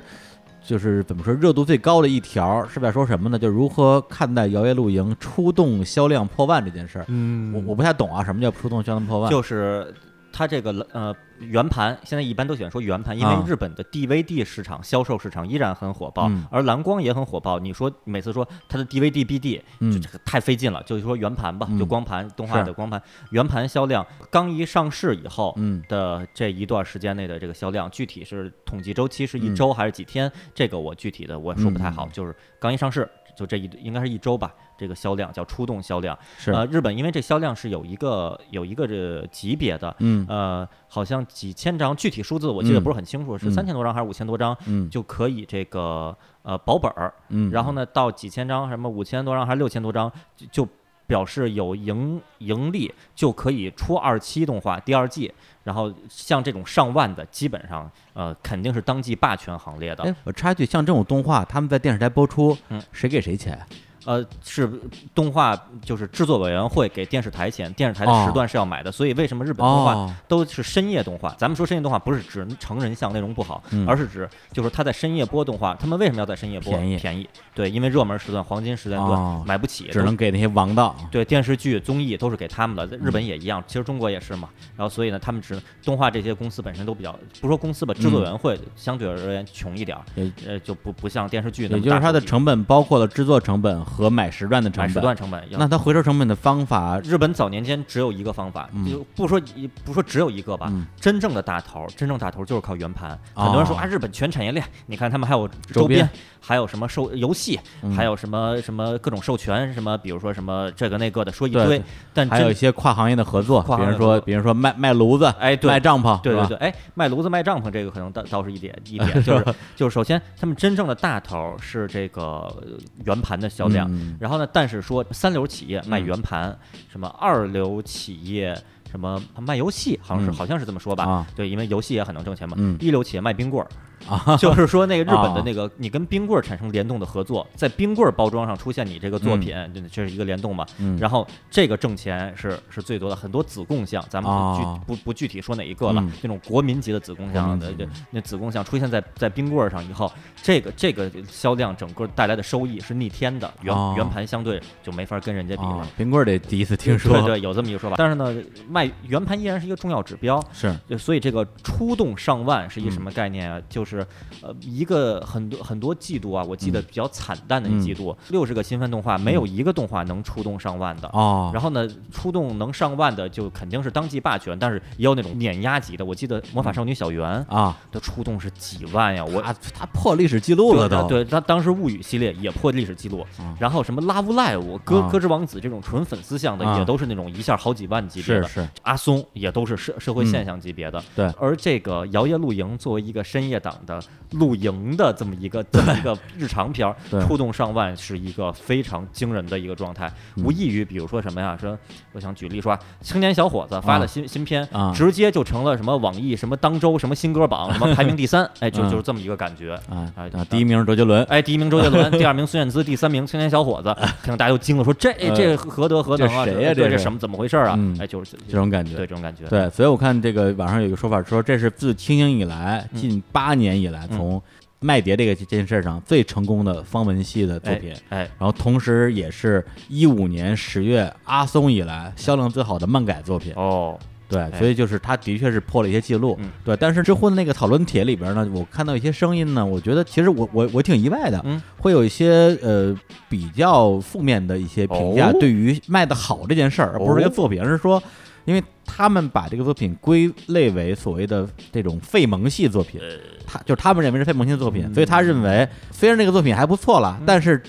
[0.63, 3.39] 就是怎么说，热度最高的一条是在说什么呢？
[3.39, 7.05] 就如何看待摇曳露营出动销量破万这件事儿。
[7.07, 9.31] 嗯我我不太懂啊，什么叫出动销量破万？
[9.31, 9.91] 就是
[10.37, 17.57] 它这个呃圆盘，现在一般都喜欢说圆盘，因为啊日本的 DVD 市场销售市场依然很火爆，嗯而蓝光也很火爆。
[17.57, 25.53] 你说每次说它的 DVD、BD，嗯就这个太费劲了，就是说圆盘吧，嗯就光盘动画的光盘，圆盘销量刚一上市以后。
[25.55, 30.29] 嗯的这一段时间内的这个销量，具体是统计周期是一嗯周还是几天？
[30.53, 36.17] 这个我具体的我也说不太好，嗯就是刚一上市就这一应该是一周吧，这个销量叫出动销量。
[36.37, 50.69] 是呃，日本因为这销量是有一个有一个这级别的，嗯呃，好像几千张，具体数字我记得不是很清楚，是嗯三千多张还是五千多张嗯就可以这个呃保本儿，嗯，然后呢到几千张什么五千多张还是六千多张就就
[51.07, 55.31] 表示有盈盈利，就可以出二期动画第二季。
[55.65, 60.03] 然后像这种上万的，基本上呃肯定是当季霸权行列的。
[60.05, 63.59] 哎，我插一句，像这种动画，他们在电视台播出，嗯谁给谁钱？
[64.05, 64.69] 呃，是
[65.13, 71.33] 动画就是制作委员会给电视台钱，电视台的哦时段是要买的，所以为什么日本动画哦，都是深夜动画？
[71.37, 76.71] 咱们说深夜动画不是指成人像内容不好，嗯而是指就是他在深夜播动画，他们为什么要在深夜播？
[76.71, 80.95] 便宜便宜，对，因为热门时段、黄金时间段、哦买不起，只能给那些王道。
[81.11, 84.49] 对电视剧、综艺都是给他们的，在日本也一样，其实中国也是嘛。
[84.75, 90.03] 然后所以呢，他们只动画这些公司本身都比较，不说公司吧，制作委员会相对而言穷一点儿，
[90.45, 94.99] 呃，就不不像电视剧那也就是它的成本包括了制作成本和买时段的成本买时。
[94.99, 103.17] 段成本要那它回收成本的方法，日本早年间只有一个方法，嗯就不说一不说只有一个吧，嗯真正的大头，真正大头就是靠圆盘。
[103.35, 106.07] 哦很多人说啊，日本全产业链，你看他们还有周边
[106.41, 111.81] 还有什么授游戏，嗯还有什么什么各种授权，什么比如说什么这个那个的，说一堆。
[112.13, 124.17] 但还有一些跨行业的合作，比如说，比如说卖卖炉子，哎对卖帐篷，对对对，哎，卖炉子卖帐篷这个可能倒倒是一点一点， 就是就是首先他们真正的大头是这个呃圆盘的销量，嗯。
[124.19, 126.05] 然后呢，但是说三流企业卖嗯。
[126.05, 126.57] 圆盘，
[126.89, 128.57] 什么二流企业
[128.89, 130.33] 什么卖游戏，好像是、嗯。
[130.33, 131.03] 好像是这么说吧？
[131.05, 131.27] 啊。
[131.35, 132.55] 对，因为游戏也很能挣钱嘛。
[132.59, 132.77] 嗯。
[132.79, 133.67] 一流企业卖冰棍儿，
[134.09, 135.43] 啊， 就是说那个日本的啊。
[135.45, 140.65] 那个你跟冰棍儿产生联动的合作，在冰棍儿包装上出现你这个作品，这这是一个联动嘛？
[140.77, 140.97] 嗯。
[140.97, 146.11] 然后这个挣钱是是最多的，很多子贡项，咱们不具、哦不不具体说哪一个了，嗯。
[146.21, 147.73] 那种国民级的子贡项的，
[148.11, 150.11] 那子贡项出现在在冰棍儿上以后，
[150.41, 155.77] 这个这个销量整个带来的收益是逆天的，圆、哦圆盘相对就没法跟人家比了。
[155.79, 157.95] 啊冰棍儿得第一次听说，对对，有这么一个说法。
[157.97, 158.35] 但是呢，
[158.75, 163.61] 卖圆盘依然是一个重要指标，是就所以这个出动上万是一个什么概念啊？
[163.67, 164.05] 就是是
[164.41, 171.07] 呃一个很多很多季度啊，我记得嗯比较惨淡的一季度，六十个新番动画没有一个动画能出动上万的。
[171.13, 176.03] 哦，然后呢，出动能上万的就肯定是当季霸权，但是也有那种碾压级的。
[176.03, 177.23] 我记得《魔法少女小圆》
[177.55, 188.47] 啊，的出动是几万呀，我他他破历史记录了都，对对，他当时物语系列也破历史记录，嗯然后什么 Love Live、歌啊歌之王子这种纯粉丝向的，啊也都是那种一下好几万级别的。
[188.47, 193.99] 是是，阿松也都是社社会现象级别的，对而这个摇曳露营作为一个深夜档的
[194.31, 201.57] 露营的这么一个这么一个日常片儿触，动上万是一个非常惊人的一个状态，嗯无异于比如说什么呀？
[201.59, 201.77] 说
[202.13, 209.73] 我想举例说啊，青年小伙子发了啊新新片啊，直接就成了什么网易什么当周什么新歌榜什么排名第三， 哎，就嗯就是这么一个感觉。
[209.89, 216.45] 啊哎啊，第一名是周杰伦，哎，第一名周杰伦， 第二名孙燕姿，第三名青年小伙子， 可能大家都惊了，说这这何德何能啊？
[216.45, 217.95] 谁呀这是什么怎么回事啊嗯？
[217.99, 222.99] 哎，就是这种感觉，对这种感觉，对，所以我看这个网上有一个说法说，这是自清醒以来嗯。
[222.99, 224.17] 近八年以来，嗯。
[224.17, 224.41] 从
[224.79, 227.93] 卖碟这个这件事上最成功的方文系的作哎品。
[228.09, 233.97] 哎，然后同时也是一五年十月阿松以来销量最好的漫改作品，哦，
[234.29, 234.51] 对，哎。
[234.59, 236.51] 所以就是他的确是破了一些记录，嗯。
[236.63, 236.77] 对。
[236.77, 241.59] 但是知乎的那个讨论帖里边呢，我看到一些声音呢，我觉得其实我我我挺意外的，嗯。
[241.77, 242.95] 会有一些呃
[243.27, 245.37] 比较负面的一些评价，哦。
[245.39, 248.01] 对于卖的好这件事儿，而不是一个作品，而是说，
[248.45, 253.01] 因为他们把这个作品归类为所谓的这种费蒙系作品，
[253.45, 257.61] 他就是他们认为是费蒙系作品，所以他认为虽然这个作品还不错了，但是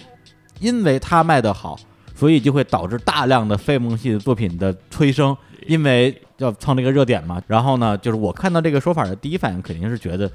[0.61, 1.79] 因为它卖得好，
[2.15, 7.43] 所以就会导致大量的费蒙系的作品的催生，因为要蹭这个热点嘛。
[7.47, 10.31] 然后呢，就是我看到这个说法的第一反应肯定是觉得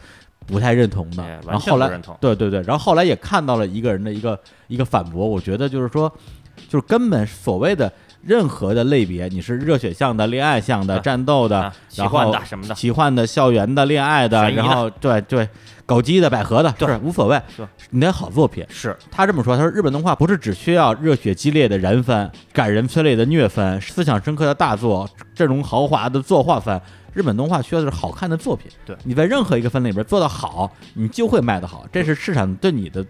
[0.46, 1.24] 不太认同的。
[1.24, 6.12] 哎，然后后来对对对，然后后来也看到了一个人的一个一个反驳，我觉得就是说，
[6.70, 7.92] 就是根本所谓的
[8.24, 14.52] 任何的类别，你是热血向的、恋爱向的、啊战斗的、啊奇然后幻的什么的，奇幻的、校园的、恋爱的，的。
[14.52, 15.48] 然后对对，
[15.86, 17.42] 搞基的、百合的，就是无所谓，
[17.90, 18.66] 你得好作品。
[18.70, 18.96] 是。
[19.10, 26.82] 他这么说，他说日本动画不是只需要热血激烈的燃番、感人催泪的虐番、思想深刻的大作、阵容豪华的作画番。
[27.14, 28.72] 日本动画需要的是好看的作品。
[28.86, 28.96] 对。
[29.04, 33.06] 你在任何一个分类里边做得好，你就会卖得好，这是市场对你的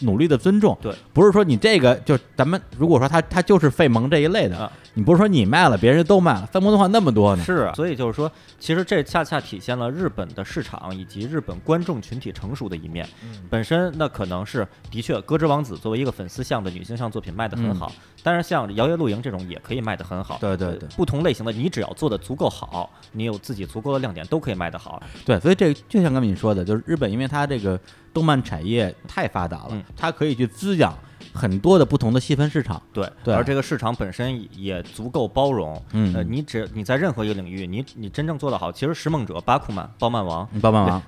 [0.00, 0.76] 努力的尊重。
[0.80, 7.44] 对，不是说你这个就咱们如果说他他就是费蒙这一类的，啊你不是说你卖了，别人都卖了，费蒙动画那么多呢？
[7.44, 13.06] 是啊，所以就是说，其实这恰恰体现了日本的市场以及日本观众群体成熟的一面。
[13.22, 17.92] 嗯本身那可能是的确，《歌之王子》作为一个粉丝向的女性向作品卖得很好，
[18.22, 20.38] 但是像《摇曳露营》这种也可以卖得很好。
[20.40, 25.02] 对对对呃不同类型的，你只要做的足够好，你有自己足够的亮点，都可以卖得好。
[25.26, 27.78] 对，所以这个就像刚才你说的，就是日本，因为它这个
[28.16, 29.84] 动漫产业太发达了，嗯。
[29.94, 30.96] 它可以去滋养
[31.34, 32.82] 很多的不同的细分市场。
[32.94, 33.34] 对，对。
[33.34, 35.78] 而这个市场本身也足够包容。
[35.92, 36.14] 嗯。
[36.14, 40.48] 呃，你只你在任何一个领域，你你真正做得好，其实《拾梦者》巴库曼、包曼王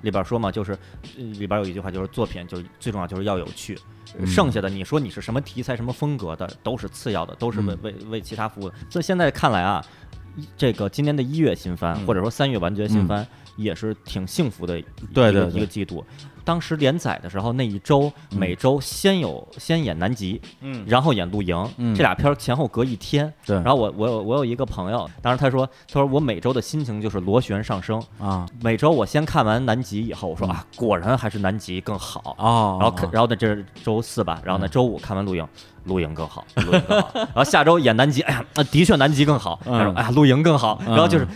[0.02, 0.72] 里，边说嘛，就是
[1.16, 3.78] 呃里边有一句话，就是作品就是最重要就是要有趣，
[4.26, 7.78] 剩下的你说你是什么题材、什么风格的，都是次要的，都是为嗯。
[7.80, 8.68] 为为其他服务。
[8.68, 8.74] 的。
[8.90, 9.82] 所以现在看来啊，
[10.36, 12.06] 一这个今年的一月新番，嗯。
[12.06, 15.52] 或者说三月完结新番，也是挺幸福的一一个对对对。
[15.52, 16.04] 一个季度。
[16.48, 18.38] 当时连载的时候，那一周嗯。
[18.38, 20.82] 每周先有先演南极，嗯。
[20.86, 21.94] 然后演露营，嗯。
[21.94, 23.30] 这俩片儿前后隔一天。
[23.44, 23.56] 对。
[23.56, 28.46] 然后我我有我有一个朋友，当时他说他说我每周的心情就是螺旋上升，啊。
[28.62, 30.50] 每周我先看完南极以后，我说嗯。
[30.52, 32.34] 啊，果然还是南极更好。
[32.38, 35.46] 哦，然后看，然后呢，这是周四吧，然后呢，嗯周五看完露营，
[35.84, 37.10] 露营更好，露营更好。
[37.14, 39.60] 然后下周演南极，哎呀，那的确南极更好。
[39.66, 39.78] 嗯。
[39.78, 40.78] 他说，哎呀，露营更好。
[40.86, 40.94] 嗯。
[40.94, 41.26] 然后就是，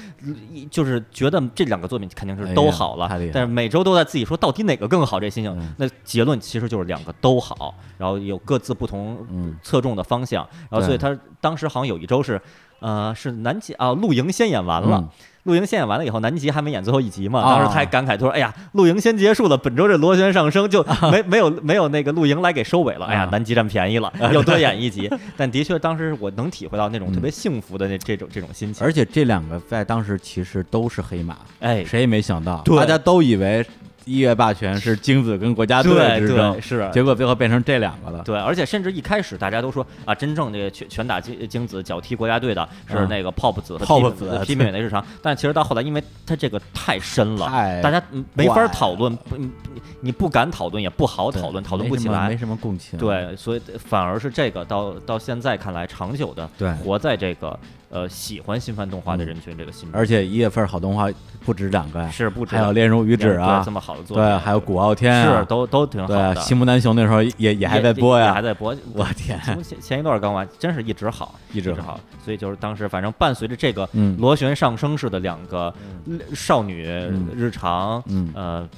[0.70, 3.08] 就是觉得这两个作品肯定是都好了。
[3.32, 5.74] 但是每周都在自己说到底哪个更好，这心情嗯。
[5.78, 10.46] 那结论其实就是两个都好，然后有各自不同嗯侧重的方向。
[10.70, 12.40] 然后所以他当时好像有一周是，
[12.80, 14.98] 呃，是南极啊，露营先演完了。
[14.98, 15.09] 嗯
[15.44, 17.40] 露营先演完了以后，南极还没演最后一集嘛？
[17.40, 23.07] 啊当时他还感慨，他说：“哎呀，露营先结束了，本周这螺旋上升就 没没有没有那个露营来给收尾了。
[23.07, 25.11] 哎呀啊，南极占便宜了， 又多演一集。
[25.36, 28.86] 但的确，当时我能体会到那种嗯特别幸福的那这种这种心情。
[28.86, 33.66] 而且这两个在当时其实都是黑马，哎，谁也没想到，对大家都以为
[34.05, 36.90] 一月霸权是精子跟国家队对之争，是。
[36.92, 38.22] 结果最后变成这两个了。
[38.24, 45.05] 对，而且甚至一开始大家都说啊，真正这个拳拳打精精子、脚踢国家队的是啊那个 POP 子和 POP 子媲美美日常。
[45.22, 47.46] 但其实到后来，因为他这个太深了，
[47.82, 49.50] 大家嗯没法讨论，不你
[50.00, 52.36] 你不敢讨论，也不好讨论，讨论不起来没。
[52.36, 52.98] 什么共情。
[52.98, 57.57] 对，所以反而是这个到到现在看来，长久的对活在这个
[57.93, 61.09] 呃喜欢新番动画的人群这个心中，而且一月份好动画
[61.45, 68.32] 不止两个呀，是不止还有《恋如雨止》啊对这，么好的作品，对，还有《古傲天》啊，是都都挺好对的，，西木南雄那时候也也还在播呀。
[68.32, 68.74] 还，在播。
[68.95, 72.01] 我天，前前一段刚完，真是一直好，一直好。
[72.24, 74.16] 所以就是当时反正伴随着这个嗯。
[74.18, 75.72] 螺旋上升式的两个
[76.34, 78.30] 少女嗯日常，嗯。
[78.34, 78.68] 呃。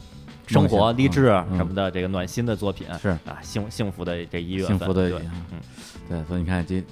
[0.46, 1.56] 生活、励志嗯。
[1.56, 3.10] 什么的这个暖心的作品，是。
[3.10, 5.60] 啊，幸幸福的这一月份，幸福的对，嗯嗯。
[6.08, 6.82] 对，所以你看这。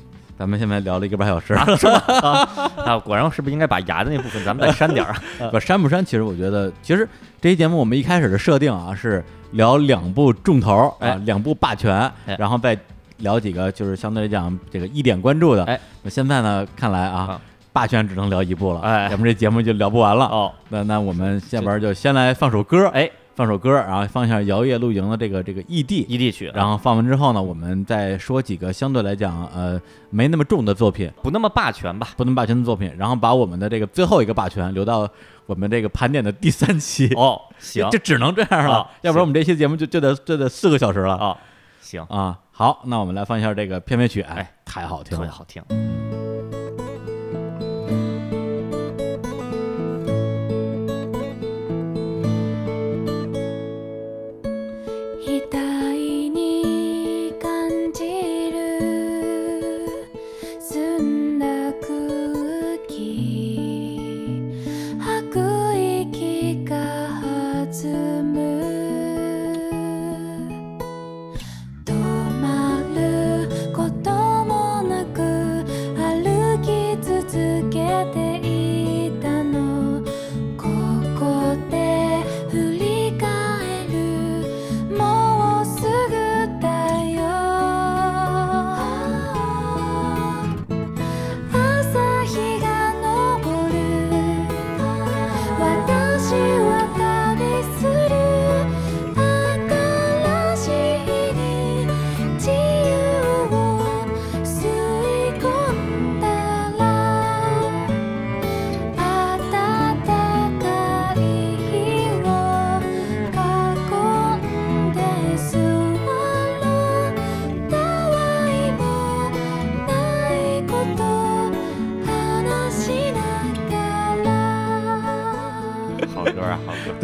[0.42, 5.46] 咱们现在聊了一个半小时， 啊，果然是不是应该把牙的那部分咱们再删点儿啊？
[5.52, 7.08] 不删不删，其实我觉得，其实
[7.40, 11.96] 这期节目我们一开始的设定啊是聊两部重头啊哎，两部霸权
[12.26, 12.76] 哎，然后再
[13.18, 15.62] 聊几个就是相对来讲这个一点关注的。
[15.66, 17.40] 哎，那现在呢，看来啊啊，
[17.72, 20.24] 霸权只能聊一部了，哎咱们这节目就聊不完了。
[20.24, 29.80] 哦，那那我们下边就先来放首歌，哎，放首歌，然后放一下摇曳露营的这个这个异地，异地曲，然后放完之后呢，我们再说几个相对来讲呃
[30.10, 32.08] 没那么重的作品，不那么霸权吧？
[32.16, 35.08] 不那么霸权的作品，然后把我们的这个最后一个霸权留到
[35.46, 37.08] 我们这个盘点的第三期。
[37.14, 41.38] 哦，行就只能这样了，啊要不然我们这期节目就就得就得四个小时了啊，
[41.80, 42.38] 行，啊。
[42.54, 45.16] 好，那我们来放一下这个片尾曲，哎哎，太好听了。
[45.16, 45.91] 特别好听。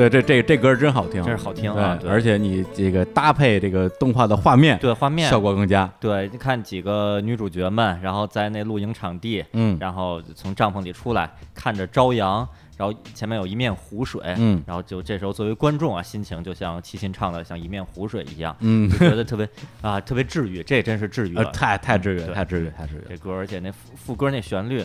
[0.08, 1.96] 对，这这这歌真好听，真是好听啊！
[2.00, 5.90] 对，而且你这个搭配这个动画的画面，对画面效果更佳。
[6.00, 19.48] 对，你看几个女主角们，然后在那露营场地，嗯然后从帐篷里出来，看着朝阳，然后前面有一面湖水，嗯然后就这时候作为观众啊，心情就像齐秦唱的像一面湖水一样，嗯就，觉得特别
[19.82, 21.50] 啊，特别治愈，这真是治愈呃，了。
[21.50, 23.02] 太太治愈了，太治愈，太治愈。
[23.08, 24.84] 这歌，而且那副副歌那旋律。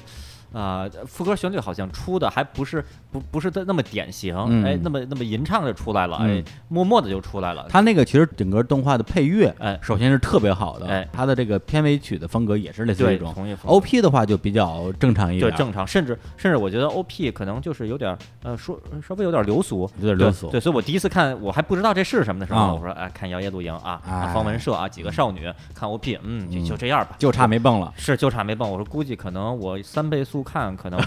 [0.54, 7.66] 啊、副歌旋律好像出的还不是不不是的那么典型，嗯哎，那么那么吟唱就出来了，嗯哎，默默的就出来了。
[7.70, 13.34] 它那个其实整个动画的配乐，哎首先是特别好的，哎它的这个片尾曲的风格也是类似对这种。
[13.34, 27.92] 同意风格 OP 的话就比较正常一点，对正常，甚至甚至我觉得 OP 可能就是有点儿呃说稍微有点流俗，有点流俗对，对，所以我第一次看我还不知道这是什么的时候，啊我说哎看摇曳露营啊，哎啊方文社啊几个少女看 OP，嗯就就这样吧，就差没蹦了。
[27.98, 28.70] 是就差没蹦。
[28.70, 31.00] 我说估计可能我三倍速看，可能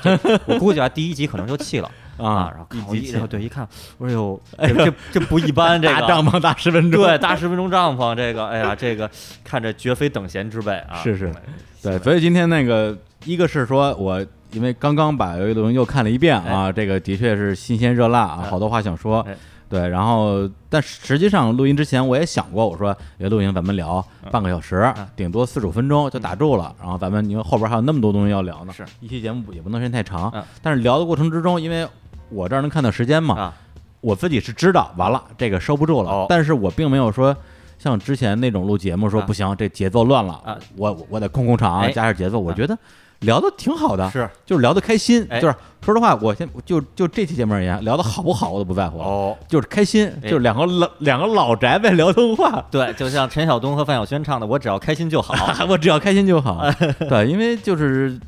[0.46, 1.90] 我估计啊第一集可能就弃了。
[2.16, 3.68] 啊然后看我一集对一看，
[3.98, 5.94] 我说哟，这这这不一般，这个。
[6.00, 9.10] 大帐篷大十分钟，对大十分钟帐篷，这个哎呀这个
[9.44, 11.26] 看着绝非等闲之辈啊，是是。
[11.26, 11.42] 哎
[11.82, 12.96] 对，所以今天那个
[13.26, 18.50] 一个是说我因为刚刚把《游戏录音》又看了一遍啊，这个的确是新鲜热辣啊，哎。
[18.50, 19.36] 好多话想说哎。
[19.68, 26.74] 对，然后但实际上录音之前我也想过，我说《也录音》咱们聊半个小时，顶多四十五分钟就打住了。
[26.80, 30.42] 然后咱们因为后边还有那么多东西要聊呢，是一期节目也不能时间太长嗯。
[30.62, 31.86] 但是聊的过程之中，因为
[32.28, 33.54] 我这儿能看到时间嘛，啊
[34.00, 37.36] 我自己是知道，完了这个收不住了，哦但是我并没有说
[37.78, 42.38] 像之前那种录节目说、啊不行，这节奏乱了，啊我我我得控控场，哎加点节奏。
[42.38, 42.78] 我觉得
[43.20, 49.36] 聊的挺好的，是就是聊的开心，哎就是说实话，我先就就这期节目而言，聊的好不好我都不在乎，哦。
[49.48, 52.64] 就是开心，哎就是两个老 两个老宅在聊动画。
[52.70, 55.34] 对，就像陈晓东和范晓萱唱的，我只要开心就好。
[55.68, 56.62] 我只要开心就好，
[57.08, 58.18] 对，因为就是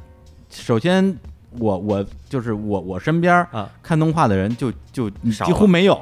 [0.50, 1.16] 首先
[1.58, 5.98] 我我就是我我身边儿啊看动画的人就就几乎没有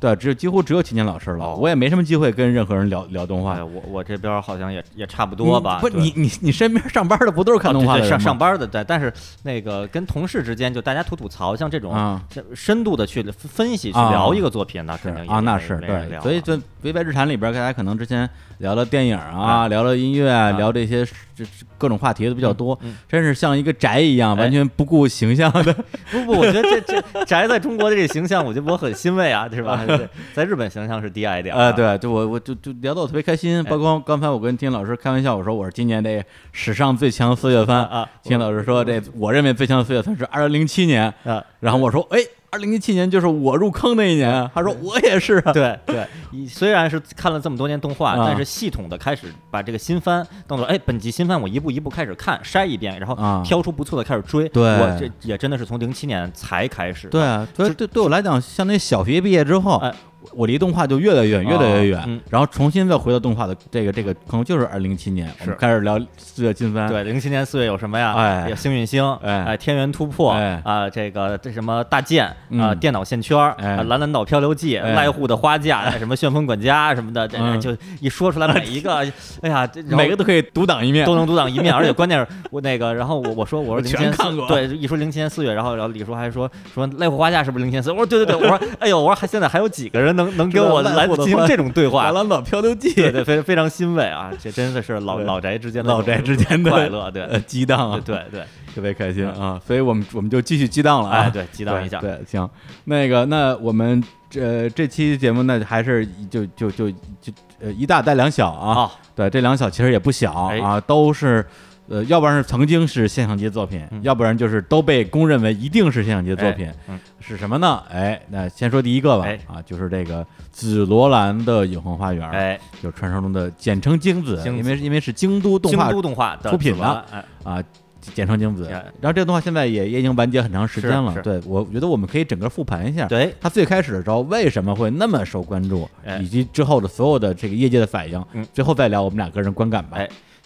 [0.00, 3.62] 对，只有几乎只有秦年老师了，哦我也没什么机会跟任何人聊聊动画哎，。
[3.62, 5.78] 我我这边好像也也差不多吧。
[5.80, 8.18] 不，你你你身边上班的不都是看动画上？
[8.20, 12.20] 上班的，对，但是那个跟同事之间，就大家吐吐槽，像这种
[12.54, 18.28] 深度的去分析、去啊聊一个作品，那是肯定啊，那是对，所以就《微白日常》里边，大家可能之前
[18.58, 22.78] 聊了电影啊，聊了音乐，聊这些这这各种话题都比较多
[23.08, 25.74] 真是像一个宅一样，哎完全不顾形象 的。
[26.12, 29.82] 不不，我觉得这这宅在中国的这个形象，我觉得我很欣慰啊，是吧？
[29.86, 36.22] 对 在日本形象是低矮一点儿啊，呃，对，就我我就就聊得我特别开心，包括刚才我跟金老师开玩笑，我说我是今年这
[36.52, 42.18] 史上最强四月番啊啊金老师说这我认为最强的四月番是二零零七年，啊，然后我说哎。
[42.54, 44.48] 二零一七年就是我入坑那一年啊。
[44.54, 45.52] 他说我也是啊。
[45.52, 54.48] 对对，一虽然是看了这么多年动画，啊但是系统的开始把这个新番当做，哎，本集新番我一步一步开始看，筛一遍，然后啊挑出不错的开始追。
[54.50, 57.08] 对我这也真的是从零七年才开始。
[57.08, 59.92] 对啊，所以对对我来讲，相当于小学毕业之后，哎
[60.32, 62.20] 我离动画就越来越远，越来越远，嗯。
[62.30, 68.14] 然后重新再回到动画的这个这个可能，就是二零零七年，我们是开始聊四月金番，对，零七年四月有什么呀？
[68.14, 68.46] 哎。
[68.48, 69.56] 有幸运星，哎。
[69.56, 70.60] 天元突破，哎。
[70.64, 73.76] 啊，这个这什么大剑，啊，嗯电脑线圈，哎。
[73.76, 77.60] 啊蓝蓝岛漂流记，哎濑户的花嫁，什么旋风管家什么的，这嗯。
[77.60, 78.96] 就一说出来每一个，
[79.42, 84.46] 哎呀，这每个都可以独挡一面，都能独挡一面，而且 关键是我那个，然后我我说我说全看过。
[84.48, 87.90] 对，一说零七年四月，然后然后李叔还说说濑户花嫁是不是零七年四？
[87.90, 92.10] 我说对对对，我说哎呦，我说还现在还有几个人能能跟我来进行这种对《话？
[92.12, 94.30] 蓝岛漂流记》对对，非非常欣慰啊！
[94.40, 98.42] 这真的是老老宅之间的老宅之间的快乐，对呃激荡啊，对对，
[98.74, 102.48] 特别开心啊，所以我们我们就继续激荡了啊，哎对，激荡一下，对，行，
[102.84, 111.44] 那个那我们这这期节目呢，还是就就就就呃一大带两小啊，啊，对，这两小其实也不小哎啊，都是。
[111.88, 116.66] 呃，要不然是曾经是现象级作品，嗯要不然就是都被公认为一定是现象级的作品。
[116.66, 117.82] 哎嗯是什么呢？
[117.90, 119.24] 哎，那先说第一个吧。
[119.24, 127.64] 哎啊，就是这个紫罗兰的永恒花园，哎，就是传说中的简称京子，因为因为是京都动京画都动画出品的哎，啊，
[128.12, 128.66] 简称京子。
[128.66, 131.14] 哎然后这个动画现在也也已经完结很长时间了。
[131.22, 138.22] 对我觉得我们可以整个复盘一下，对，它最开始的时候为什么会那么受关注，哎以及之后的所有的这个业界的反应。
[138.34, 139.98] 嗯最后再聊我们俩个人观感吧。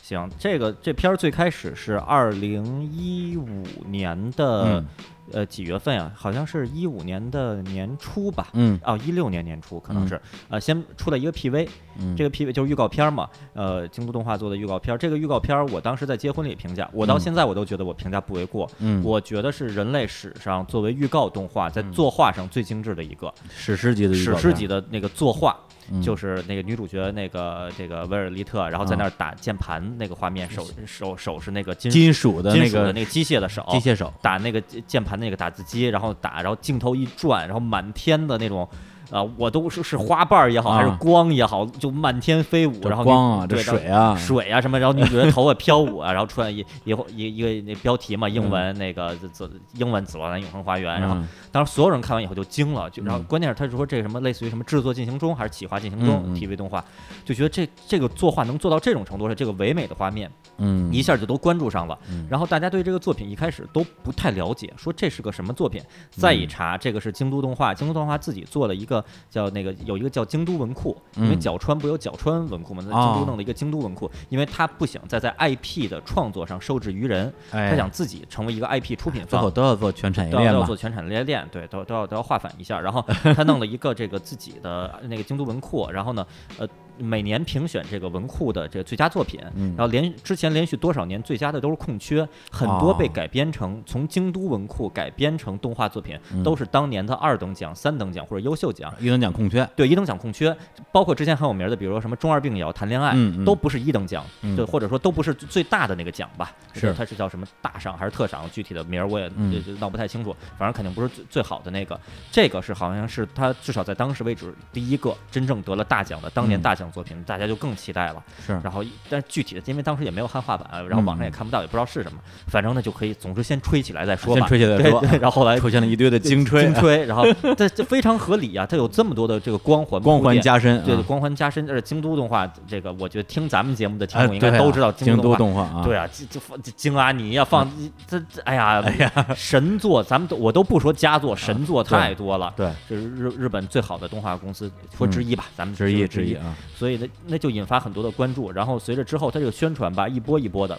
[0.09, 4.87] 哎行，这个这片儿最开始是二零一五年的嗯
[5.33, 6.11] 呃几月份呀？
[6.15, 8.49] 好像是一五年的年初吧。
[8.55, 10.19] 嗯哦，一六年年初可能是，
[10.49, 11.69] 呃，先出了一个 PV，
[11.99, 14.99] 嗯，这个 PV 就是预告片儿嘛，呃，京都动画做的预告片儿。
[14.99, 18.71] 这个预告片儿我当时在结婚里评价，我到嗯现在我都觉得我评价不为过。
[18.79, 25.57] 嗯我觉得是人类史上作为预告动画在嗯作画上最精致的一个，史诗级的史诗级的那个作画，
[25.91, 38.69] 嗯就是那个女主角那个这个威尔利特，然后在那儿打键盘那个画面，手手手是那个金金属的金那个那个机械的手，机械手，打那个键键盘那个打字机，然后打，然后镜头一转，然后满天的那种。
[39.11, 51.29] 啊、我都是是花瓣儿也好，还是啊光也好，就漫天飞舞，然后光啊，这水啊，水啊什么，然后女主角头发飘舞啊，然后出来一一一一个那标题嘛，英文那个紫英文紫罗兰永恒花园，然后嗯。
[51.51, 53.25] 当时所有人看完以后就惊了，就然后嗯。
[53.25, 56.85] 关键是他是说这个什么类似于什么制作进行中还是企划进行中 TV 动画，
[57.25, 60.93] 就觉得这这个作画能做到这种程度，是这个唯美的画面嗯。
[60.93, 61.99] 一下就都关注上了。
[62.11, 62.27] 嗯。
[62.29, 65.83] 然后大家对这个作品一开始都不太了解，说这是个什么作品。
[66.11, 68.98] 再嗯一查，这个是京都动画，京都动画自己做了一个
[69.29, 72.83] 叫那个有一个叫京都文库，因为嗯角川不有角川文库嘛？
[72.83, 79.51] 在哦京都弄了一个京都文库，因为他不想再在 IP 的创作上受制于人，哎他想自己成为一个 IP 出品方最后。
[79.51, 82.79] 都要做全产业链，都要做全产业链，对，都都要都要划反一下。
[82.79, 83.05] 然后
[83.35, 86.25] 他弄了一个这个自己的那个京都文库，然后呢，
[86.59, 86.69] 呃，
[86.99, 98.93] 每年评选这个文库的这个最佳作品，嗯然后连之前连续多少年最佳的都是空缺，很多被哦改编成从京都文库改编成动画作品，嗯都是当年的二等奖、三等奖或者优秀奖。
[99.01, 100.57] 一等奖空缺，对一等奖空缺，
[100.91, 106.53] 包括之前很有名的，比如说什么中二病也要谈恋爱，嗯嗯都不是一等奖，嗯对，或者说都不是最大的那个奖吧？
[106.73, 108.49] 是它是叫什么大赏还是特赏？
[108.51, 109.31] 具体的名儿我也
[109.79, 111.99] 闹不太清楚，反正肯定不是最最好的那个。
[112.31, 118.23] 这个是好像是他至少在当时为止第一个真正得了大奖的当年嗯大奖作品，大家就更期待了。
[118.45, 118.53] 是。
[118.63, 124.41] 然后，但是具体的，因为当时也没有汉化版，然后网上也看不到，也不知道是什么，反正呢就可以，总之先吹起来再说吧。
[124.41, 125.03] 先吹起来再说。
[125.21, 127.25] 然后后来出现了一堆的精吹精， 吹，然后
[127.57, 131.05] 这这非常合理啊，它有这么多的这个光环光环加深，对啊。
[131.07, 137.71] 光环加深，而且京都动画这个，我觉得听咱们节目的听哎众应该都知道京都都动动画啊，对啊，这这这京阿尼呀，放
[138.07, 142.53] 这这，哎呀，哎呀神作，咱们都我都不说佳作，神作太多了。
[142.57, 148.53] 对，这是日日本最好的动画公司，说之一吧，咱们之一就是之一啊，所以那那就引发很多的关注。
[148.53, 150.79] 然后随着之后它这个宣传吧，一波一波的。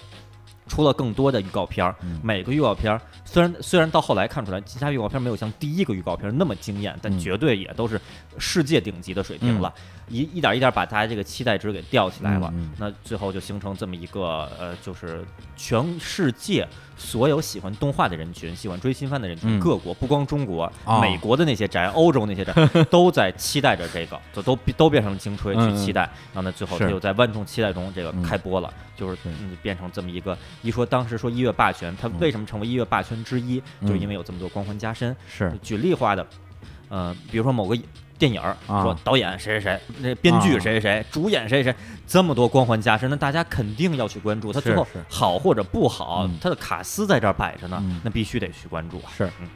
[0.68, 8.00] 出了更多的预告片儿，嗯每个预告片儿虽然虽然到后来看出来，其他预告片儿没有像第一个预告片儿那么惊艳，但嗯绝对也都是
[8.38, 9.74] 世界顶级的水平了，
[10.10, 12.52] 一一点一点把大家这个期待值给吊起来了。
[12.54, 15.26] 嗯嗯那最后就形成这么一个呃，就是
[15.58, 16.68] 全世界
[17.00, 19.60] 所有喜欢动画的人群、喜欢追新番的人群，嗯。
[19.60, 22.54] 各国不光中国、哦美国的那些宅、欧洲那些宅
[22.92, 25.72] 都在期待着这个，就都都变成了精吹嗯。
[25.76, 26.02] 去期待。
[26.34, 29.18] 然后呢，最后就在万众期待中这个嗯开播了，就是
[29.62, 33.88] 变成这么一个一说当时说一月霸权，它为什么成为一月霸权之一，嗯。
[33.88, 35.16] 就是因为有这么多光环加身。
[35.28, 35.52] 是。
[35.64, 36.28] 举例化的，
[36.90, 37.78] 呃，比如说某个
[38.20, 41.76] 电影说导演谁谁谁，那编剧啊谁谁谁，主演谁谁谁，
[42.06, 44.54] 这么多光环加身，那大家肯定要去关注。
[44.54, 49.10] 他最后好或者不好嗯，他的卡斯在这儿摆着呢嗯，那必须得去关注啊。
[49.18, 49.48] 是嗯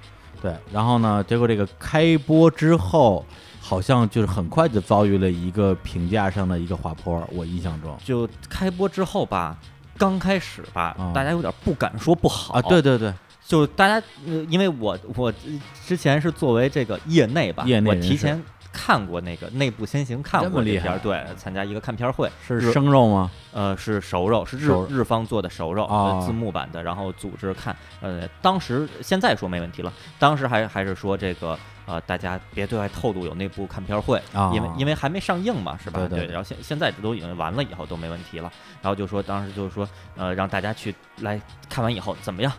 [0.41, 3.25] 对，然后呢，结果这个开播之后，
[3.61, 9.57] 好像就是很快就遭遇了一个评价上的一个滑坡，我印象中就开播之后吧，
[9.97, 13.13] 刚开始吧，啊大家有点不敢说不好啊，对，对对，
[13.45, 23.31] 就大家呃，因为我我呃之前是作为这个业内吧，我业内人士提前看过那个内部先行看过这片儿，对，参加一个看片儿会，是生肉吗？
[23.53, 25.87] 呃，是熟肉，是日日方做的熟肉，
[26.25, 35.99] 字幕版的，然后组织看，呃，当时现在说没问题了，当时还还是说这个呃，大家别对外透露有内部看片儿会，啊因为因为还没上映嘛，是吧？
[35.99, 38.51] 对对对然后现现在都已经完了以后都没问题了，
[38.81, 41.39] 然后就说当时就是说呃，让大家去来
[41.69, 42.51] 看完以后怎么样，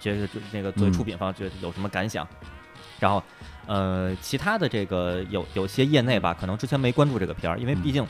[0.00, 0.92] 觉得就那个作为嗯。
[0.92, 2.26] 出品方觉得有什么感想，
[2.98, 3.22] 然后
[3.68, 8.04] 呃，其他的这个有有些业内吧，可能之前没关注这个片儿，因为嗯毕竟。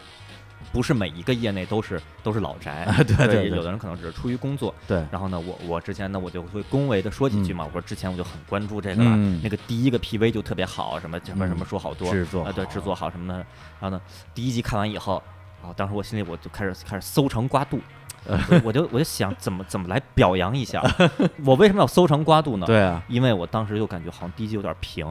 [0.72, 4.74] 不是每一个业内都是都是老宅，啊 对对对有的人可能只是出于工作。
[4.88, 7.64] 对，然后呢，我我之前呢，我就会恭维的说几句嘛。
[7.64, 13.34] 我说之前我就很关注这个了，嗯那个第一个 PV 就特别好，什么什么什么说好多，啊，对，制作好制作好什么的。
[13.80, 14.00] 然后呢，
[14.34, 15.22] 第一集看完以后，
[15.62, 17.80] 啊，当时我心里我就开始开始搜肠刮肚，
[18.26, 20.82] 我 我就我就想怎么怎么来表扬一下。
[21.46, 25.06] 我为什么要搜肠刮肚呢？，对啊，因为我当时就感觉好像第一集有点平。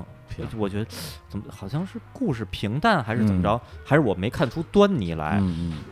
[0.46, 0.86] 平我觉得
[1.30, 3.60] 怎么好像是故事平淡，还是怎么着？
[3.86, 5.42] 还是我没看出端倪来？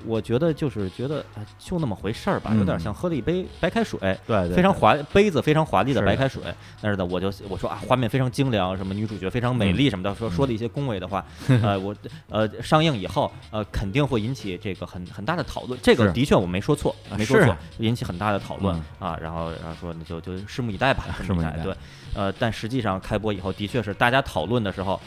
[0.06, 6.42] 我觉得就是觉得啊，就那么回事儿吧，嗯有点像喝了一杯白开水，对对，对非常华杯子非常华丽的白开水。
[6.82, 11.26] 但是呢，我就我说啊，画面非常精良，什么女主角非常美嗯丽什么的，说说的一些恭维的话。
[11.64, 11.96] 呃，我
[12.30, 19.18] 呃上映以后呃肯定会引起这个很很大的讨论，这个的确我没说错，没说错引起很大的讨论嗯啊。
[19.22, 21.76] 然后然后说那就就拭目以待吧，拭目以待对，
[22.16, 25.00] 呃，但实际上开播以后的确是大家讨论的时候，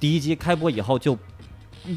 [0.00, 1.18] 第一集开播以后就。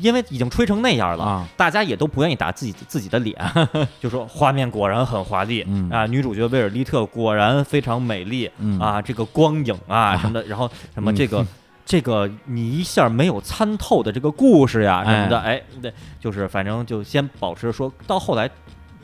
[0.02, 3.42] 因为已经吹成那样了，啊大家也都不愿意打自己自己的脸，
[4.02, 11.48] 就说画面果然很华丽、嗯啊，女主角威尔利特果然非常美丽、嗯啊，这个光影啊什么的，然后什么嗯这个、
[11.86, 18.50] 这个你一下没有参透的这个故事呀什么的，哎，对，就是反正就先保持说到后来，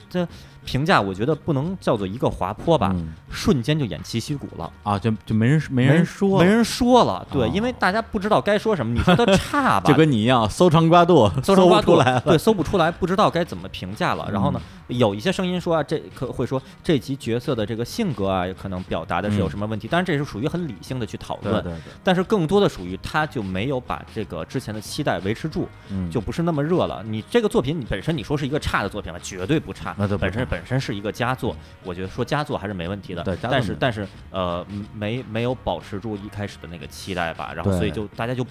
[0.09, 0.27] 这
[0.65, 4.71] 评价我觉得不能叫做一个滑坡吧，嗯瞬间就偃旗息鼓了。
[4.83, 8.93] 啊，就就没人没人说，没人说了，对，哦因为大家不知道该说什么。
[8.93, 14.29] 你说它差吧， 就跟你一样，搜肠刮肚， 搜肠刮肚不出来了，对，搜不出来，不知道该怎么评价了。
[14.31, 19.87] 然后呢，嗯有一些声音说啊，这可会说这集角色的这个性格啊，可能表达的是有什么问题。
[19.87, 27.03] 当然，这是属于很理性的去讨论，嗯对对对，但是更多的属于他就没有把这个之前的期待维持住，嗯，就不是那么热了。
[27.07, 33.23] 你这个作品，你本身你说是一个差的作品了，绝对不差，那就本身差本身是一个佳作，我觉得说佳作还是没问题的。
[33.23, 38.45] 对但是但是呃没没有保持住一开始的那个期待吧，然后所以就大家就、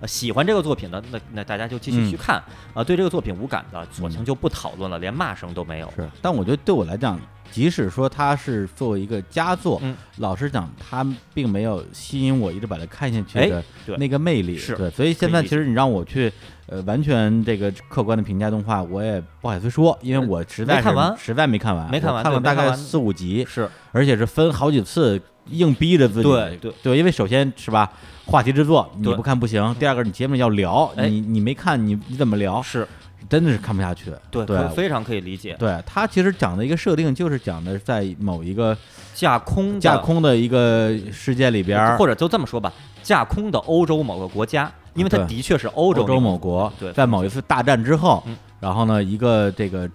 [0.00, 2.42] 呃喜欢这个作品的，那那大家就继续去嗯看。
[2.74, 5.90] 啊、对这个作品无感的，索性就不讨论了，连骂声都没有。
[5.96, 7.18] 是，但我觉得对我来讲，
[7.50, 9.96] 即使说它是作为一个佳作，嗯。
[10.18, 13.96] 老实讲，它并没有吸引我一直把它看下去哎的对。
[13.96, 14.58] 那个魅力。
[14.58, 14.76] 是。
[14.76, 16.32] 对，所以现在其实你让我去
[16.66, 21.16] 呃完全这个客观的评价动画，我也不好意思说，因为我实在是没看完。
[21.18, 23.68] 实在没看完，没看完看了大概四五集，是。
[23.92, 25.20] 而且是分好几次
[25.50, 26.22] 硬逼着自己。
[26.22, 26.72] 对对。
[26.82, 27.90] 对，因为首先是吧，
[28.24, 31.08] 话题制作你不看不行，第二个你节目要聊，哎。
[31.08, 32.60] 你你没看你你怎么聊？
[32.60, 32.86] 是，
[33.28, 34.12] 真的是看不下去。
[34.30, 35.54] 对，对非常可以理解。
[35.58, 38.76] 对他其实讲的一个设定，就是讲的在某一个
[39.14, 42.72] 架空架空的一个世界里边，或者就这么说吧，
[43.02, 48.36] 架空的欧洲某个国家，因为它的确是欧洲欧洲某国，在某一次大战之后，嗯。
[48.58, 49.88] 然后呢，一个这个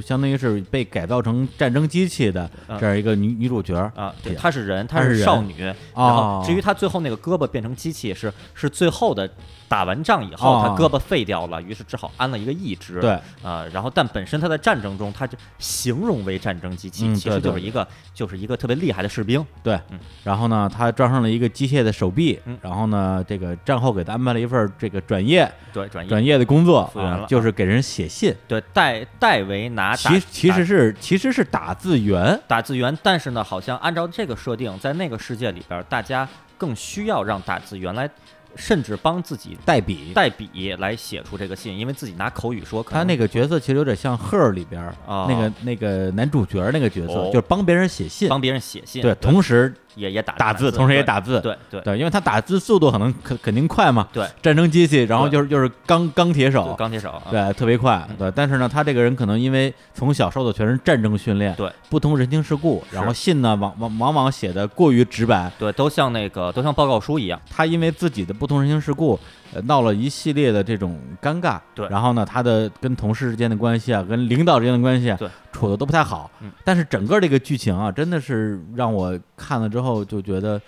[0.00, 2.78] 相当于是被改造成战争机器的嗯。
[2.78, 5.54] 这样一个女女主角啊，对，她是人，她她是少女。
[5.60, 9.28] 然哦后至于她最后那个胳膊变成机器，是是最后的
[9.68, 13.00] 打完仗以后，他胳膊废掉了，于是只好安了一个义肢。
[13.00, 13.10] 对，
[13.42, 19.44] 啊，然后但本身他在战争中，他就形容为战争机器，嗯其实就是一个就是一个特别厉害的士兵。
[19.62, 26.08] 对嗯，然后呢，他装上了一个机械的手臂嗯，然后呢，这个战后给他安排了一份这个转业对，转业。
[26.08, 26.90] 转业的工作
[27.28, 38.08] 就是给人写信，对代代为拿打其其实是其实是打字员，打字员，但是呢，好像按照这个设定，在那个世界里边，大家更需要让打字员来，
[38.56, 40.12] 甚至帮自己代笔。
[40.14, 45.26] 代笔来写出这个信，因为自己拿口语说，他那个角色其实有点像《Her》里边儿哦。
[45.28, 47.30] 那个那个男主角那个角色，哦。
[47.32, 58.30] 就是帮别人写信，帮别人写信，对，同时也也打打字，同时也打字，对对对，因为他打字速度可能肯肯定快嘛，对，战争机器，然后就是就是钢钢铁手，钢铁手，啊对，特别快嗯，对。
[58.36, 71.60] 但是呢，他这个人可能因为从小受的全是战争训练，对，不通人情世故，然后信呢往往往往写的过于直白，对，都像那个都像报告书一样，他因为自己的不通人情世故，呃，闹了一系列的这种尴尬。
[71.74, 76.30] 对然后呢，他的跟同事之间的关系啊，跟领导之间的关系啊，对，处的都不太好。
[76.40, 80.60] 嗯但是整个这个剧情啊，真的是让我看了之后就觉得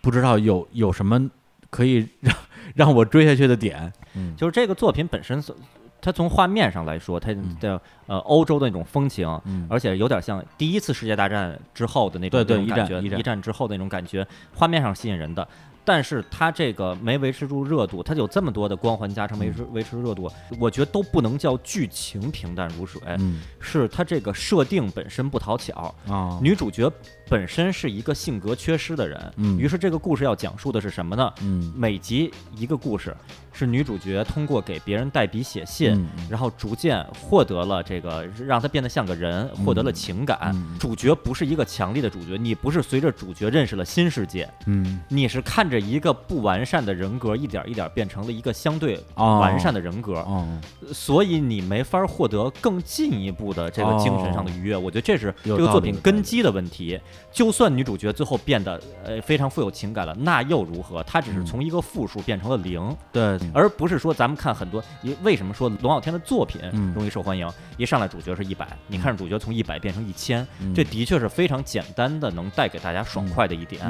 [0.00, 1.30] 不知道有有什么
[1.70, 2.34] 可以让
[2.74, 3.92] 让我追下去的点。
[4.14, 5.54] 嗯，就是这个作品本身所，
[6.00, 15.46] 它从画面上来说，它嗯的呃欧洲的那种风情，嗯而且有点像第一次世界大战之后的那种对对一战一战之后的那种感觉，画面上吸引人的。
[15.86, 23.40] 但是它这个没维持住热度，它有这么多的光环加成维持维持热度，我觉得都不能叫剧情平淡如水，嗯。
[23.60, 25.94] 是它这个设定本身不讨巧。
[26.08, 26.90] 啊，女主角
[27.28, 29.56] 本身是一个性格缺失的人，嗯。
[29.56, 31.32] 于是这个故事要讲述的是什么呢？
[31.42, 31.72] 嗯。
[31.76, 33.16] 每集一个故事，
[33.56, 40.38] 是女主角通过给别人代笔写信，然后逐渐获得了这个，让她变得像个人，获得了情感。
[40.52, 50.46] 嗯主角不是一个强力的主角，你不是随着主角认识了新世界，嗯你是看着一个不完善的人格一点一点变成了一个相对哦完善的人格，哦，
[50.92, 54.76] 所以你没法获得更进一步的这个精神上的愉悦。
[54.76, 57.00] 我觉得这是这个作品根基的问题。
[57.32, 61.02] 就算女主角最后变得呃非常富有情感了，那又如何？
[61.04, 62.94] 她只是嗯从一个负数变成了零。
[63.12, 66.92] 对，而不是说咱们看很多，因为什么说龙傲天的作品嗯。
[66.94, 67.48] 容易受欢迎？
[67.76, 70.74] 一上来主角是一百，你看着主角从一百变成一千，嗯。
[70.74, 73.82] 这的确是非常简单的，能带给大家爽快的一点。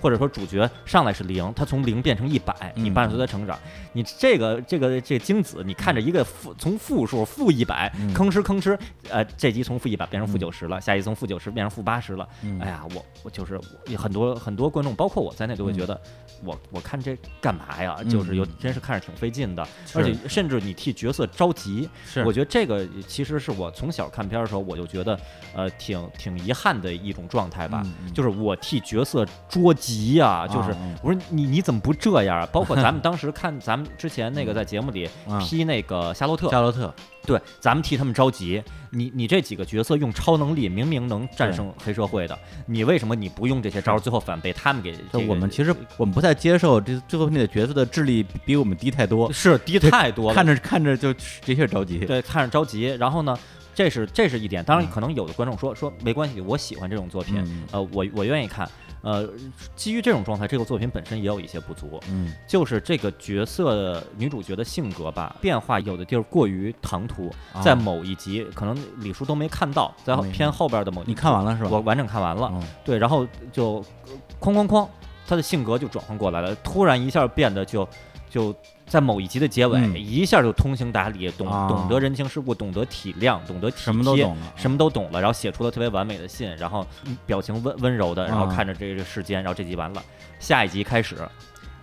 [0.00, 2.94] 或者说主角上来是零，他从零变成一百，你嗯。
[2.94, 3.58] 伴随他成长，
[3.92, 8.14] 你这个这个这个精子，你看着一个负从负数负一百嗯。
[8.14, 8.78] 吭哧吭哧，
[9.10, 12.58] 呃，这集从负一百变成负九十了，下一集从负九十变成负八十了，嗯。
[12.60, 16.00] 哎呀，我我就是我很多很多观众，包括我在内，都会觉得
[16.44, 17.96] 我我看这干嘛呀？
[18.08, 22.24] 就是有嗯真是看着挺费劲的，而且甚至你替角色着急，是。
[22.24, 25.18] 我觉得这个其实是我从小看片儿的时候，我就觉得
[25.54, 32.48] 呃挺挺遗憾的一种状态吧，就是我替角色着急呀、就是我说你你怎么不这样啊？
[32.52, 36.92] 包括咱们 当时看咱们之前那个在节目里啊批那个夏洛特，夏洛特，
[37.26, 38.62] 对，咱们替他们着急。
[38.90, 51.12] 你你这几个角色用超能力，明明能战胜黑社会的，你为什么你不用这些招儿，最后反被他们给这个我们其实我们不太接受这这作品里的角色的智力比比我们低太多，是低太多了，看着看着就
[51.44, 51.98] 的确着急。
[51.98, 52.84] 对，看着着急。
[53.00, 53.36] 然后呢，
[53.74, 54.62] 这是这是一点。
[54.62, 58.70] 当然，嗯可能有的观众说说没关系，我喜欢这种作品，嗯呃，我我愿意看。
[59.04, 59.28] 呃，
[59.76, 71.70] 基于这种状态，这个作品本身也有一些不足，嗯就是这个角色女主角的性格吧，变化有的地儿过于唐突，啊在某一集可能李叔都没看到，在没偏后边的某一集你看完了是吧？
[71.70, 74.88] 我完整看完了，嗯对，然后就呃哐哐哐，
[75.26, 77.86] 他的性格就转换过来了，突然一下变得就
[78.34, 78.52] 就
[78.84, 79.96] 在某一集的结尾，嗯。
[79.96, 81.68] 一下就通情达理，懂、啊。
[81.68, 84.52] 懂得人情世故，懂得体谅，懂得体什么都贴懂了。
[84.56, 87.16] 什么都懂了，然后写出了特别完美的信，然后嗯。
[87.26, 90.02] 表情温温柔的，然后啊看着这个世间，然后这集完了，
[90.40, 91.16] 下一集开始。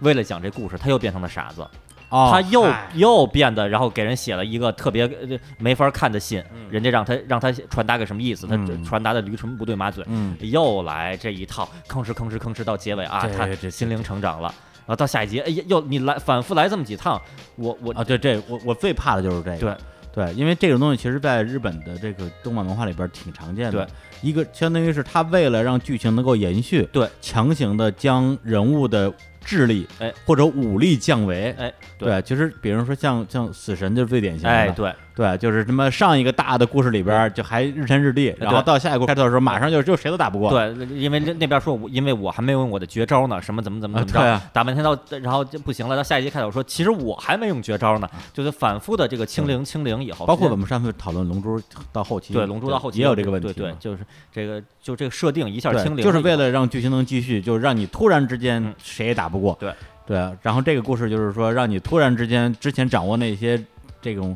[0.02, 1.66] 为了讲这故事，他又变成了傻子，
[2.10, 2.90] 哦他又嗨。
[2.96, 6.70] 又变得，然后给人写了一个特别呃没法看的信，嗯。
[6.70, 8.84] 人家让他让他传达个什么意思，他嗯。
[8.84, 10.36] 传达的驴唇不对马嘴，嗯。
[10.42, 14.54] 又来这一套，吭哧吭哧吭哧到结尾啊，他心灵成长了。
[14.92, 17.18] 然后到下一集，哎呀，又你来反复来这么几趟，
[17.56, 19.58] 我我啊，对这我我最怕的就是这个。
[19.58, 19.78] 对
[20.14, 23.86] 对，因为这种东西其实在日本的这个动漫文化里边挺常见的。
[23.86, 23.88] 对，
[24.22, 31.52] 一个相当于是他为了让剧情能够延续，对，强行的将人物的智力，哎，或者武力降维。
[31.58, 34.50] 哎对对，其实比如说像像死神就是最典型的。
[34.50, 40.50] 哎对，对，就是什么上一个大的故事里边儿就还日天日地，然后到下一个开头的时候，马上就就谁都打不过。
[40.50, 51.62] 对，因为那那边说我，因为我还没有用我的绝招呢，什么怎么怎么怎么着，啊对啊打半天到，然后就不行了，到下一集开头说，其实我还没用绝招呢，就是反复的这个清零清零以后，包括我们们上次讨论龙珠
[51.92, 54.00] 到后期，对龙珠到后期也有这个问题，对对，就是
[54.32, 59.56] 这个就这个设定一下清零，就是为了让剧情能继续，就是让你突然之间嗯谁也打不过。
[59.60, 59.72] 对
[60.08, 63.62] 对，然后这个故事就是说，让你突然之间之前掌握那些
[64.02, 64.36] 这种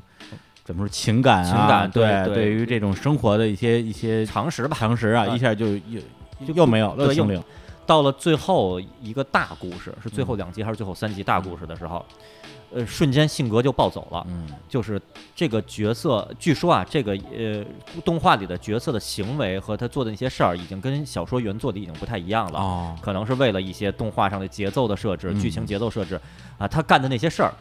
[0.66, 4.76] 怎么说情感啊，情感对对对于这种生活的一些一些常识吧。
[4.78, 6.02] 常识啊，啊一下就又
[6.56, 7.44] 又没有了。
[7.86, 12.04] 到了最后一个大故事，是最嗯后两集还是最后三集大故事的时候，
[12.74, 14.26] 呃，瞬间性格就暴走了。
[14.28, 15.00] 嗯就是
[15.36, 17.64] 这个角色，据说啊，这个呃
[18.04, 22.60] 动画里的角色的行为和他做的那些事儿，已经跟小说原作的已经不太一样了。
[22.60, 26.20] 哦，可能是为了一些动画上的节奏的设置、嗯剧情节奏设置
[26.58, 27.54] 啊，他干的那些事儿，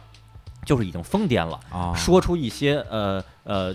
[0.65, 3.73] 就是已经疯癫了，啊，说出一些呃呃。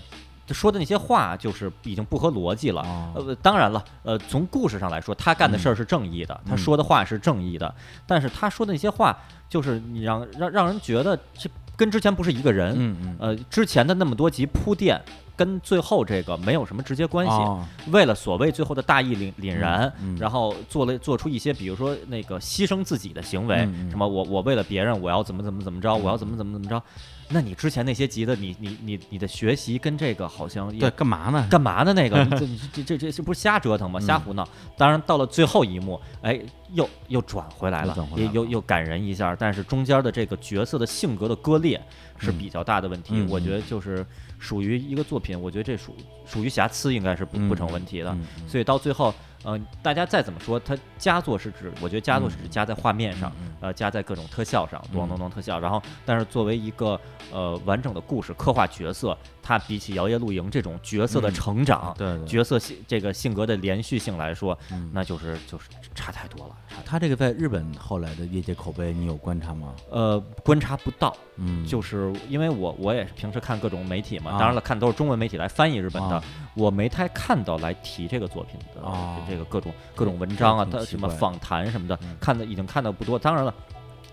[0.53, 2.81] 说的那些话就是已经不合逻辑了。
[2.81, 7.73] 哦呃，当然了，呃，从故事上来说，他干的事儿是正义的，他嗯说的话是正义的，
[8.05, 12.75] 但是他说的那些话，就是你让让让人觉得这跟之前不是一个人。
[12.77, 15.01] 嗯嗯呃，之前的那么多集铺垫，
[15.43, 17.31] 跟最后这个没有什么直接关系。
[17.31, 23.57] 哦为了所谓最后的大义凛凛然，嗯嗯然后做了做出一些，比如说那个牺牲自己的行为，
[23.89, 26.81] 什么我我为了别人我要怎么怎么怎么着，我要怎么怎么怎么着，
[27.29, 31.47] 那你之前那些集的，你你你你的学习跟这个好像对，干嘛呢？
[31.49, 31.91] 干嘛呢？
[31.93, 33.99] 那个， 这这这这这不是瞎折腾吗？
[33.99, 34.47] 瞎胡闹。
[34.77, 36.39] 当然，到了最后一幕，哎，
[36.73, 39.35] 又又转回来了又转，回来了也又又感人一下。
[39.37, 41.81] 但是中间的这个角色的性格的割裂
[42.17, 43.15] 是嗯比较大的问题。
[43.15, 44.05] 嗯我觉得就是
[44.41, 45.95] 属于一个作品，我觉得这属
[46.25, 48.17] 属于瑕疵，应该是不不成问题的。
[48.47, 49.13] 所以到最后，
[49.43, 54.95] 呃，大家再怎么说，它佳作是指，我觉得佳作是指加在画面上，嗯呃，加在各种特效上，嗯。
[54.95, 55.59] 咚咚咚特效。
[55.59, 56.99] 然后，但是作为一个
[57.31, 61.33] 呃完整的故事刻画角色，它比起《摇曳露营》这种角色的嗯。
[61.33, 64.89] 成长，对对，角色性这个性格的连续性来说，嗯。
[64.93, 66.55] 那就是就是差太多了。
[66.85, 69.73] 他这个在日本后来的业界口碑，你有观察吗？
[69.89, 74.37] 呃，观察不到，嗯，就是因为我我也是平时看各种媒体嘛，啊。
[74.37, 76.23] 当然了，看都是中文媒体来翻译日本的，啊
[76.53, 83.17] 我没太看到来提这个作品的、哦这个各种各种文章啊，这挺奇怪它什么访谈什么的，嗯看的已经看的不多。
[83.17, 83.53] 当然了，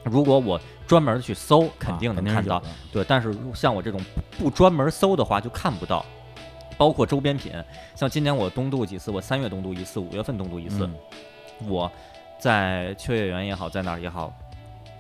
[0.05, 2.63] 如果我专门去搜，肯定啊能看到。
[2.93, 4.01] 对，但是如像我这种
[4.39, 6.05] 不不专门搜的话，就看不到。
[6.77, 7.53] 包括周边品，
[7.97, 10.95] 像今年我东渡几次，我三月东渡一次，五月份东渡一次，嗯
[11.69, 11.91] 我
[12.39, 14.33] 在秋叶原也好，在哪儿也好，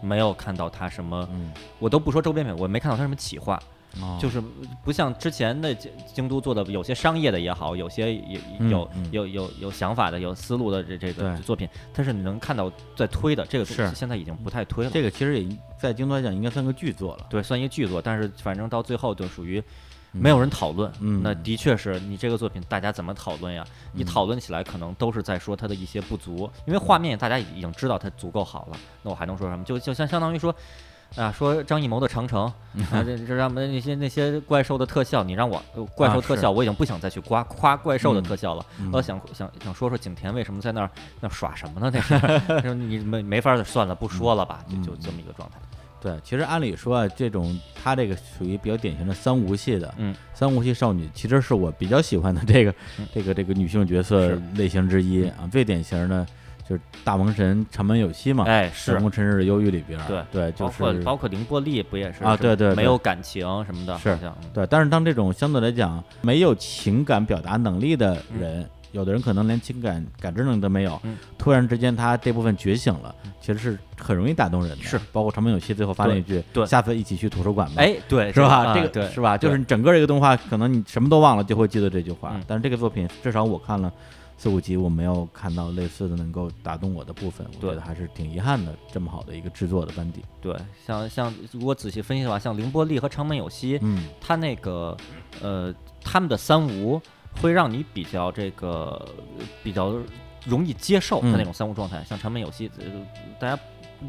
[0.00, 3.56] 没有看到他什么，嗯，我都不说周边品，我没看到他什么企划，
[4.00, 4.40] 哦就是
[4.84, 14.90] 不像之前的京京都做的有些商业的也好，有些有嗯有嗯有有有想法的、有思路的这这个作品，它是你能看到在推的，这个是现在已经不太推了。
[14.92, 19.62] 这个其实也在京都来讲应该算个巨作了，对，算一个巨作，但是反正到最后就属于
[20.12, 20.92] 没有人讨论。
[21.00, 23.64] 嗯那的确是你这个作品大家怎么讨论呀？
[23.92, 29.64] 你嗯讨论起来可能都是在说它的一些不足，因为画面大家已经知道它足够好了，那我还能说什么？
[29.64, 30.54] 就就相相当于说。
[31.16, 32.52] 啊，说张艺谋的《长城
[32.94, 38.64] 》啊，这这让我们那些那些怪兽的特效，你让我呃怪兽特效，我已经不想再去夸夸怪兽的特效了。
[38.80, 40.90] 嗯我想想想说说景甜为什么在那儿
[41.20, 41.90] 那耍什么呢？
[41.92, 42.18] 那是
[42.62, 45.56] 说 你没没法儿算了，不说了吧，就就嗯这么一个状态。
[46.00, 52.70] 对，其实按理说啊，这种他这个属于比较典型的三无系的，嗯，三无系少女，其实是我比较喜欢的这个、
[53.00, 55.48] 嗯这个这个女性角色类型之一啊。
[55.50, 56.24] 最典型的
[56.68, 64.18] 就是大萌神长门有希嘛，哎，《是神宫春日的忧郁》里边儿，对对，就包括是包括凌波丽不也是啊对对对没有感情什么的，是
[64.52, 64.66] 对。
[64.66, 74.84] 但是当这种相对来讲没有情感表达能力的人，有的人可能连情感感知能力都没有，嗯突然之间他这部分觉醒了，其实是很容易打动人的。
[74.84, 78.66] 是，包括长门有希最后发了一句：“对下次一起去图书馆吧。”哎，对，是吧？
[78.66, 79.38] 啊这个对是吧？
[79.38, 82.32] 就是整个这个动画，可能你什么都忘了，就会记得这句话。
[82.34, 83.90] 嗯但是这个作品，至少我看了
[84.38, 88.72] 四五集，我没有看到类似的能够打动我的部分，我觉得还是挺遗憾的。
[88.92, 90.54] 这么好的一个制作的班底，对，
[90.86, 94.96] 像像如果仔细分析的话，像凌波丽和长门有希，嗯他那个
[95.42, 97.02] 呃，他们的三无
[97.42, 99.04] 会让你比较这个
[99.64, 99.98] 比较
[100.46, 102.04] 容易接受他嗯那种三无状态。
[102.04, 102.84] 像长门有希，呃
[103.40, 103.60] 大家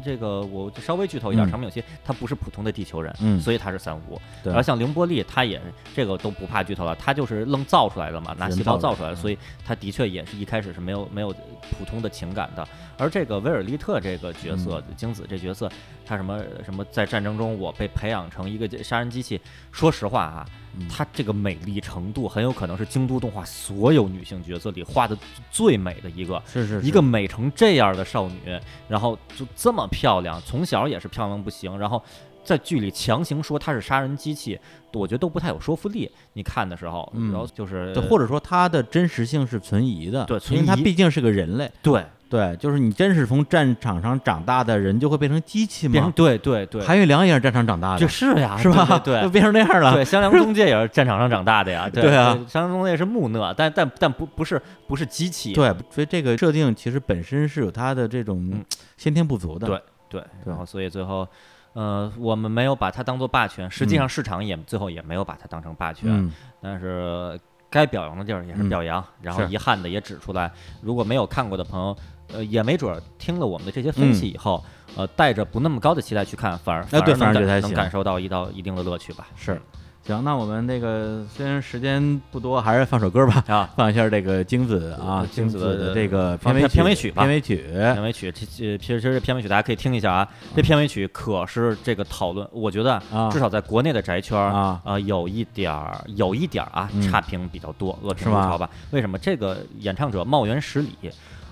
[0.04, 1.50] 这个我就稍微剧透一点，嗯。
[1.50, 3.40] 长命有希他不是普通的地球人，嗯。
[3.40, 4.20] 所以他是三无。
[4.42, 4.52] 对。
[4.52, 5.60] 而像凌波丽，他也
[5.94, 9.16] 这个都不怕剧透了，他就是愣造出来的嘛，拿细胞造出来的，嗯。
[9.16, 11.34] 所以他的确也是一开始是没有没有
[11.78, 12.66] 普通的情感的。
[12.96, 14.94] 而这个威尔利特这个角色，嗯。
[14.96, 15.70] 精子这角色，
[16.10, 20.44] 他什么什么在战争中我被培养成一个杀人机器，说实话啊，
[20.76, 25.16] 嗯她这个美丽程度很有可能是京都动画所有女性角色里画的
[25.52, 26.42] 最美的一个。
[26.44, 32.02] 是是一个美成这样的少女，然后就这么漂亮，从小也是漂亮不行，然后
[32.42, 34.58] 在剧里强行说她是杀人机器，
[34.92, 36.10] 我觉得都不太有说服力。
[36.32, 41.70] 你看的时候，嗯然后就是，或者说它的真实性是存疑的，对存因为它疑毕竟是个人类。
[41.80, 46.12] 对对，就是你真是从战场上长大的人，就会变成机器变成吗？
[46.16, 48.86] 对对对，韩玉良也是战场长大的，就是呀，是吧？
[49.04, 49.92] 对对就变成那样了。
[49.92, 58.64] 对，香良宗介也是战场上长大的呀， 对对啊香良宗介是木讷，但但但不不是不是机器，对，所以这个设定其实本身是有它的这种嗯
[58.96, 59.66] 先天不足的。
[59.66, 61.28] 对对，然后所以最后。
[61.72, 66.10] 呃，我们没有把它当做霸权，实际上市场也、最后也没有把它当成霸权。
[66.10, 67.38] 嗯，但是
[67.70, 70.50] 该表扬的地儿也是嗯表扬，然后遗憾的也指出来。
[70.82, 71.96] 如果没有看过的朋友，
[72.32, 74.64] 呃，也没准儿听了我们的这些分析以后，
[74.96, 79.28] 呃，带着不那么高的期待去看，反而反而能感受到一到一定的乐趣吧。
[79.36, 79.60] 是。
[80.02, 87.62] 行，那我们那个虽然时间不多，还是放首歌吧，啊， 放一下这个精子啊，精子的的这个片尾片尾曲吧片尾曲。
[87.70, 90.26] 片尾曲，这这其实这片尾曲大家可以听一下啊。
[90.56, 98.68] 这片尾曲可是这个讨论，我觉得啊至少在国内的宅圈儿啊呃，有一点儿有一点儿啊嗯差评比较多，恶评潮吧？
[98.92, 99.18] 为什么？
[99.18, 100.88] 这个演唱者茂原十里，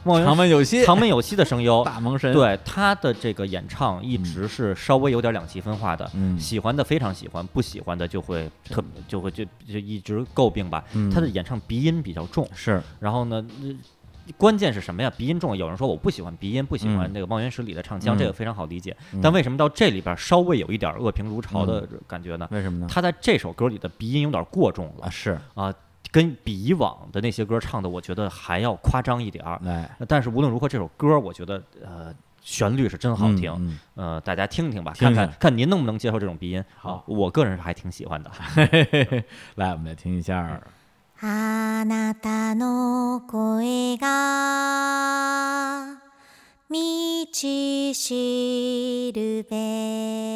[0.09, 10.82] 茂原长门有希，长门有希的声优， 大萌神，，对他的这个演唱一直是稍微有点两极分化的，嗯喜欢的非常喜欢，不喜欢的就会特就会就就一直诟病吧。
[10.94, 13.68] 嗯他的演唱鼻音比较重，是，然后呢，呃
[14.36, 15.10] 关键是什么呀？
[15.16, 18.94] 鼻音重，有人说我不喜欢鼻音，不喜欢嗯那个望原石里的唱腔，嗯这个非常好理解。
[19.14, 22.47] 嗯但为什么到这里边稍微有一点恶评如潮的感觉呢？
[22.51, 22.86] 为什么呢？
[22.90, 25.72] 他在这首歌里的鼻音有点过重了啊是，啊，
[26.11, 29.60] 跟比以往的那些歌唱的，我觉得还要夸张一点儿。
[29.65, 36.64] 哎，但是无论如何，这首歌我觉得呃旋律是真好听，嗯呃，大家听听吧，听听看看看您能不能接受这种鼻音。
[36.78, 38.32] 好啊我个人是还挺喜欢的。
[38.56, 39.24] 嗯
[39.56, 40.61] 来，我们来听一下。
[41.22, 44.03] あなたの声が
[46.70, 50.27] 道しるべ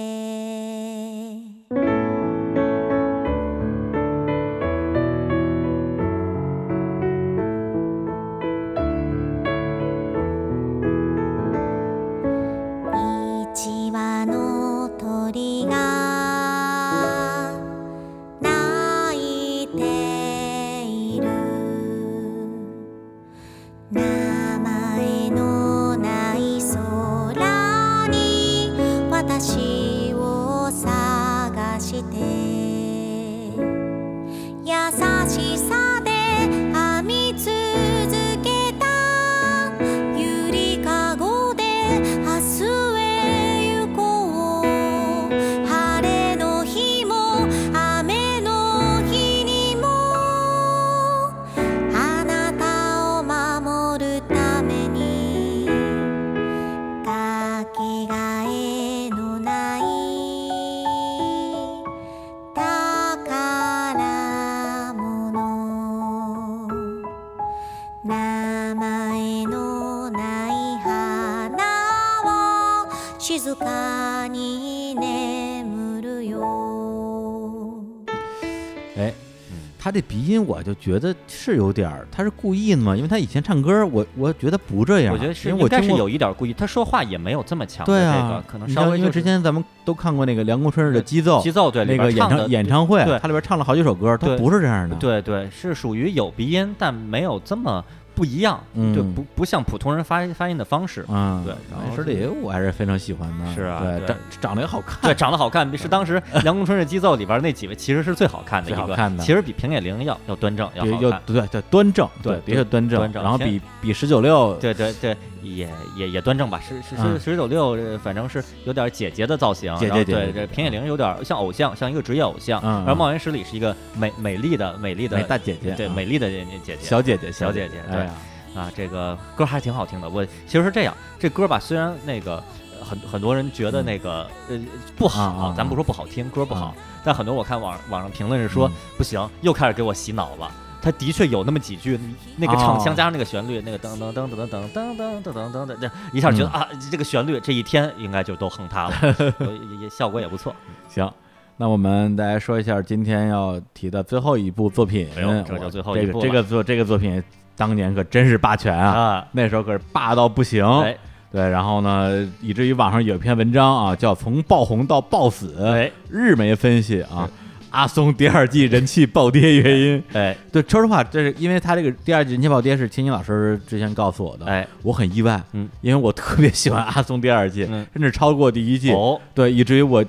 [80.46, 82.96] 我就觉得是有点儿，他是故意的吗？
[82.96, 94.96] 因为他以前唱歌，我我觉得不这样，我觉得是因为我听过应该是有一点故意，他说话也没有这么强的这个，，可能稍微因为之前咱们都看过那个梁公春日的《激奏》，激奏对那个演唱演唱会，对他里边唱了好几首歌，他不是这样的。
[94.96, 98.94] 对对，是属于有鼻音，但没有这么不一样，嗯。
[98.94, 101.04] 就不不像普通人发发音的方式。
[101.08, 104.06] 嗯，对然后石里我还是非常喜欢的，是啊对，对。
[104.06, 109.24] 长长得也好看，对，长得好看，是当时梁公春日激奏里边那几位其实是最好看的 一个，最好看的。
[109.24, 111.22] 其实比平野绫要要端正，要好看。
[111.26, 117.18] 对对端正，对的确端正，端正然后比比十九六，对对对，也也也端正吧，是是嗯。
[117.18, 128.10] 是十九六，呃反正是有点姐姐的造型，姐姐然后对这平野绫有点像偶像，像一个职业偶像，嗯然后茂原十里是一个美美丽的美丽的美大姐姐，啊对美丽的姐姐小姐姐，小姐姐对哎，
[128.54, 130.08] 啊，这个歌还挺好听的。
[130.08, 132.42] 我其实是这样，这歌吧，虽然那个
[132.78, 134.60] 呃很很多人觉得那个、呃
[134.96, 136.74] 不好，咱不说不好听，歌不好，
[137.04, 138.72] 但很多我看网网上评论是说、嗯。
[138.96, 140.50] 不行，又开始给我洗脑了。
[140.82, 141.98] 他的确有那么几句，
[142.36, 146.60] 那个唱腔哦加上那个旋律，那个噔噔噔噔噔噔噔噔噔噔噔，这一下觉得、嗯。
[146.60, 148.94] 啊，这个旋律这一天应该就都哼塌了，
[149.40, 150.54] 也也效果也不错。
[150.88, 151.08] 行。
[151.56, 157.22] 那我们大家说一下今天要提的最后一部作品，这就最后一部这个作这个作品
[157.56, 160.96] 当年可真是霸权啊，啊，那时候可是霸到不行，哎。
[161.30, 165.90] 对，然后呢，以至于网上有一篇文章啊，叫《从爆红到爆死》，哎。
[166.10, 167.26] 日媒分析啊，
[167.72, 170.04] 阿松第二季人气暴跌原因。
[170.12, 180.04] 哎对，说实话，这是因为他这个第二季人气暴跌是青青老师之前告诉我的，哎，我很意外，嗯，因为我特别喜欢阿松第二季，嗯甚至超过第一季，哦，对，以至于我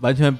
[0.00, 0.36] 完全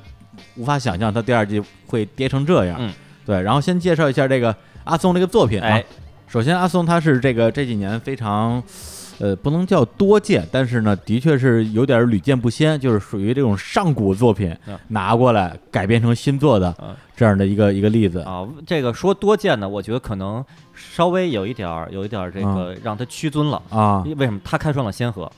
[0.57, 2.77] 无法想象他第二季会跌成这样。
[2.79, 2.93] 嗯，
[3.25, 5.69] 对，然后先介绍一下这个阿松这个作品啊。
[5.69, 5.85] 哎
[6.27, 8.61] 首先，阿松他是这个这几年非常。
[9.19, 18.21] 呃，不能叫多见，但是呢，的确是有点屡见不鲜，就是属于这种上古作品嗯拿过来改编成新作的嗯这样的一个一个例子。
[18.21, 23.63] 啊，这个说多见呢，我觉得可能稍微有一点儿，有一点儿这个让他屈尊了。
[23.71, 25.31] 啊为什么他开创了先河？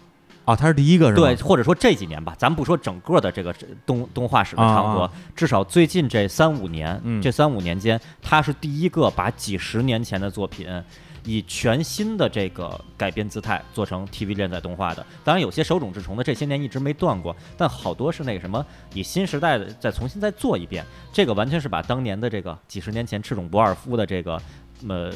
[0.47, 1.23] 啊，他是第一个是吧？
[1.23, 3.53] 对，或者说这几年吧，咱不说整个的这个
[3.85, 10.67] 动动画史的长河，啊至少最近这三五年，嗯这三五年间，他是第一个把几十年前的作品。
[11.27, 24.41] 以全新的这个改编姿态做成 TV 连载动画的，当然有些手冢治虫的这些年一直没断过，但好多是那个什么以新时代的再重新再做一遍，这个完全是把当年的这个几十年前赤冢不二夫的这个
[24.89, 25.13] 呃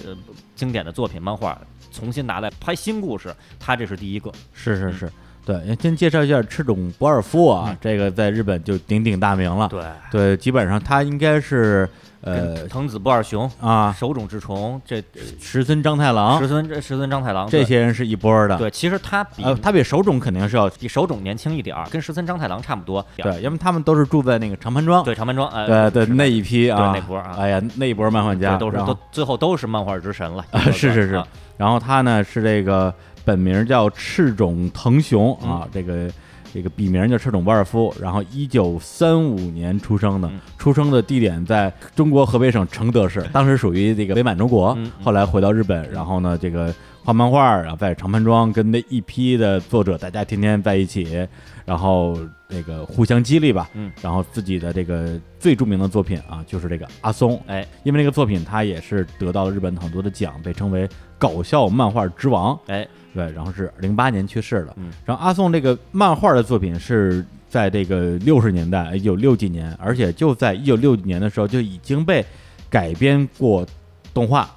[0.57, 1.59] 经典的作品漫画
[1.93, 4.33] 重新拿来拍新故事，他这是第一个。
[4.53, 5.13] 是是是，
[5.47, 7.79] 对，先介绍一下赤冢不二夫啊，嗯。
[7.81, 9.69] 这个在日本就鼎鼎大名了。
[9.69, 11.89] 对，对，基本上他应该是
[12.23, 15.03] 呃藤子不二雄、啊，手冢治虫，这
[15.41, 23.05] 石村章太郎石村这石村章太郎这些人是一波的。，对，其实他比呃，他比手冢肯定是要比手冢年轻一点儿，跟石村章太郎差不多。
[23.17, 25.03] 对，因为他们都是住在那个长盘庄。
[25.03, 30.45] 对，长盘庄，呃，对对，那一批啊，对那波啊哎呀，那一波漫画家都是都最后都是漫画之神了。
[30.51, 31.27] 啊，是是是啊。
[31.57, 32.93] 然后他呢是这个
[33.25, 36.11] 本名叫赤冢藤雄啊，嗯这个
[36.53, 37.95] 这个笔名叫赤冢不二夫。
[38.01, 51.27] 然后一九三五年出生的嗯，出生的地点在中国河北省承德市， 当时属于这个伪满洲国后来回到日本，然后呢这个画漫画，然后在长盘庄跟那一批的作者，大家天天在一起，
[51.65, 52.19] 然后
[52.49, 53.69] 那个互相激励吧。
[53.75, 57.41] 嗯，然后自己的这个最著名的作品啊，就是这个阿松。
[57.47, 62.59] 哎，因为那个作品，他也是得到了日本很多的奖，被称为搞笑漫画之王。
[62.67, 64.75] 哎，对，然后是零八年去世的。
[64.77, 72.25] 嗯，然后阿宋这个漫画的作品是在这个六十年代，一九六几年，而且就在一九六几年的时候就已经被
[72.69, 73.67] 改编过
[74.15, 74.49] 动画。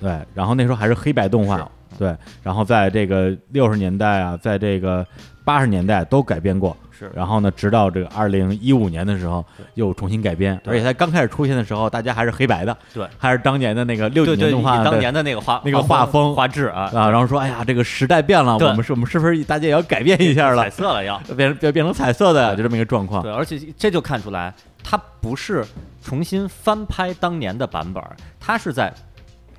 [0.00, 1.70] 对，然后那时候还是黑白动画。
[1.96, 5.06] 对，然后在这个六十年代啊，在这个
[5.44, 6.76] 八十年代都改编过。
[6.98, 7.10] 是。
[7.14, 9.44] 然后呢，直到这个二零一五年的时候
[9.74, 20.62] 又重新改编，而且它刚开始出现的时候，大家还是黑白的，对，还是当年的那个六几对对，以年动画当年的那个画那个画风画质啊，啊，然后说，哎呀，这个时代变了，我们是我们是不是大家也要改变一下了？
[20.62, 21.20] 彩，色了要。
[21.36, 23.22] 变成变变成彩色的，就这么一个状况。
[23.22, 24.52] 对，而且这就看出来，
[24.82, 25.64] 它不是
[26.02, 28.92] 重新翻拍当年的版本儿，它是在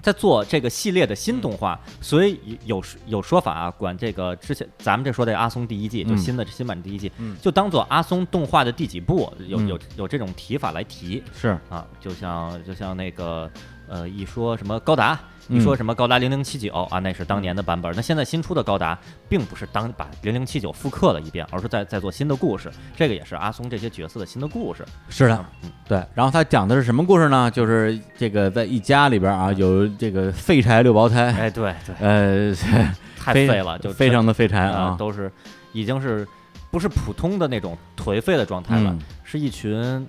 [0.05, 6.17] 在做这个系列的新动画，所以有有说法啊，管这个之前咱们这说的阿松第一季，就嗯。
[6.19, 7.35] 新的新版第一季，嗯。
[7.41, 9.67] 就当做阿松动画的第几部，有嗯。
[9.67, 11.23] 有有这种提法来提。
[11.33, 13.49] 是，啊，就像就像那个
[13.87, 15.19] 呃，一说什么高达。
[15.49, 17.95] 嗯一说什么高达零零七九啊，那是当年的版本儿。
[17.95, 18.97] 那现在新出的高达，
[19.29, 22.71] 并不是当把零零七九复刻了一遍，而是在在做新的故事。
[22.95, 24.83] 这个也是阿松这些角色的新的故事。
[25.09, 26.03] 是的，嗯，对。
[26.13, 27.49] 然后他讲的是什么故事呢？
[27.51, 32.85] 就是这个在一家里边啊，有这个废柴六胞胎，哎，对对，呃，非
[33.17, 35.31] 太废了，就非常的废柴啊、啊，都是
[35.73, 36.27] 已经是
[36.71, 40.07] 不是普通的那种颓废的状态了，嗯是一群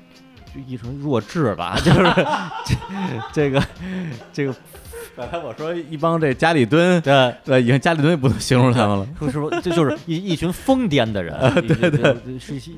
[0.54, 2.02] 就一群弱智吧， 就是
[2.64, 2.74] 这
[3.32, 3.62] 这个
[4.32, 4.54] 这个
[5.18, 7.34] 刚才我说一帮这家里蹲，对。
[7.42, 9.08] 对，已经家里蹲也不能形容他们了。
[9.18, 11.34] 说说这就是一一群疯癫的人，
[11.66, 12.70] 对对，是是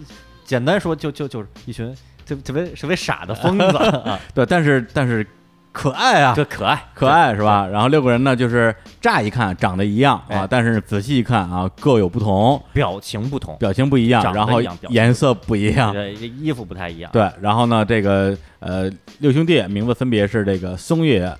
[0.44, 1.92] 简单说就就就是一群
[2.24, 5.26] 特特别特别傻的疯子 啊，对，但是但是
[5.72, 7.66] 可爱啊，这可爱可爱是吧？
[7.66, 15.92] 然后六个人呢，就是乍一看长得一样啊哎，但是仔细一看啊，各有不同，表情不同，表情不一样，然后颜色不一样。
[15.92, 18.88] 对，衣服不太一样，对，然后呢，这个呃，
[19.18, 21.36] 六兄弟名字分别是这个松叶。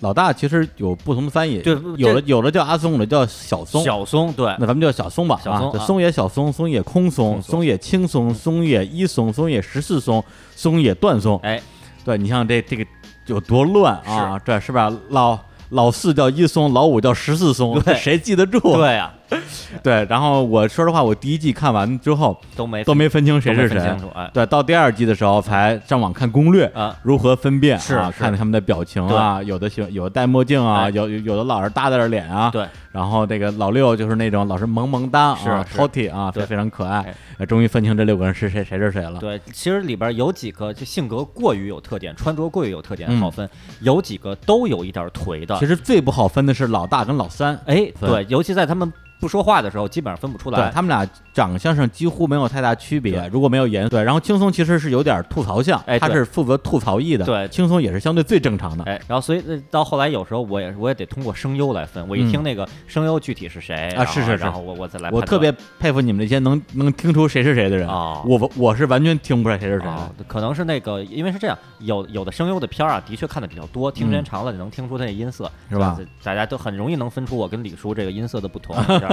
[0.00, 3.82] 老大其实有不同的翻译，就有的有的叫阿松，有的叫小松。
[3.82, 10.22] 小松对那咱们叫小松吧，啊，松啊松野小松、松也空松、空松松野轻松、松也一松、松也十四松、
[10.54, 11.36] 松也断松。
[11.42, 11.60] 哎，
[12.04, 12.86] 对你像这这个
[13.26, 14.38] 有多乱啊？
[14.44, 14.92] 这是吧？
[15.08, 15.36] 老
[15.70, 18.60] 老四叫一松，老五叫十四松，对谁记得住？
[18.60, 19.12] 对呀，
[19.82, 23.78] 对然后我说实话，我第一季看完之后都没都没分清谁是谁
[24.14, 27.80] 哎对，到第二季的时候才上网看攻略，啊，如何分辨啊？
[27.80, 32.50] 是是看他们的表情啊，有的喜欢有的戴墨镜啊，哎有有有的老是耷拉着脸啊。
[32.50, 37.14] 对，然后这个老六就是那种老是萌萌哒啊是是，Toti 啊，非对非常可爱哎。
[37.38, 39.20] 呃终于分清这六个人是谁谁是谁了。
[39.20, 43.46] 对，其实里边有几个就性格过于有特点，穿着过于有特点，嗯好分；
[43.80, 45.66] 有几个都有一点颓的其。
[45.66, 47.56] 实最不好分的是老大跟老三。
[47.66, 50.58] 哎，对，尤其在他们不说话的时候，基本上分不出来。
[50.60, 57.48] 对他们俩长相上几乎没有太大区别，如果没有颜对，然后轻松其实是有点吐槽相，哎他是负责吐槽艺的，对。
[57.48, 64.36] 轻松也是相对最正常的，哎，然后所以呃到后来有时候我也我也得通过声优来分，我一嗯听那个声优具体是谁然后是是是。
[64.36, 65.10] 然后我我再来。
[65.10, 68.22] 我特别佩服你们这些能能听出谁是谁的人，哦。
[68.26, 74.24] 我我是完全听不出来谁是谁的，哦，可能是那个，因为是这样，有有的声优的片儿啊，的确看的比较多，听时间嗯。
[74.24, 75.98] 长了，你能听出他的音色，是吧？
[76.22, 78.76] 大家都很容易能分出我跟李叔这个音色的不同，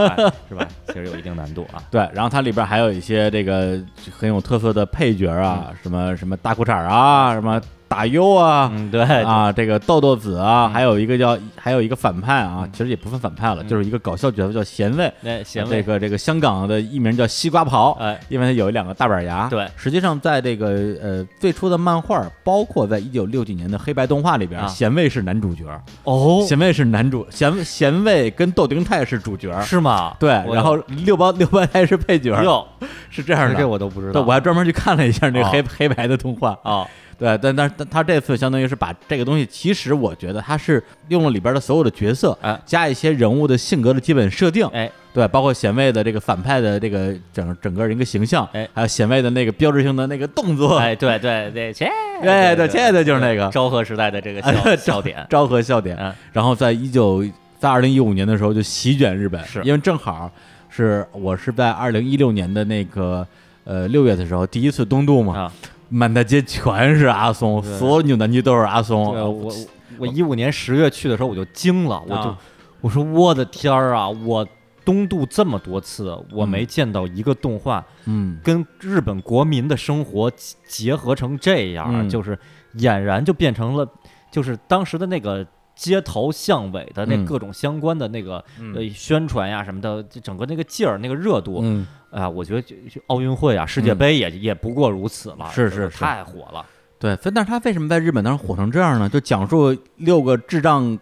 [0.50, 0.68] 是吧？
[0.88, 1.82] 其实有一定难度啊。
[1.90, 3.80] 对，然后它里边还有一些这个
[4.18, 8.70] 很有特色的配角啊，什么什么大裤衩啊，什么打优啊。
[8.74, 10.74] 嗯，对，啊，这个豆豆子啊，嗯。
[10.74, 13.68] 还有一个叫，还有一个反派啊嗯，其实也不算反派了，嗯。
[13.68, 15.12] 就是一个搞笑角色叫贤卫，
[15.46, 19.48] 这，个这个香港的艺名叫西瓜刨，哎，因为他有两个大板牙。
[19.50, 19.68] 对。
[19.76, 20.68] 实际上在这个
[21.02, 24.68] 呃最初的漫画，包括在一九六几年的黑白动画里边，啊。
[24.68, 25.64] 贤卫是男主角，
[26.04, 30.16] 哦，贤卫是男主，贤贤卫跟豆丁泰是主角，是吗？
[30.20, 30.76] 对，然后
[31.06, 32.66] 六胞六胞胎是配角，哟，
[33.10, 33.56] 是这样的。
[33.56, 34.22] 这我都不知，道。
[34.22, 35.50] 我还专门去看了一下那个哦。
[35.52, 36.86] 黑、黑白的动画，哦，
[37.18, 51.90] 对，但但但他这次相当于是把这个东西，其实我觉得他是用了里边的所有的角色，哎加一些人物的性格的基本设定，哎，对，包括显卫的这个反派的这个整整个人一个形象，哎还有显卫的那个标志性的那个动作，哎，对对对，切，
[52.22, 55.96] 哎 对切的就是那个昭和时代的这个哎笑 笑点，昭和笑点。
[55.98, 57.24] 嗯然后在一九
[57.58, 60.30] 在二零一五年的时候就席卷日本，是因为正好
[60.70, 63.26] 是我是在二零一六年的那个
[63.64, 65.54] 呃六月的时候第一次东渡嘛，啊，
[65.90, 69.14] 满大街全是阿松，所有扭蛋机都是阿松。
[69.14, 69.54] 对我
[70.00, 72.38] 我一五年十月去的时候我就惊了，我就啊
[72.82, 74.48] 我说我的天儿啊，我
[74.84, 76.50] 东渡这么多次，我嗯。
[76.50, 78.38] 没见到一个动画嗯。
[78.44, 82.10] 跟日本国民的生活结结合成这样，嗯。
[82.10, 82.38] 就是
[82.76, 83.88] 俨然就变成了，
[84.32, 85.46] 就是当时的那个
[85.76, 87.26] 街头巷尾的那嗯。
[87.26, 88.76] 各种相关的那个、嗯。
[88.76, 96.66] 呃宣传呀什么的，就整个那个劲儿、那个热度，嗯，啊，我觉得就就奥运会啊、世界嗯杯也、也不过如此了，是是是太火了。
[96.98, 97.18] 对。
[97.22, 99.10] 但但是他为什么在日本当时火成这样呢？
[99.10, 100.98] 就讲述六个智障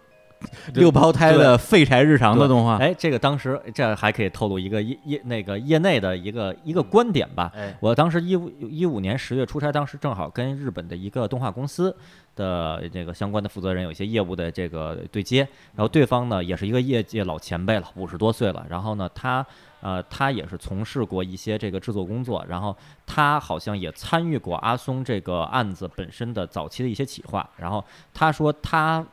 [0.74, 2.76] 六胞胎的废柴日常的动画。
[2.78, 7.50] 哎，这个当时这还可以透露一个业业那个业内的一个一个观点吧。
[7.54, 11.96] 哎，我当时一五一五年十月出差，当时正好跟日本的一个动画公司
[12.36, 19.46] 的这个相关的负责人有一些业务的这个对接，然后对方呢也是一个业界老前辈了，五十多岁了，然后呢他
[19.84, 29.06] 呃他也是从事过一些这个制作工作，然后他好像也参与过阿松这个案子本身的早期的一些企划，然后他说他。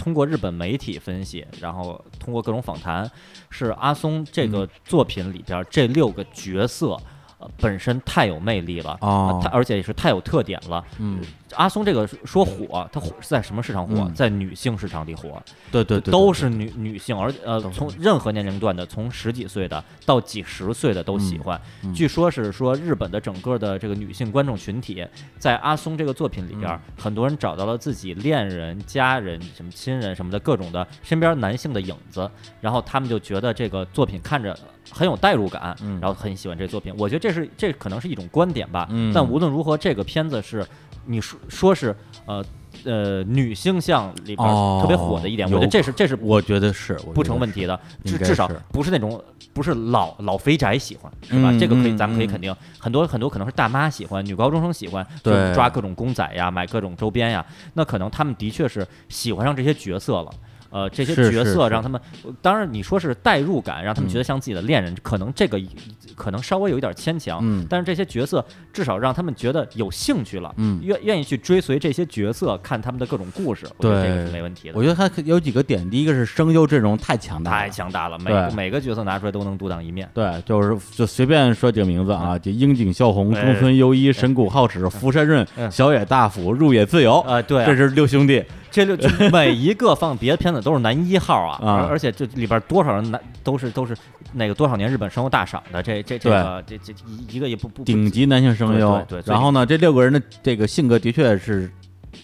[0.00, 3.10] 通过日本媒体分析，然后通过各种访谈，
[3.50, 6.96] 是阿松这个嗯作品里边这六个角色，
[7.38, 8.98] 呃，本身太有魅力了，
[9.52, 10.84] 而且也是太有特点了。
[10.98, 11.20] 嗯，
[11.54, 13.94] 阿松这个说火，他火是在什么市场火？
[13.94, 14.12] 嗯。
[14.12, 15.40] 在女性市场里火，
[15.70, 21.60] 对对对，对都是女女性，而呃从任何年龄段的，从十几岁的到几十岁的都喜欢。
[21.84, 21.94] 嗯。
[21.94, 25.06] 据说是说日本的整个的这个女性观众群体，
[25.38, 26.80] 在阿松这个作品里边，嗯。
[26.98, 32.28] 很多人找到了自己恋人、家人、什么亲人什么的各种的身边男性的影子，
[32.60, 34.58] 然后他们就觉得这个作品看着
[34.90, 35.98] 很有代入感，嗯。
[36.00, 36.92] 然后很喜欢这个作品。
[36.98, 38.86] 我觉得这是这可能是一种观点吧。
[38.90, 39.12] 嗯。
[39.14, 40.66] 但无论如何，这个片子是
[41.06, 41.94] 你说说是
[42.26, 42.44] 呃
[42.84, 44.48] 呃女性向里边
[44.80, 51.50] 特别火的一点，我觉得这是这是我觉得是不成问题的，至至少不是那种不是老老肥宅喜欢，是吧？
[51.50, 52.28] 嗯这个可以，嗯咱们可以嗯。
[52.28, 55.54] 肯定，很多很多可能是大妈喜欢，女高中生喜欢，就对。
[55.54, 57.44] 抓各种公仔呀，买各种周边呀，
[57.74, 60.30] 那可能他们的确是喜欢上这些角色了。
[60.70, 62.00] 呃，这些角色让他们，
[62.42, 65.60] 当然你说是代入感，让他们觉得像自己的恋人，可能这个
[66.14, 67.66] 可能稍微有一点牵强，嗯。
[67.68, 70.80] 但是这些角色至少让他们觉得有兴趣了，嗯。
[70.82, 74.74] 愿愿意去追随这些角色，看他们的各种故事，我觉得这个是没问题的。
[74.76, 80.08] 我觉得他有几个点，第一个是声优阵容太强大了，太强大了，每个每个角色拿出来都能独当一面。
[80.12, 85.70] 对，就是就随便说几个名字啊，就樱井孝宏、哎中村优一、神谷浩史、福山润、嗯。
[85.70, 87.66] 小野大辅、入野自由，啊，对啊。
[87.66, 88.44] 这是六兄弟。
[88.86, 93.96] 这就就 每一个放别的片子都是男一号啊，啊而而且这里边多少人男都是都是
[94.32, 99.04] 那个多少年日本声优大赏的，这这这个这这一一个也不不不顶级男性声优。
[99.08, 101.70] 对然后呢，这六个人的这个性格的确是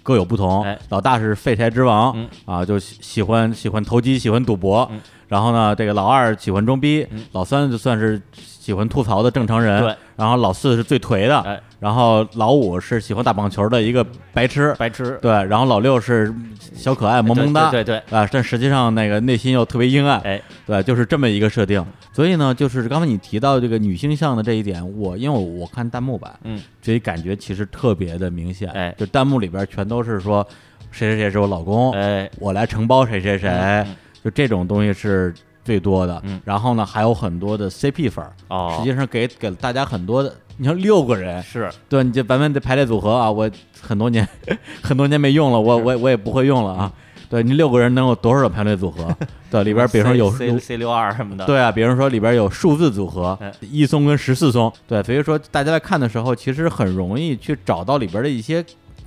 [0.02, 0.62] 各有不同。
[0.64, 4.88] 哎老大是废柴之王、嗯啊，就喜喜欢喜欢投机，喜欢赌博。
[4.92, 9.82] 嗯然后呢，这个老二喜欢装逼，嗯老三就算是喜欢吐槽的正常人。
[9.82, 14.02] 对，然后老四是最颓的，哎然后老五是喜欢打棒球的一个
[14.32, 14.74] 白痴。
[14.78, 15.18] 白痴。
[15.20, 16.34] 对，然后老六是
[16.74, 20.40] 小可爱萌萌哒，对对对啊，但实际上那个内心又特别阴暗，哎。
[20.64, 21.84] 对，就是这么一个设定。
[22.10, 28.70] 所以呢，就是刚才你提到这个女性向的这一点，我因为我我看弹幕版，嗯，所以感觉其实特别的明显。
[28.70, 28.94] 哎。
[28.96, 30.42] 就弹幕里边全都是说
[30.90, 32.30] 谁谁谁是我老公，哎。
[32.38, 33.86] 我来承包谁谁谁，
[34.24, 35.34] 就这种东西是
[35.64, 36.20] 最多的。
[36.24, 40.34] 嗯然后呢，还有很多的 CP 粉儿，哦，实际上给给了大家很多的。
[40.56, 43.50] 你像六个人，是对，你这咱们这排列组合啊，我
[43.80, 44.26] 很多年
[44.82, 46.92] 很多年没用了，我我我也不会用了啊。
[47.28, 49.12] 对你六个人能有多少种排列组合？
[49.50, 58.64] 对，里边比如说有 C 有 C 六二什么的，对啊，比如说里边有数字组合哎，一松跟十四松，对，所以说大家在看的时候，其实很容易去找到里边的一些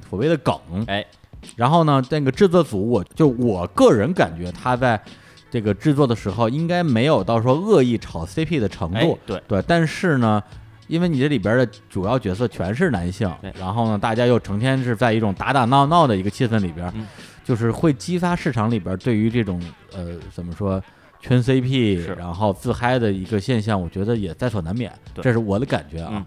[0.09, 0.53] 所谓的梗。
[0.88, 1.05] 哎
[1.55, 4.99] 然后呢，那个制作组，我就我个人感觉他在
[5.49, 9.41] 这个制作的时候，应该没有到说恶意炒 CP 的程哎度，对。
[9.47, 10.43] 对，但是呢。
[10.89, 13.29] 因为你这里边的主要角色全是男性，
[13.59, 17.05] 然后呢，大家又成天是在一种打打闹闹的一个气氛里边，嗯。
[17.43, 19.61] 就是会激发市场里边对于这种
[19.93, 20.81] 呃怎么说
[21.19, 26.09] 圈 CP，然后自嗨的一个现象，我觉得也在所难免，这是我的感觉啊。
[26.13, 26.25] 嗯。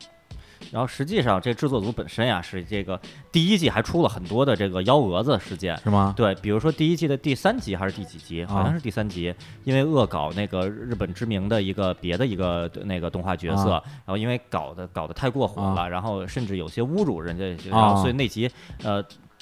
[0.70, 3.00] 然后实际上这制作组本身呀是这个
[3.32, 6.14] 第一季还出了很多的这个幺蛾子事件，是吗？
[6.16, 9.34] 对，比如说第一季的第三集还是第几集，好啊像是第三集，
[9.64, 18.50] 因为恶搞那个日本知名的一个别的一个那个动画角色，啊然后因为搞的搞得太过火了，然后甚至有些侮辱人家，然啊后所以那集
[18.82, 18.94] 呃。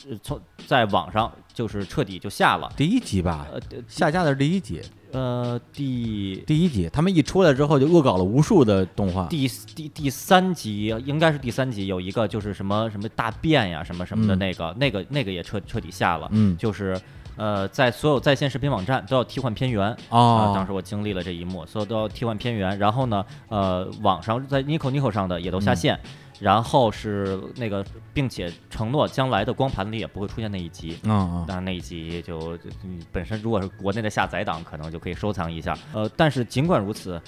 [0.08, 2.72] 呃从在网上就是彻底就下了。
[2.76, 4.80] 第一集吧，呃下架的是第一集，
[5.12, 16.56] 呃，第第一集他们一出来之后就恶搞了无数的动画，第第第三集应该是第三集，有一个就是什么什么大便呀，什么什么的嗯那个、那个那个也彻彻底下了，嗯。
[16.58, 17.00] 就是
[17.36, 19.96] 呃，在所有在线视频网站都要替换片源。
[20.10, 22.76] 哦啊，，当时我经历了这一幕，所有都要替换片源。
[22.78, 25.98] 然后呢，呃，网上在 Nico Nico 上的也都下线，
[26.40, 27.84] 然后是那个，
[28.14, 30.98] 并且承诺将来的光盘里也不会出现那一集。
[31.02, 35.76] 嗯嗯当然那一集就就嗯本身如果是国内的下载档，可能就可以收藏一下。
[35.92, 37.20] 呃，但是尽管如此，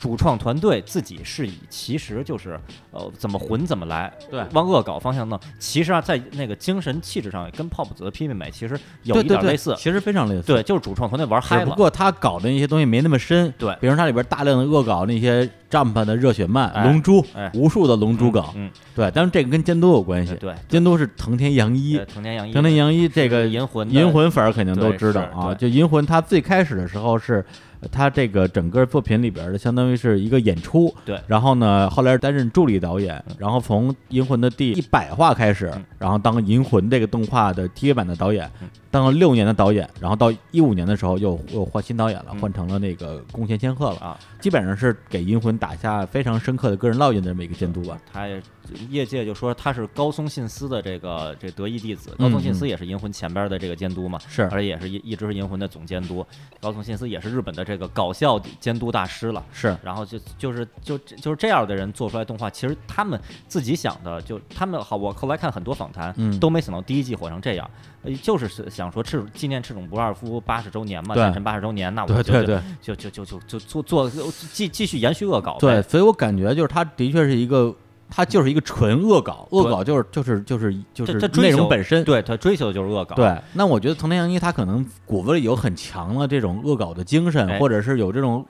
[0.00, 2.58] 主创团队自己是以其实就是
[2.90, 4.44] 呃怎么混怎么来，对。
[4.52, 5.38] 往恶搞方向弄。
[5.58, 9.74] 其实啊，在那个精神气质上跟泡泡子的批评美其实有对对对一点类似。
[9.76, 11.64] 其实非常类似，对，就是主创团队玩嗨了。
[11.64, 13.76] 只不过他搞的那些东西没那么深，对。
[13.80, 27.44] 比如它里边大量的恶搞那些 Jump 的热血漫、哎龙珠哎，无数的龙珠梗，嗯，对，但是这个跟监督有关系，对对，监督是藤田洋一，藤田洋一，藤田洋一这个银魂银魂粉儿肯定都知道啊，就银魂他最开始的时候是。
[27.80, 31.20] 呃它这个整个作品里边的，相当于是一个演出，对。
[31.26, 42.38] 然后呢，后来担任助理导演，然后从《银魂》的第一百话开始嗯，然后当《银魂》这个动画的 TV 版的导演嗯，当了六年的导演，然后到一五年的时候又又换新导演了，嗯。
[42.40, 47.98] 换成了那个宫田千鹤了，啊，基本上是给《银魂》打下非常深刻的个人烙印的这么一个监督吧。
[48.12, 48.40] 他也
[48.90, 54.42] 业界就说他是高松信司的这个这得意弟子，嗯高松信司也是银魂前边的这个监督嘛，是。
[54.44, 56.24] 而且也是一一直是银魂的总监督。
[56.60, 59.44] 高松信司也是日本的这个搞笑监督大师了。
[59.52, 66.38] 是，然后就就是就就是这样的人做出来动画，其实他们自己想的，就他们好，我后来看很多访谈，嗯。
[66.38, 67.68] 都没想到第一季火成这样，
[68.02, 71.22] 呃就是是想说赤纪念赤冢不二夫八十周年嘛，对。
[71.24, 74.10] 诞辰八十周年，那我就就就就就就做做
[74.52, 77.74] 继继续延续恶搞，对，所以我感觉就是他的确是一个，
[78.10, 82.02] 他就是一个纯恶搞，恶搞就是就是就是就是内容本身。
[82.04, 88.44] 对他追求的就是恶搞，对，那我觉得藤田洋一他可能骨子里有很强的这种恶搞的精神，哎或者是有这种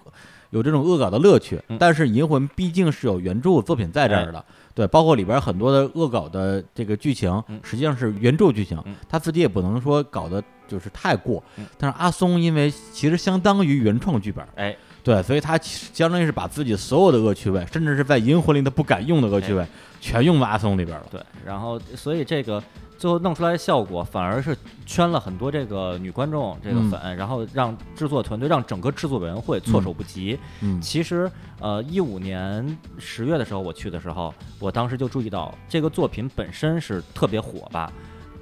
[0.51, 1.61] 有这种恶搞的乐趣。
[1.69, 4.45] 嗯但是《银魂》毕竟是有原著作品在这儿的，
[4.75, 11.43] 对，包括里边很多的恶搞的这个剧情，嗯实际上是原著剧情，嗯他自己也不能说搞的就是太过。
[11.57, 19.66] 嗯但是阿松因为其实相当于原创剧本，哎，对，所以他相当于是把自己所有的恶趣味，甚至是在《银魂》里他不敢用的恶趣味，
[20.01, 21.07] 全用到阿松里边了。
[21.11, 22.62] 对，然后所以这个
[22.99, 24.55] 最后弄出来的效果反而是
[24.85, 30.39] 圈了很多这个女观众这个嗯粉，然后让制作团队让整个制作委员会措手不及。
[30.61, 31.31] 嗯其实
[31.61, 37.91] 呃，一五年十月的时候我去的时候，我当时就注意到这个作品本身是特别火吧，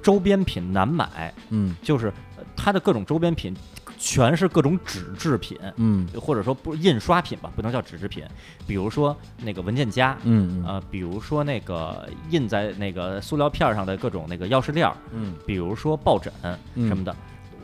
[0.03, 3.55] 周边品难买，嗯就是呃它的各种周边品
[3.97, 5.57] 全是各种纸制品。
[5.75, 6.07] 嗯。
[6.19, 8.23] 或者说不印刷品吧，不能叫纸制品，
[8.65, 10.65] 比如说那个文件夹，嗯嗯。
[10.65, 15.33] 呃，比如说那个印在那个塑料片儿上的各种那个钥匙链儿，嗯。
[15.45, 17.15] 比如说抱枕嗯什么的。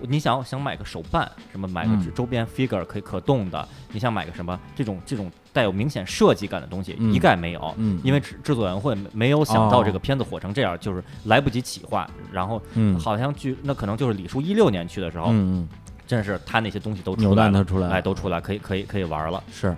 [0.05, 2.14] 你想想买个手办，什么买个嗯。
[2.14, 7.14] 周边 figure 可以可动的，你想买个什么这种这种带有明显设计感的东西，嗯。
[7.14, 7.73] 一概没有。
[7.77, 7.97] 嗯。
[8.03, 12.99] 因为制制作委员会没没有想到哦这个片子火成这样，就是来不及企划，然后嗯。
[12.99, 15.65] 好像据那可能就是李叔一六年去的时候，嗯
[16.14, 19.44] 真是他那些东西都嗯，扭出来了，蛋它出来哎，都出来，可以可以可以玩了。
[19.52, 19.76] 是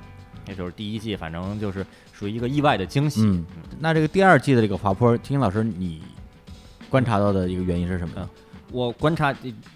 [0.48, 3.22] 那就是第一季，反正就是属于一个意外的惊喜。
[3.24, 3.45] 嗯，
[3.80, 6.02] 那这个第二季的这个滑坡，听老师你
[6.90, 8.30] 观察到的一个原因是什么呢？
[8.72, 9.34] 我观察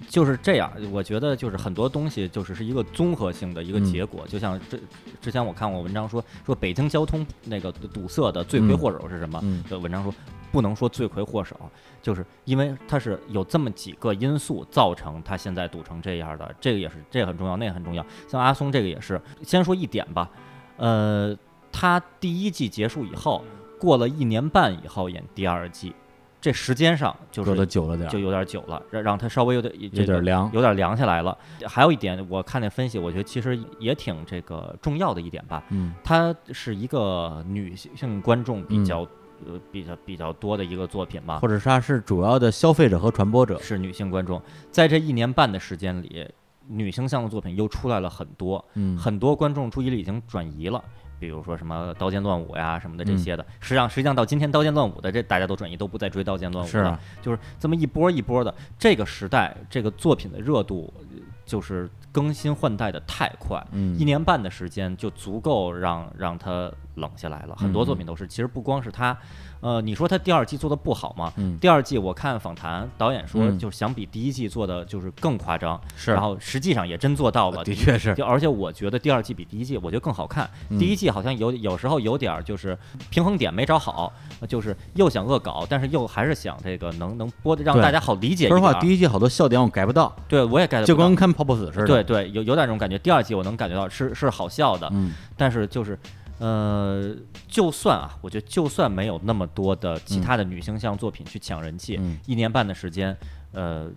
[0.09, 4.27] 就是这样，我觉得就是很多东西就是是一个综合性的一个嗯结果。
[4.27, 4.81] 就像之
[5.21, 9.39] 之前我看过文章说，说北京交通那个堵塞的罪魁祸首是什么？
[9.43, 10.13] 嗯的文章说
[10.51, 11.55] 不能说罪魁祸首，
[12.01, 18.05] 就是因为它是有这么几个因素造成它现在堵成这样的，这个也是这个很重要，那个很重要。
[18.27, 20.29] 像阿松这个也是，先说一点吧，
[20.77, 21.35] 呃，
[21.71, 23.43] 他第一季结束以后，
[23.79, 25.93] 过了一年半以后演第二季，
[26.41, 30.49] 这时间上就隔是得久了点儿，就有点久了，让让他稍微有点有这个点凉。
[30.53, 31.37] 有点凉下来了。
[31.67, 35.61] 还有一点，我看那分析，我觉得其实也挺这个重要的一点吧。
[35.69, 39.05] 嗯它是一个女性观众比较、
[39.45, 43.59] 呃比较比较多的一个作品吧或，者是它是主要的消费者和传播者。
[43.59, 44.41] 是女性观众。
[44.71, 46.27] 在这一年半的时间里，
[46.67, 50.83] 女性向的作品又出来了很多，嗯很多观众注意力已经转移了。
[51.19, 56.97] 比如说什么《刀剑乱舞》呀什么的这嗯些的，实际上实际上到今天《刀剑乱舞》的这大家都转移，都不再追《刀剑乱舞》了。
[57.21, 58.55] 就是这么一波一波的。
[58.77, 61.05] 这个时代，这个作品的热度呃
[61.45, 63.97] 就是更新换代的太快，嗯。
[63.97, 67.55] 一年半的时间就足够让让它冷下来了。
[67.57, 69.17] 很多作品都是，其实不光是他，
[69.61, 71.31] 呃，你说他第二季做的不好吗？
[71.37, 71.57] 嗯。
[71.59, 73.57] 第二季我看访谈，导演说嗯。
[73.59, 76.11] 就是想比第一季做的就是更夸张，是。
[76.11, 78.13] 然后实际上也真做到了，的确是。
[78.15, 80.49] 就而且我觉得第二季比第一季我觉得更好看。
[80.69, 80.77] 嗯。
[80.77, 82.77] 第一季好像有有时候有点就是
[83.09, 84.11] 平衡点没找好，
[84.47, 90.85] 就是又想恶搞，但是又还是想这个能能播的让大家好理解一说实话，第一季好多笑点我改不到，对我也 get 不到。
[90.85, 91.85] 就跟看泡泡死似的。
[91.85, 92.97] 对，对有有点这种感觉。
[92.99, 95.97] 第二季我能感觉到是是好笑的，嗯但是就是。
[96.41, 97.13] 呃，
[97.49, 103.13] 就算啊，我觉得就算没有那么多的其他的女性向作品去抢人气，嗯一年半的时间，
[103.51, 103.91] 呃，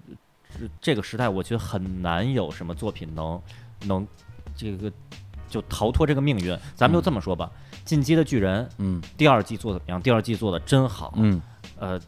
[0.59, 3.41] 这这个时代我觉得很难有什么作品能
[3.85, 4.05] 能
[4.57, 4.91] 这个
[5.49, 6.59] 就逃脱这个命运。
[6.75, 7.49] 咱们就这么说吧，
[7.85, 10.03] 进击的巨人》嗯第二季做的怎么样？
[10.03, 11.41] 第二季做的真好，嗯
[11.83, 12.01] 呃，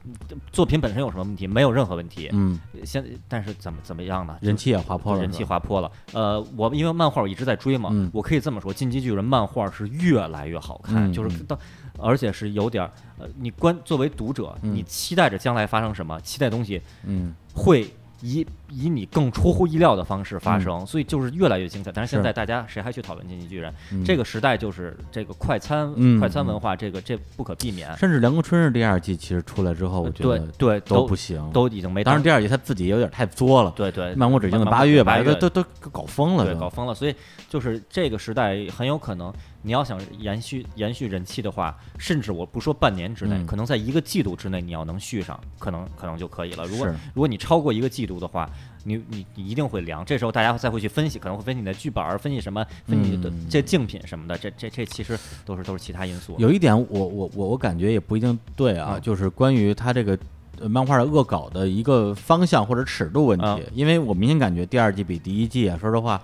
[0.53, 1.49] 作品本身有什么问题？
[1.49, 2.31] 没有任何问题。
[2.33, 4.39] 嗯，现但是怎么怎么样呢？
[4.41, 5.91] 人气也滑坡了，人气滑坡了。
[6.13, 11.59] 呃，我因为漫画我一直在追嘛，嗯我可以这么说，《进击巨人》漫画是越来越好看，就是到，
[11.99, 21.93] 而且是有点儿，呃，你观作为读者，嗯你期待着将来发生什么，期待东西嗯会以以你更出乎意料的方式发生，所以就是越来越精彩。
[21.93, 27.97] 但是现在大家谁还去讨论《进击巨人》嗯这个时代就是这个快餐、嗯快餐文化，这个这不可避免。
[27.97, 31.43] 甚至《凉宫春日》第二季其实出来之后，我觉得对，都不行。
[31.53, 36.95] 都已经没当然，第二季他自己有点太作了，对对，漫无止境的八月吧，都都都搞疯了对，搞疯了。
[36.95, 37.15] 所以
[37.49, 39.33] 就是这个时代很有可能，
[39.63, 46.65] 你要想延续延续人气的话，甚至我不说半年之内，嗯可能在一个季度之内，你要能续上，可能可能就可以了。
[46.65, 48.49] 如果如果你超过一个季度的话，
[48.85, 50.05] 你你你一定会凉。
[50.05, 56.37] 这时候大家再会去分析，可能会分析你的剧本儿，分析什么，分析你的嗯这竞品什么的，这这这其实都是都是其他因素。
[56.39, 60.17] 有一点我我我我感觉也不一定对啊，嗯就是关于他这个
[60.61, 66.21] 呃漫画的恶搞的一个方向或者尺度问题，嗯因为我明显感觉第二季比第一季啊，说实话。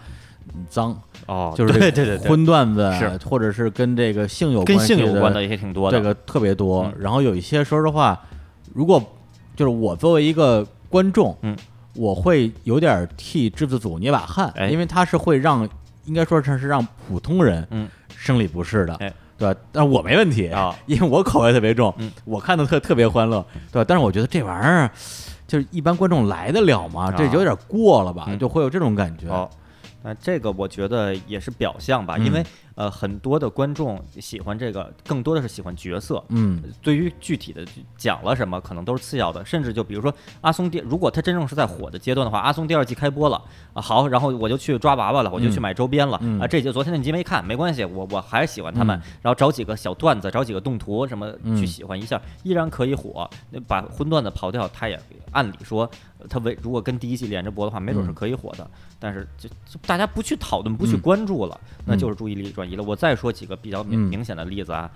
[0.53, 5.97] 嗯脏，哦就是这个对对对对，荤段子，是或者是跟这个性有跟关系性有关的也挺多的。
[5.97, 6.83] 这个特别多。
[6.87, 8.21] 嗯然后有一些，说实话，
[8.75, 9.01] 如果
[9.55, 11.57] 就是我作为一个观众，嗯，
[11.95, 15.69] 我会有点替制作组捏把汗，哎因为他是会让，
[16.05, 19.61] 应该说是是让普通人嗯生理不适的，哎对吧？
[19.73, 23.85] 但我没问题啊， 因为我口味特别重，嗯我看的特特别欢乐，对吧？
[23.89, 24.91] 但是我觉得这玩意儿。
[25.49, 27.11] 就是一般观众来得了吗？
[27.11, 29.27] 这啊有点过了吧，嗯就会有这种感觉。
[29.29, 29.51] 哦，
[30.03, 32.43] 那这个我觉得也是表象吧，嗯因为
[32.75, 36.23] 呃很多的观众喜欢这个，更多的是喜欢角色。
[36.31, 37.65] 嗯对于具体的
[37.97, 43.41] 讲了什么，可能都是次要的，甚至就比如说阿松第，如果他真正是在火的阶段的话，阿松第二季开播了
[43.75, 53.29] 啊，好，然后我就去抓娃娃了，我就去嗯买周边了、嗯啊，这集昨天那集没看，没关系，我我还是喜欢他们，嗯然后找几个小段子，找几个动图什么嗯去喜欢一下，依然可以火。
[53.51, 54.99] 那把荤段子刨掉，他也
[55.33, 55.89] 按理说，
[56.21, 58.69] 呃他为如果跟第一季连着播的话，没准是嗯可以火的，
[58.99, 62.83] 但是就就大家不去讨论，不去嗯关注了，那嗯就是注意力转移了。
[62.83, 64.91] 我再说几个比较明显的例子啊，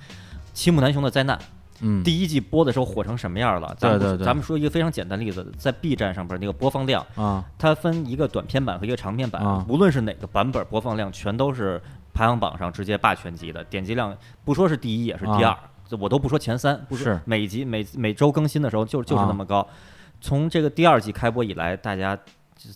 [0.53, 1.39] 七木南雄的灾难。
[1.81, 3.75] 嗯，第一季播的时候火成什么样了？
[3.77, 11.83] 咱们对对对咱们说一个非常简单的例子，在 B 站上边那个播放量，啊，它分一个短片版和一个长片版，啊无论是哪个版本，播放量全都是
[12.15, 19.67] 排行榜上直接霸全级的，点击量不说是第一也是第二，这我都不说前三，不是每集每每周更新的时候就就是啊那么高。
[20.25, 22.19] 从这个第二季开播以来，大家。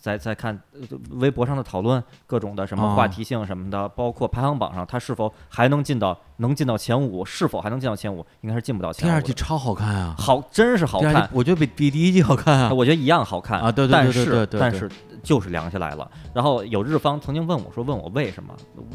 [0.01, 0.81] 在在看呃
[1.11, 9.11] 微博上的讨论，各种的什么啊话题性什么的，包括排行榜上它是否还能进到能进到前五，是否还能进到前五，应该是进不到前五的。
[9.11, 12.73] 第二季超好看啊，好，真是好看我觉得比比第一季好看啊。
[12.73, 14.89] 我觉得一样好看啊对对对但对对是对对对但是
[15.23, 16.09] 就是凉下来了。
[16.33, 18.53] 然后有日方曾经问我说，问我为什么？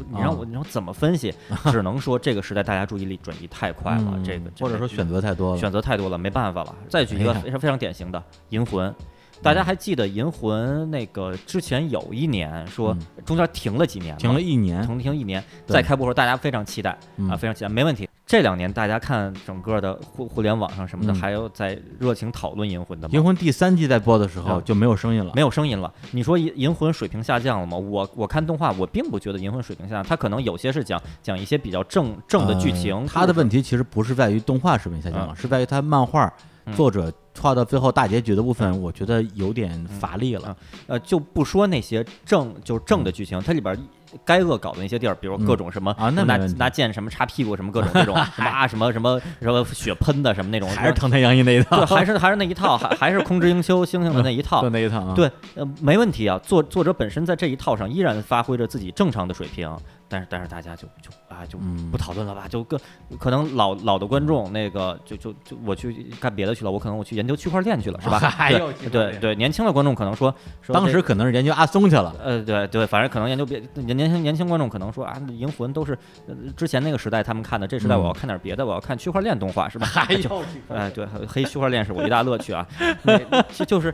[0.09, 1.33] 你让啊我你让我怎么分析？
[1.71, 5.57] 只能说这个时代大家注意力转移太快了，嗯这个或者说选择太多了。
[5.59, 6.75] 选择太多了，没办法了。
[6.89, 8.89] 再举一个非常非常典型的《银魂》。
[9.41, 12.95] 大家还记得《银魂》那个之前有一年说
[13.25, 18.09] 中间停了几年停了一年，停停一年，对再开播的时候大家非常期待嗯啊，非常期待，没问题。
[18.25, 23.13] 这两年大家看整个的互互联网上什么的，嗯还有在热情讨论《银魂》的吗？
[23.13, 25.31] 银魂第三季在播的时候啊就没有声音了。
[25.35, 25.93] 没有声音了。
[26.11, 27.77] 你说银银魂水平下降了吗？
[27.77, 32.95] 我我看动画，我并不觉得银魂水平下降，它可能有些是讲讲一些比较正正的剧情。
[32.95, 36.33] 呃它的问题题其实不是在于动画水平下降了，嗯是在于它漫画
[36.65, 40.55] 嗯作者画到最后大结局的部分，我觉得有点乏力了。
[40.87, 43.77] 呃，就不说那些正就是正的剧情，它里边
[44.23, 54.69] 该恶搞的那些地儿，比如各种什么、啊那拿拿剑什么插屁股什么各种这种 什么啊什么什么什么血喷的什么那种，还是藤田洋一那一套，对，还是还是那一套，还还是空之英修星星的那一套 就。
[54.69, 55.13] 那一套啊。
[55.15, 56.39] 对，呃，没问题啊。
[56.39, 59.69] 作作者本身在这一套上依然发挥着自己正常的水平，
[60.07, 62.79] 但是但是大家就就啊就嗯不讨论了吧，就更
[63.19, 68.19] 可能老老的观众那个就就就我去干别的去了，我可能我去研研究区块链去了，是吧？
[68.29, 79.87] 还对对对，年轻的观众可能说，说当时可能是研究阿松去了，呃，对对，反正可能研究别年年轻年轻观众可能说啊，银魂都是、呃之前那个时代他们看的，这时代我要看点别的，我要看区块链动画是吧？
[79.87, 82.63] 还有就哎，对，黑区块链是我一大乐趣啊，
[83.01, 83.89] 那就就是，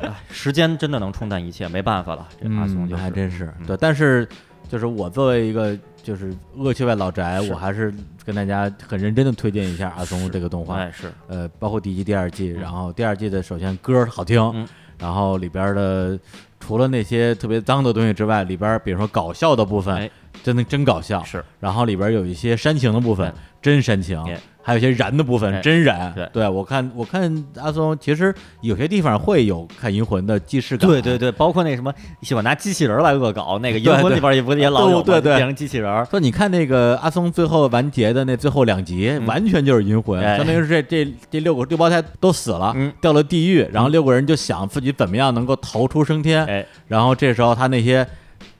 [0.00, 3.76] 啊，时间真的能冲淡一切，没办法了，这阿松嗯，就是，还真是嗯对。
[3.76, 4.26] 但是
[4.72, 7.92] 就是我作为一个就是恶趣味老宅，我还是
[8.24, 10.78] 跟大家很认真的推荐一下阿松这个动画。
[10.78, 14.66] 哎是，呃，包括第一季、第二季，然后第二季的首先歌好听，嗯
[14.96, 16.18] 然后里边的
[16.58, 20.10] 除了那些特别脏的东西之外，里边比如说搞笑的部分，哎
[20.42, 26.12] 真的真搞笑，是，然后里边有一些煽情的部分哎，真煽情哎，还有一些燃的部分，哎真燃。
[26.32, 26.48] 对。
[26.48, 31.92] 我看我看阿松其实有些地方会有看银魂的既视感，对对对，包括那什么
[32.22, 35.36] 喜欢拿机器人来恶搞，那个银魂里边也不也老有对对对。
[35.36, 40.36] 变成机器人，说你看那个阿松最后完结的那最后两集，嗯完全就是银魂，哎。
[40.36, 42.92] 相当于是这这这六个六胞胎都死了，嗯。
[43.00, 48.06] 掉了地狱，然后六个人就想自己怎么样能够逃出升天，哎，然后这时候他那些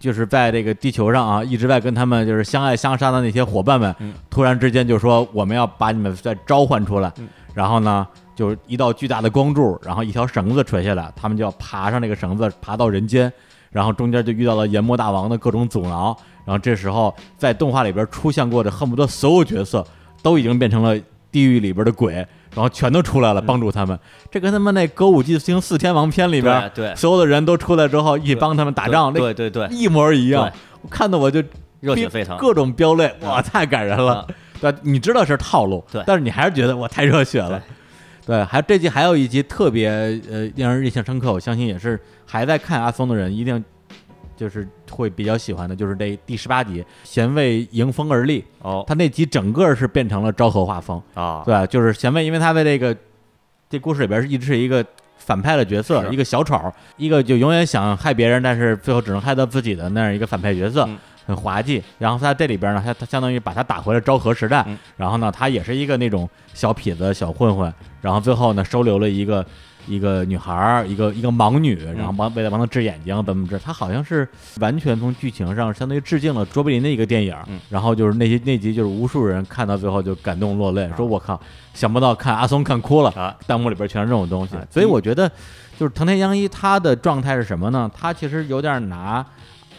[0.02, 4.12] 就是在这个地球上啊，一直在跟他们就是相爱相杀的那些伙伴们，嗯。
[4.28, 7.28] 突然之间就说我们要把你们再召唤出来，嗯。
[7.54, 8.06] 然后呢。
[8.34, 13.30] 就是一道巨大的光柱，然后一条绳子垂下来，他们就要爬上那个绳子，爬到人间，
[13.70, 16.16] 然后中间就遇到了炎魔大王的各种阻挠，
[16.46, 19.86] 然后这时候在动画里边出现过的恨不得所有角色
[20.22, 20.98] 都已经变成了
[21.32, 23.98] 地狱里边的鬼，然后全都出来了帮助他们。
[24.30, 30.52] 这跟他们那歌舞伎町四天王篇里边对对所有的人都出来之后一起帮他们打仗，那对对对，一模一样。
[30.82, 31.42] 我看的我就
[31.80, 34.26] 热血沸腾，各种飙泪，哇，太感人了啊。
[34.60, 37.60] 对，你知道是套路，对但是你还是觉得我太热血了。
[38.24, 39.88] 对，还这集还有一集特别
[40.30, 43.64] 呃令人印象深刻，我相信也是还在看阿松的人一定
[44.42, 48.82] 就是会比较喜欢的，就是这第十八集《贤位迎风而立》，哦。
[48.88, 52.96] 他那集整个是变成了昭和画风，啊，对，就是贤位，因为他在这个
[53.70, 54.84] 这故事里边是一直是一个
[55.18, 56.60] 反派的角色，一个小丑，
[56.96, 60.84] 一个就永远想害别人，但是最后只能害到自己的那样一个反派角色。
[60.88, 60.98] 嗯。
[61.24, 64.76] 很滑稽，然后他这里边呢，他他相当于把他打回了昭和时代，嗯。
[64.96, 69.46] 然后呢，他也是一个那种小痞子、小混混，然后最后呢，收留了一个
[69.86, 73.58] 一个女孩儿，一个一个盲女，然后帮为了帮她治眼睛，怎么治？
[73.58, 74.28] 她好像是
[74.60, 77.58] 完全从剧情上相当于致敬了卓别林的一个电影，嗯。
[77.68, 81.40] 然后就是那些那集就是无数人看到最后就感动落泪，说我靠，
[81.74, 84.56] 想不到看阿松看哭了，啊，弹幕里边全是这种东西。
[84.56, 85.30] 啊，所以我觉得
[85.78, 87.90] 就是藤田洋一他的状态是什么呢？
[87.96, 89.24] 他其实有点拿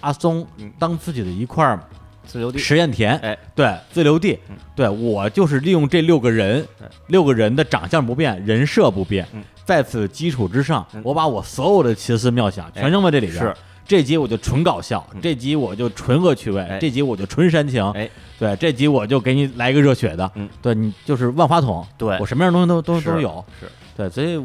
[0.01, 0.71] 阿松嗯。
[0.79, 1.79] 当自己的一块儿
[2.25, 4.39] 自由地，实验田，哎，对，自留地。
[4.49, 6.65] 嗯，对我就是利用这六个人，
[7.07, 13.39] 六个人的长相不变，人设不变嗯，在此基础之上嗯，我把我所有的奇思妙想全扔在这里边。
[13.39, 13.55] 是。
[13.85, 15.19] 这集我就纯搞笑，嗯。
[15.21, 18.09] 这集我就纯恶趣味哎，这集我就纯煽情，哎，
[18.39, 22.17] 对，这集我就给你来一个热血的，嗯，对你就是万花筒，对。
[22.17, 23.67] 我什么样的东西都都都有，是，
[23.97, 24.41] 对，所以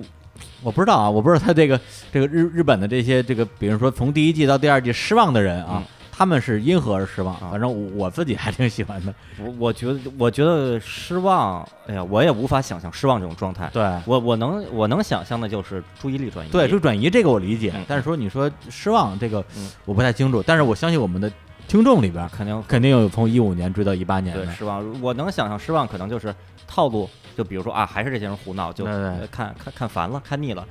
[0.60, 1.80] 我不知道啊，我不知道他这个
[2.12, 5.84] 这个日日本的这些这个，比如说从第一季到第二季失望的人啊嗯，
[6.18, 7.32] 他们是因何而失望？
[7.36, 9.14] 啊反正我我自己还挺喜欢的。
[9.38, 13.70] 我我觉得我觉得失望，哎呀，我也无法想象失望这种状态。
[13.72, 16.50] 对我我能我能想象的就是注意力转移。
[16.50, 21.30] 对，就转移这个我理解嗯，但是说你说失望这个嗯我不太清楚，但是我相信我们的
[21.68, 24.44] 听众里边肯定肯定有从一五年追到一八年的。
[24.44, 25.00] 对失望。
[25.00, 26.34] 我能想象失望可能就是
[26.66, 28.84] 套路，就比如说啊，还是这些人胡闹，就
[29.30, 30.66] 看看看烦了，看腻了。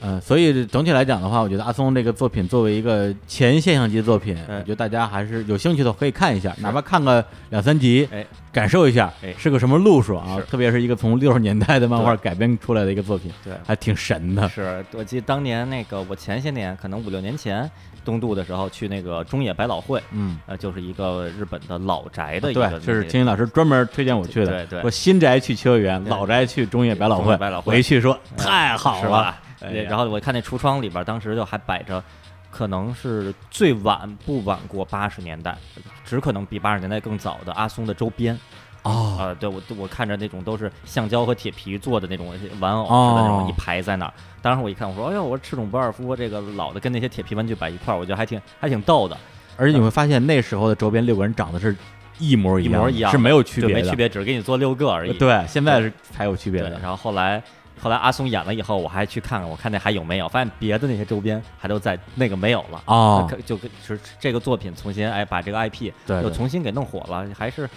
[0.00, 10.38] 嗯，所以整体来讲的话，我觉得阿松这个作品作为一个前现象级作品，哎我觉得大家还是有兴趣的可以看一下，哪怕看个两三集，哎，感受一下哎是个什么路数啊。
[10.48, 14.48] 特别是一个从六十年代的漫画改编出来的一个作品，对，还挺神的。
[14.48, 17.68] 是我记得当年那个我前些年可能五六年前
[18.04, 24.64] 东渡的时候去那个中野百老汇，嗯，呃，就是一个日本的老宅的一个对，是个青云老师专门推荐我去的。
[24.64, 27.24] 对对说新宅去秋叶原，老宅去中野百老汇。
[27.24, 29.36] 中野百老汇我一去说哎太好了？
[29.60, 32.02] 哎然后我看那橱窗里边，当时就还摆着，
[32.50, 35.56] 可能是最晚不晚过八十年代，
[36.04, 38.38] 只可能比八十年代更早的阿松的周边。
[38.84, 42.28] 哦，啊，对我我看着那种都是橡胶和铁皮做的那种
[42.60, 44.12] 玩偶似的那种哦一排在那儿。
[44.40, 49.18] 当时我一看，我说，哎呦，我说赤冢不二夫这个老的跟那些铁皮玩具摆一块儿，我觉得还挺还挺逗的，
[49.56, 51.76] 而且你会发现那时候的周边六个人长得是
[52.18, 55.12] 一模样，一模一样，是没有区别没区别，只是给你做六个而已。
[55.18, 56.78] 对，现在是才有区别对，的。
[56.78, 57.42] 然后后来
[57.78, 62.82] 后来阿松演了以后，我还去看看，我看那还有没有，发现别的那些周边还都在，那个没有了。
[62.86, 63.26] 哦。
[63.30, 67.68] 可就是这个作品重新哎把这个 IP 又重新给弄火了，还是。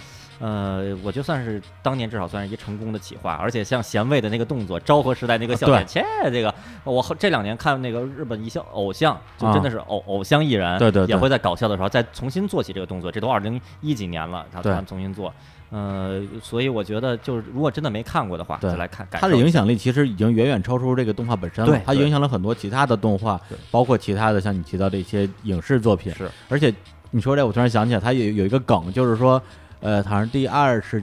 [0.44, 6.52] 呃，我就算是当年至少算是一成功的企划，而且像贤卫的那个动作，昭和时代那个笑点，切，这个
[6.84, 11.14] 我后这两年看那个日本一些偶像，就真的是偶、偶像艺人，对对对。
[11.14, 15.32] 也会在搞笑的时候再重新做起这个动作，这都二零一几年了，他们重新做，
[15.72, 18.70] 呃，所以我觉得就是如果真的没看过的话，对。
[18.70, 26.14] 再来看，感它的影响力其实已经远远超出这个动画本身了它影响了很多其他的动画对，包括其他的像你提到的一些影视作品。
[26.14, 26.30] 是。
[26.50, 26.74] 而且
[27.12, 29.42] 你说这，我突然想起来，它有有一个梗，就是说，
[29.80, 31.02] 呃，好像第二十，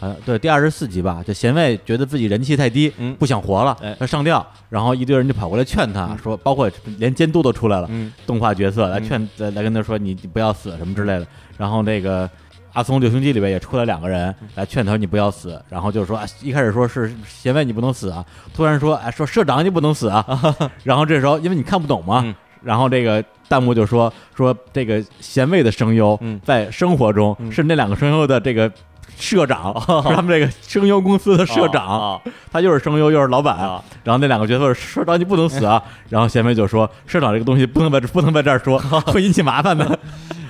[0.00, 3.14] 呃，对，第二十四集吧，就贤卫觉得自己人气太低，嗯。
[3.16, 6.18] 不想活了哎，要上吊，然后一堆人就跑过来劝他嗯。
[6.18, 8.12] 说，包括连监督都出来了，嗯。
[8.26, 9.04] 动画角色来嗯。
[9.08, 11.26] 劝，来来跟他说你你不要死什么之类的。
[11.56, 12.28] 然后那个
[12.72, 18.24] 阿松六兄弟里边也出来两个人嗯来劝他你不要死，然后就是说啊一开始说是贤卫你不能死啊，
[18.54, 20.24] 突然说哎说社长你不能死啊，
[20.84, 28.70] 然后这时候因为你看不懂嘛嗯，然后这个弹幕就说说这个贤卫的声优嗯在生活中嗯是那两个声优的这个。
[29.14, 32.20] 社长 是他们这个声优公司的社长，啊
[32.50, 39.98] 他又是声优又是老板，啊然后那两个角色说社长你不能死啊， 然后贤妹就说社长这个东西不能在这不能在这儿说，会引起麻烦的，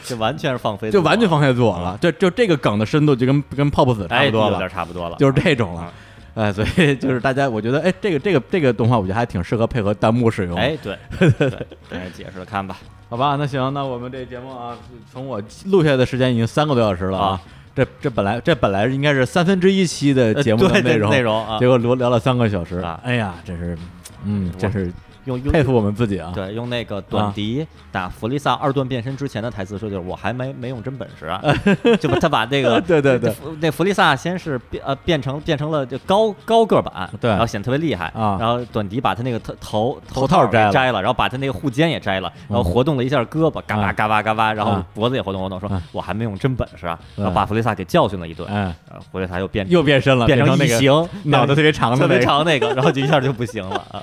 [0.07, 5.93] 这完全是放飞，就完全放飞自我了，就就这个梗的深度就跟跟泡泡死差哎，不多了有点，差不多了，就是这种了啊。
[6.35, 10.57] 哎，所以 就是大家，我觉得，哎，这个这个这个动画，我觉得还挺适合配合弹幕使用。
[10.57, 12.79] 哎，对， 对，哎，解释了看吧，
[13.11, 14.75] 好吧，那行，那我们这节目啊，
[15.13, 17.41] 从我录下来的时间已经三个多小时了啊啊。
[17.75, 23.77] 这这本来这本来应该是三分之一期的呃节目的内容，内容啊结果聊聊了三个小时啊哎呀，真是，
[24.25, 24.93] 嗯，我真是
[25.25, 26.33] 用用佩服我们自己啊。
[26.35, 31.43] 对，用那个短笛打弗利萨二段变身之前的台词说，就是我还没没用真本事啊，
[32.01, 54.03] 就把他把那个对对对那弗利萨先是变呃变成变成了就高高个版，对然后显得特别厉害啊然后短笛把他那个头头头套摘摘了，然后把他那个护肩也摘了，然后活动了一下胳膊，嘎巴啊嘎巴嘎巴，然后啊脖子也活动活动，说啊我还没用真本事啊，嗯然后把弗利萨给教训了一顿，嗯，然后弗利萨又变又变身了，变成那个形，脑袋特别长的特别那个，长那个，然后就一下就不行了啊，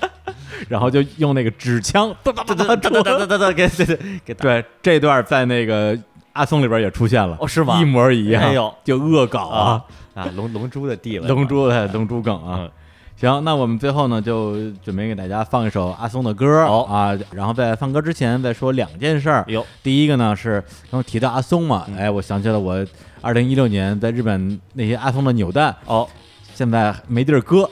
[0.68, 3.86] 然后就用那个纸枪，哒哒哒哒哒哒哒哒给给
[4.26, 5.98] 给对，这段在那个
[6.34, 9.82] 阿松里边也出现了，哦是吗一模一样，哎呦就恶搞啊
[10.14, 12.60] 啊龙龙珠的地位， 龙珠的龙珠梗啊。
[12.62, 12.72] 嗯
[13.20, 19.44] 行，那我们最后呢，就准备给大家放一首阿松的歌、哦啊，然后在放歌之前再说两件事儿。
[19.50, 22.78] 有第一个呢是刚刚提到阿松嘛，嗯哎，我想起了我
[23.20, 26.08] 二零一六年在日本那些阿松的扭蛋，哦
[26.56, 27.70] 现在没地儿搁，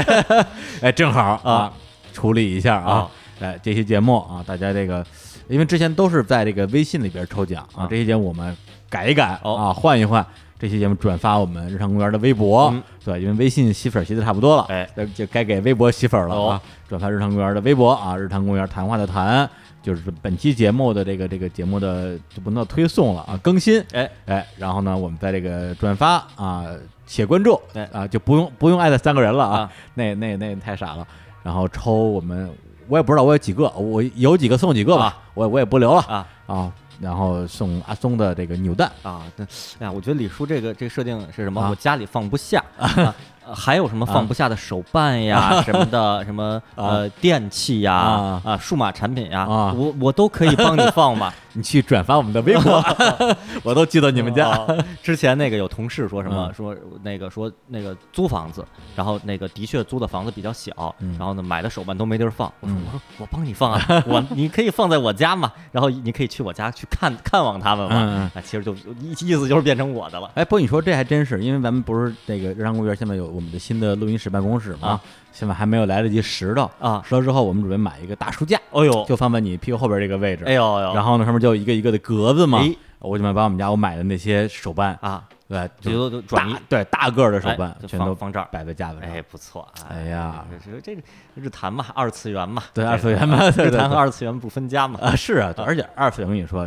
[0.82, 1.72] 哎，正好啊啊，
[2.16, 3.10] 处理一下啊啊，
[3.40, 5.04] 哎，这期节目啊，大家这个，
[5.48, 8.56] 因为之前都是在这个微信里边抽奖啊啊，这期节目我们
[8.88, 9.54] 改一改哦。
[9.54, 10.24] 啊，换一换。
[10.58, 12.82] 这期节目转发我们日常公园的微博，嗯。
[13.04, 16.60] 对，因为微信吸粉吸的差不多了，哎，那就该给微博吸粉了啊哦！
[16.88, 19.46] 转发日常公园的微博啊，日常公园谈话的谈，
[19.82, 24.10] 就是本期节目的这个这个节目的就不能推送了啊，更新，哎。
[24.24, 26.64] 哎，然后呢，我们在这个转发啊，
[27.06, 27.86] 且关注哎。
[27.92, 31.06] 啊，就不用不用艾特三个人了啊啊，那那那太傻了。
[31.46, 32.50] 然后抽我们，
[32.88, 36.72] 我也不知道我有几个，我有几个送几个吧啊，我我也不留了啊啊。
[36.98, 39.44] 然后送阿松的这个扭蛋，啊，那
[39.78, 41.60] 哎呀，我觉得李叔这个这个设定是什么？
[41.62, 42.58] 啊我家里放不下。
[42.76, 43.14] 啊呃
[43.54, 51.32] 还有什么放不下的手办呀，什么的，什么呃电器呀，啊啊，数码产品呀，啊我我都可以帮你放嘛。
[51.56, 52.84] 你去转发我们的微博，
[53.64, 54.46] 我都寄到你们家。
[54.50, 54.66] 啊
[55.02, 58.62] 之前那个有同事说什么嗯说那个说那个租房子，
[58.94, 62.52] 然后那个的确租的房子比较小，嗯然后呢买的手办都没地儿放。
[62.60, 67.96] 我说嗯我说我帮你放啊， 我你可以放在我家嘛，然后你可以去我家去看看望他们嘛。
[68.34, 70.30] 啊，其实就意意思就是变成我的了。
[70.34, 75.00] 哎，不过你说这还真是，因为咱们不是那个日常公园现在有我们的新的录音室办公室嘛，啊。
[75.30, 77.02] 现在还没有来得及拾到啊。
[77.04, 80.44] 拾到之后，我们准备买一个大书架，哎呦，就放在你屁股后边这个位置。
[80.44, 82.58] 哎呦呦，然后呢，上面就一个一个的格子嘛，
[83.00, 86.54] 我准备把我们家我买的那些手办，啊，对，就都都转移。
[86.54, 88.48] 大，对大个儿的手办哎全都放放这儿。
[88.50, 89.10] 摆在架子上。
[89.10, 91.02] 哎，不错，哎呀，这这这
[91.34, 94.98] 日坛嘛，二次元嘛，对二次元嘛日坛和二次元不分家嘛。
[95.02, 96.66] 啊，是啊，而且二次元我跟你说，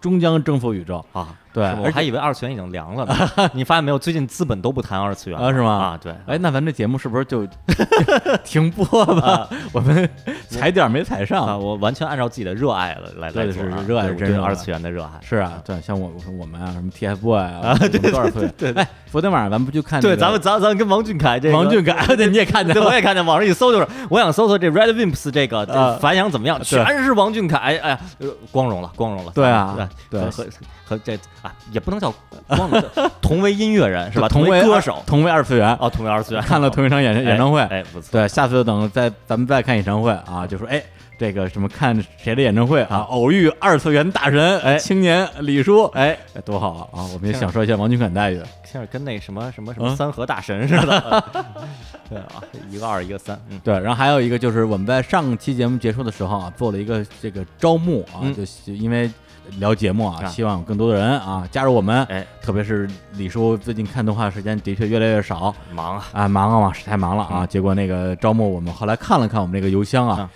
[0.00, 1.04] 终将征服宇宙。
[1.12, 3.14] 啊，对我还以为二次元已经凉了呢。
[3.52, 3.98] 你发现没有？
[3.98, 7.46] 最近资本都不谈二次元了啊是吗啊，对，哎，那咱这节目是不是就
[8.44, 8.84] 停播
[9.20, 9.48] 吧？
[9.72, 10.08] 我们
[10.48, 11.60] 踩点没踩啊，上。
[11.60, 15.10] 我完全按照自己的热爱了来来做啊热爱是真热爱对我对二次元的热爱。
[15.22, 18.48] 是啊，对，像我我们啊，什么 TFBOY 啊，对多少岁？
[18.56, 29.32] 对哎，昨天晚上咱们不去看对，那个咱们咱咱跟王俊凯这个王俊凯，对，你也看见对，了我也看见网上一搜就是，我想搜搜这 Red Wimps 这个这啊反响怎么样，对全是王俊凯，哎呀，呃光荣了，光荣了。
[29.34, 30.46] 对啊对和和
[30.84, 32.12] 和这啊，也不能叫
[32.46, 32.82] 光荣，
[33.20, 34.28] 同为音乐人是吧？
[34.28, 37.60] 同为歌手，同为二次元，哦，同为二次元，看了同一场演哎演唱会。
[37.62, 40.82] 哎，不错，对，下次等再咱们再看演唱会啊，就说哎，
[41.18, 44.78] 这个什么看谁的演唱会啊，偶遇二次元大神，哎。
[44.78, 47.02] 青年李叔，哎，哎多好啊！
[47.02, 48.40] 啊我们也享受一下王俊凯待遇。
[48.64, 49.90] 像是跟那什么什么什嗯？
[49.90, 51.24] 么三河大神似的。
[52.08, 58.34] 对啊，一个二一个三，嗯，对，然后还有一个就是我们在上期节目结束的时候啊，做了一个这个招募啊，嗯。
[58.34, 59.10] 就因为
[59.58, 62.04] 聊节目啊，啊希望有更多的人啊加入我们。
[62.04, 67.44] 哎，特别是李叔最近看动画时间的确越来越少忙啊，啊，忙啊忙，是太忙了啊。
[67.44, 70.30] 嗯结果那个招募我们后来看了看我们这个邮箱啊，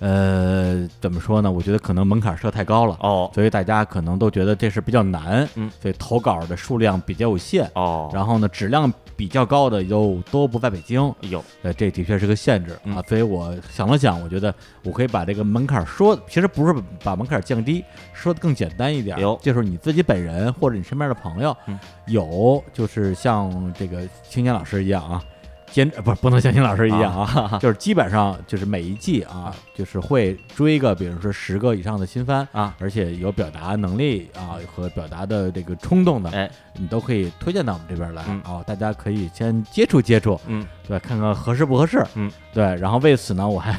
[0.00, 1.50] 呃，怎么说呢？
[1.50, 2.96] 我觉得可能门槛设太高了。
[3.00, 11.44] 哦所以大家可能都觉得这事比较难，嗯，所以投稿的数量比较有限，哦，然后呢，质量比较高的又都不在北京，有。
[11.60, 16.74] 呃，这的确是个限制啊，嗯所以我想了想，我觉得我可以把这个门槛说，其实不是
[17.04, 17.84] 把门槛降低，
[18.14, 21.78] 说的更简单一点有，就是你自己本人或者你身边的朋友，嗯。
[22.06, 25.22] 有就是像这个青年老师一样啊。
[25.70, 43.78] 坚呃不是不能像金老师一样啊， 就是基本上就是每一季啊，就是会追个，比如说十个以上的新番啊，而且有表达能力啊和表达的这个冲动的，哎，你都可以推荐到我们这边来嗯啊，大家可以先接触接触，嗯，对，看看合适不合适，嗯，对，然后为此呢，我还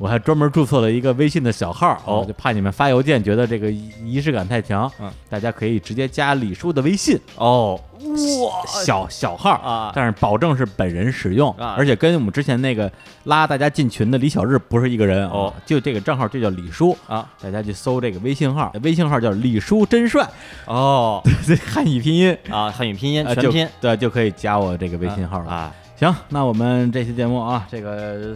[0.00, 2.24] 我还专门注册了一个微信的小号，哦。
[2.26, 9.92] 就怕你们发邮件觉得这个仪仪式感太强，嗯，大家可以直接加李叔的微信，哦，哇，小小号啊。
[9.94, 11.74] 但是保证是本人使用，啊。
[11.76, 12.90] 而且跟我们之前那个
[13.24, 16.96] 拉大家进群的李小日不是一个人啊哦，就这个账号就叫李叔。
[17.06, 20.26] 啊，大家去搜这个微信号，微信号叫李叔真帅，
[20.64, 23.68] 哦， 这汉语拼音啊，汉语拼音全拼。
[23.82, 25.50] 对，就可以加我这个微信号了。
[25.50, 28.34] 啊，行，那我们这期节目啊，这个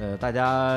[0.00, 0.76] 呃，大家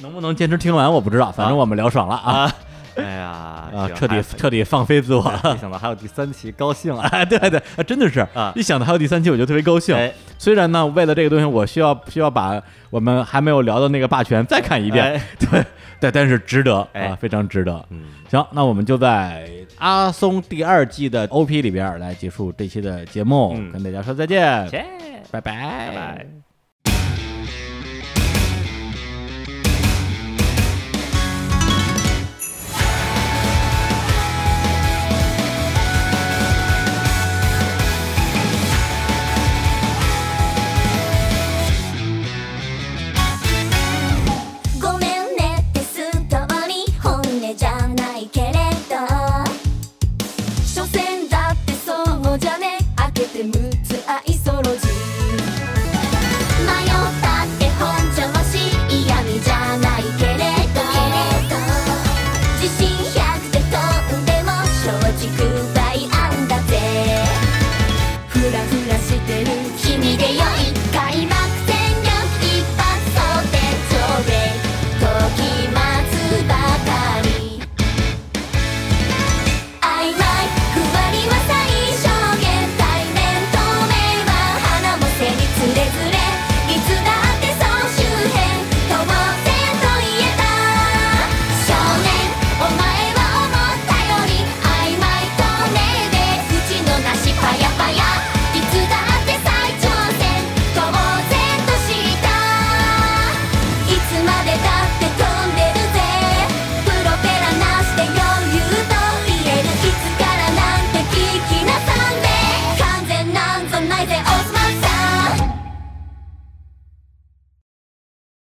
[0.00, 2.54] 能不能坚持听完我不知道，反正我们聊爽了啊啊，
[2.96, 3.28] 哎呀，
[3.74, 5.40] 啊， 彻底彻底放飞自我了。
[5.44, 7.06] 没想到还有第三期，高兴啊！
[7.12, 9.94] 哎， 对对，啊真的是啊一想到还有第三期，我就特别高兴。
[9.94, 12.60] 哎，虽然呢，为了这个东西，我需要需要把
[12.90, 15.20] 我们还没有聊的那个霸权再看一遍，哎
[15.50, 15.64] 对
[16.00, 17.84] 对，但是值得哎啊，非常值得。
[17.90, 19.46] 嗯，行，那我们就在
[19.78, 24.68] 阿松第二季的 OP 里边来结束这期的节目，嗯跟大家说再见，
[25.30, 26.45] 拜拜拜。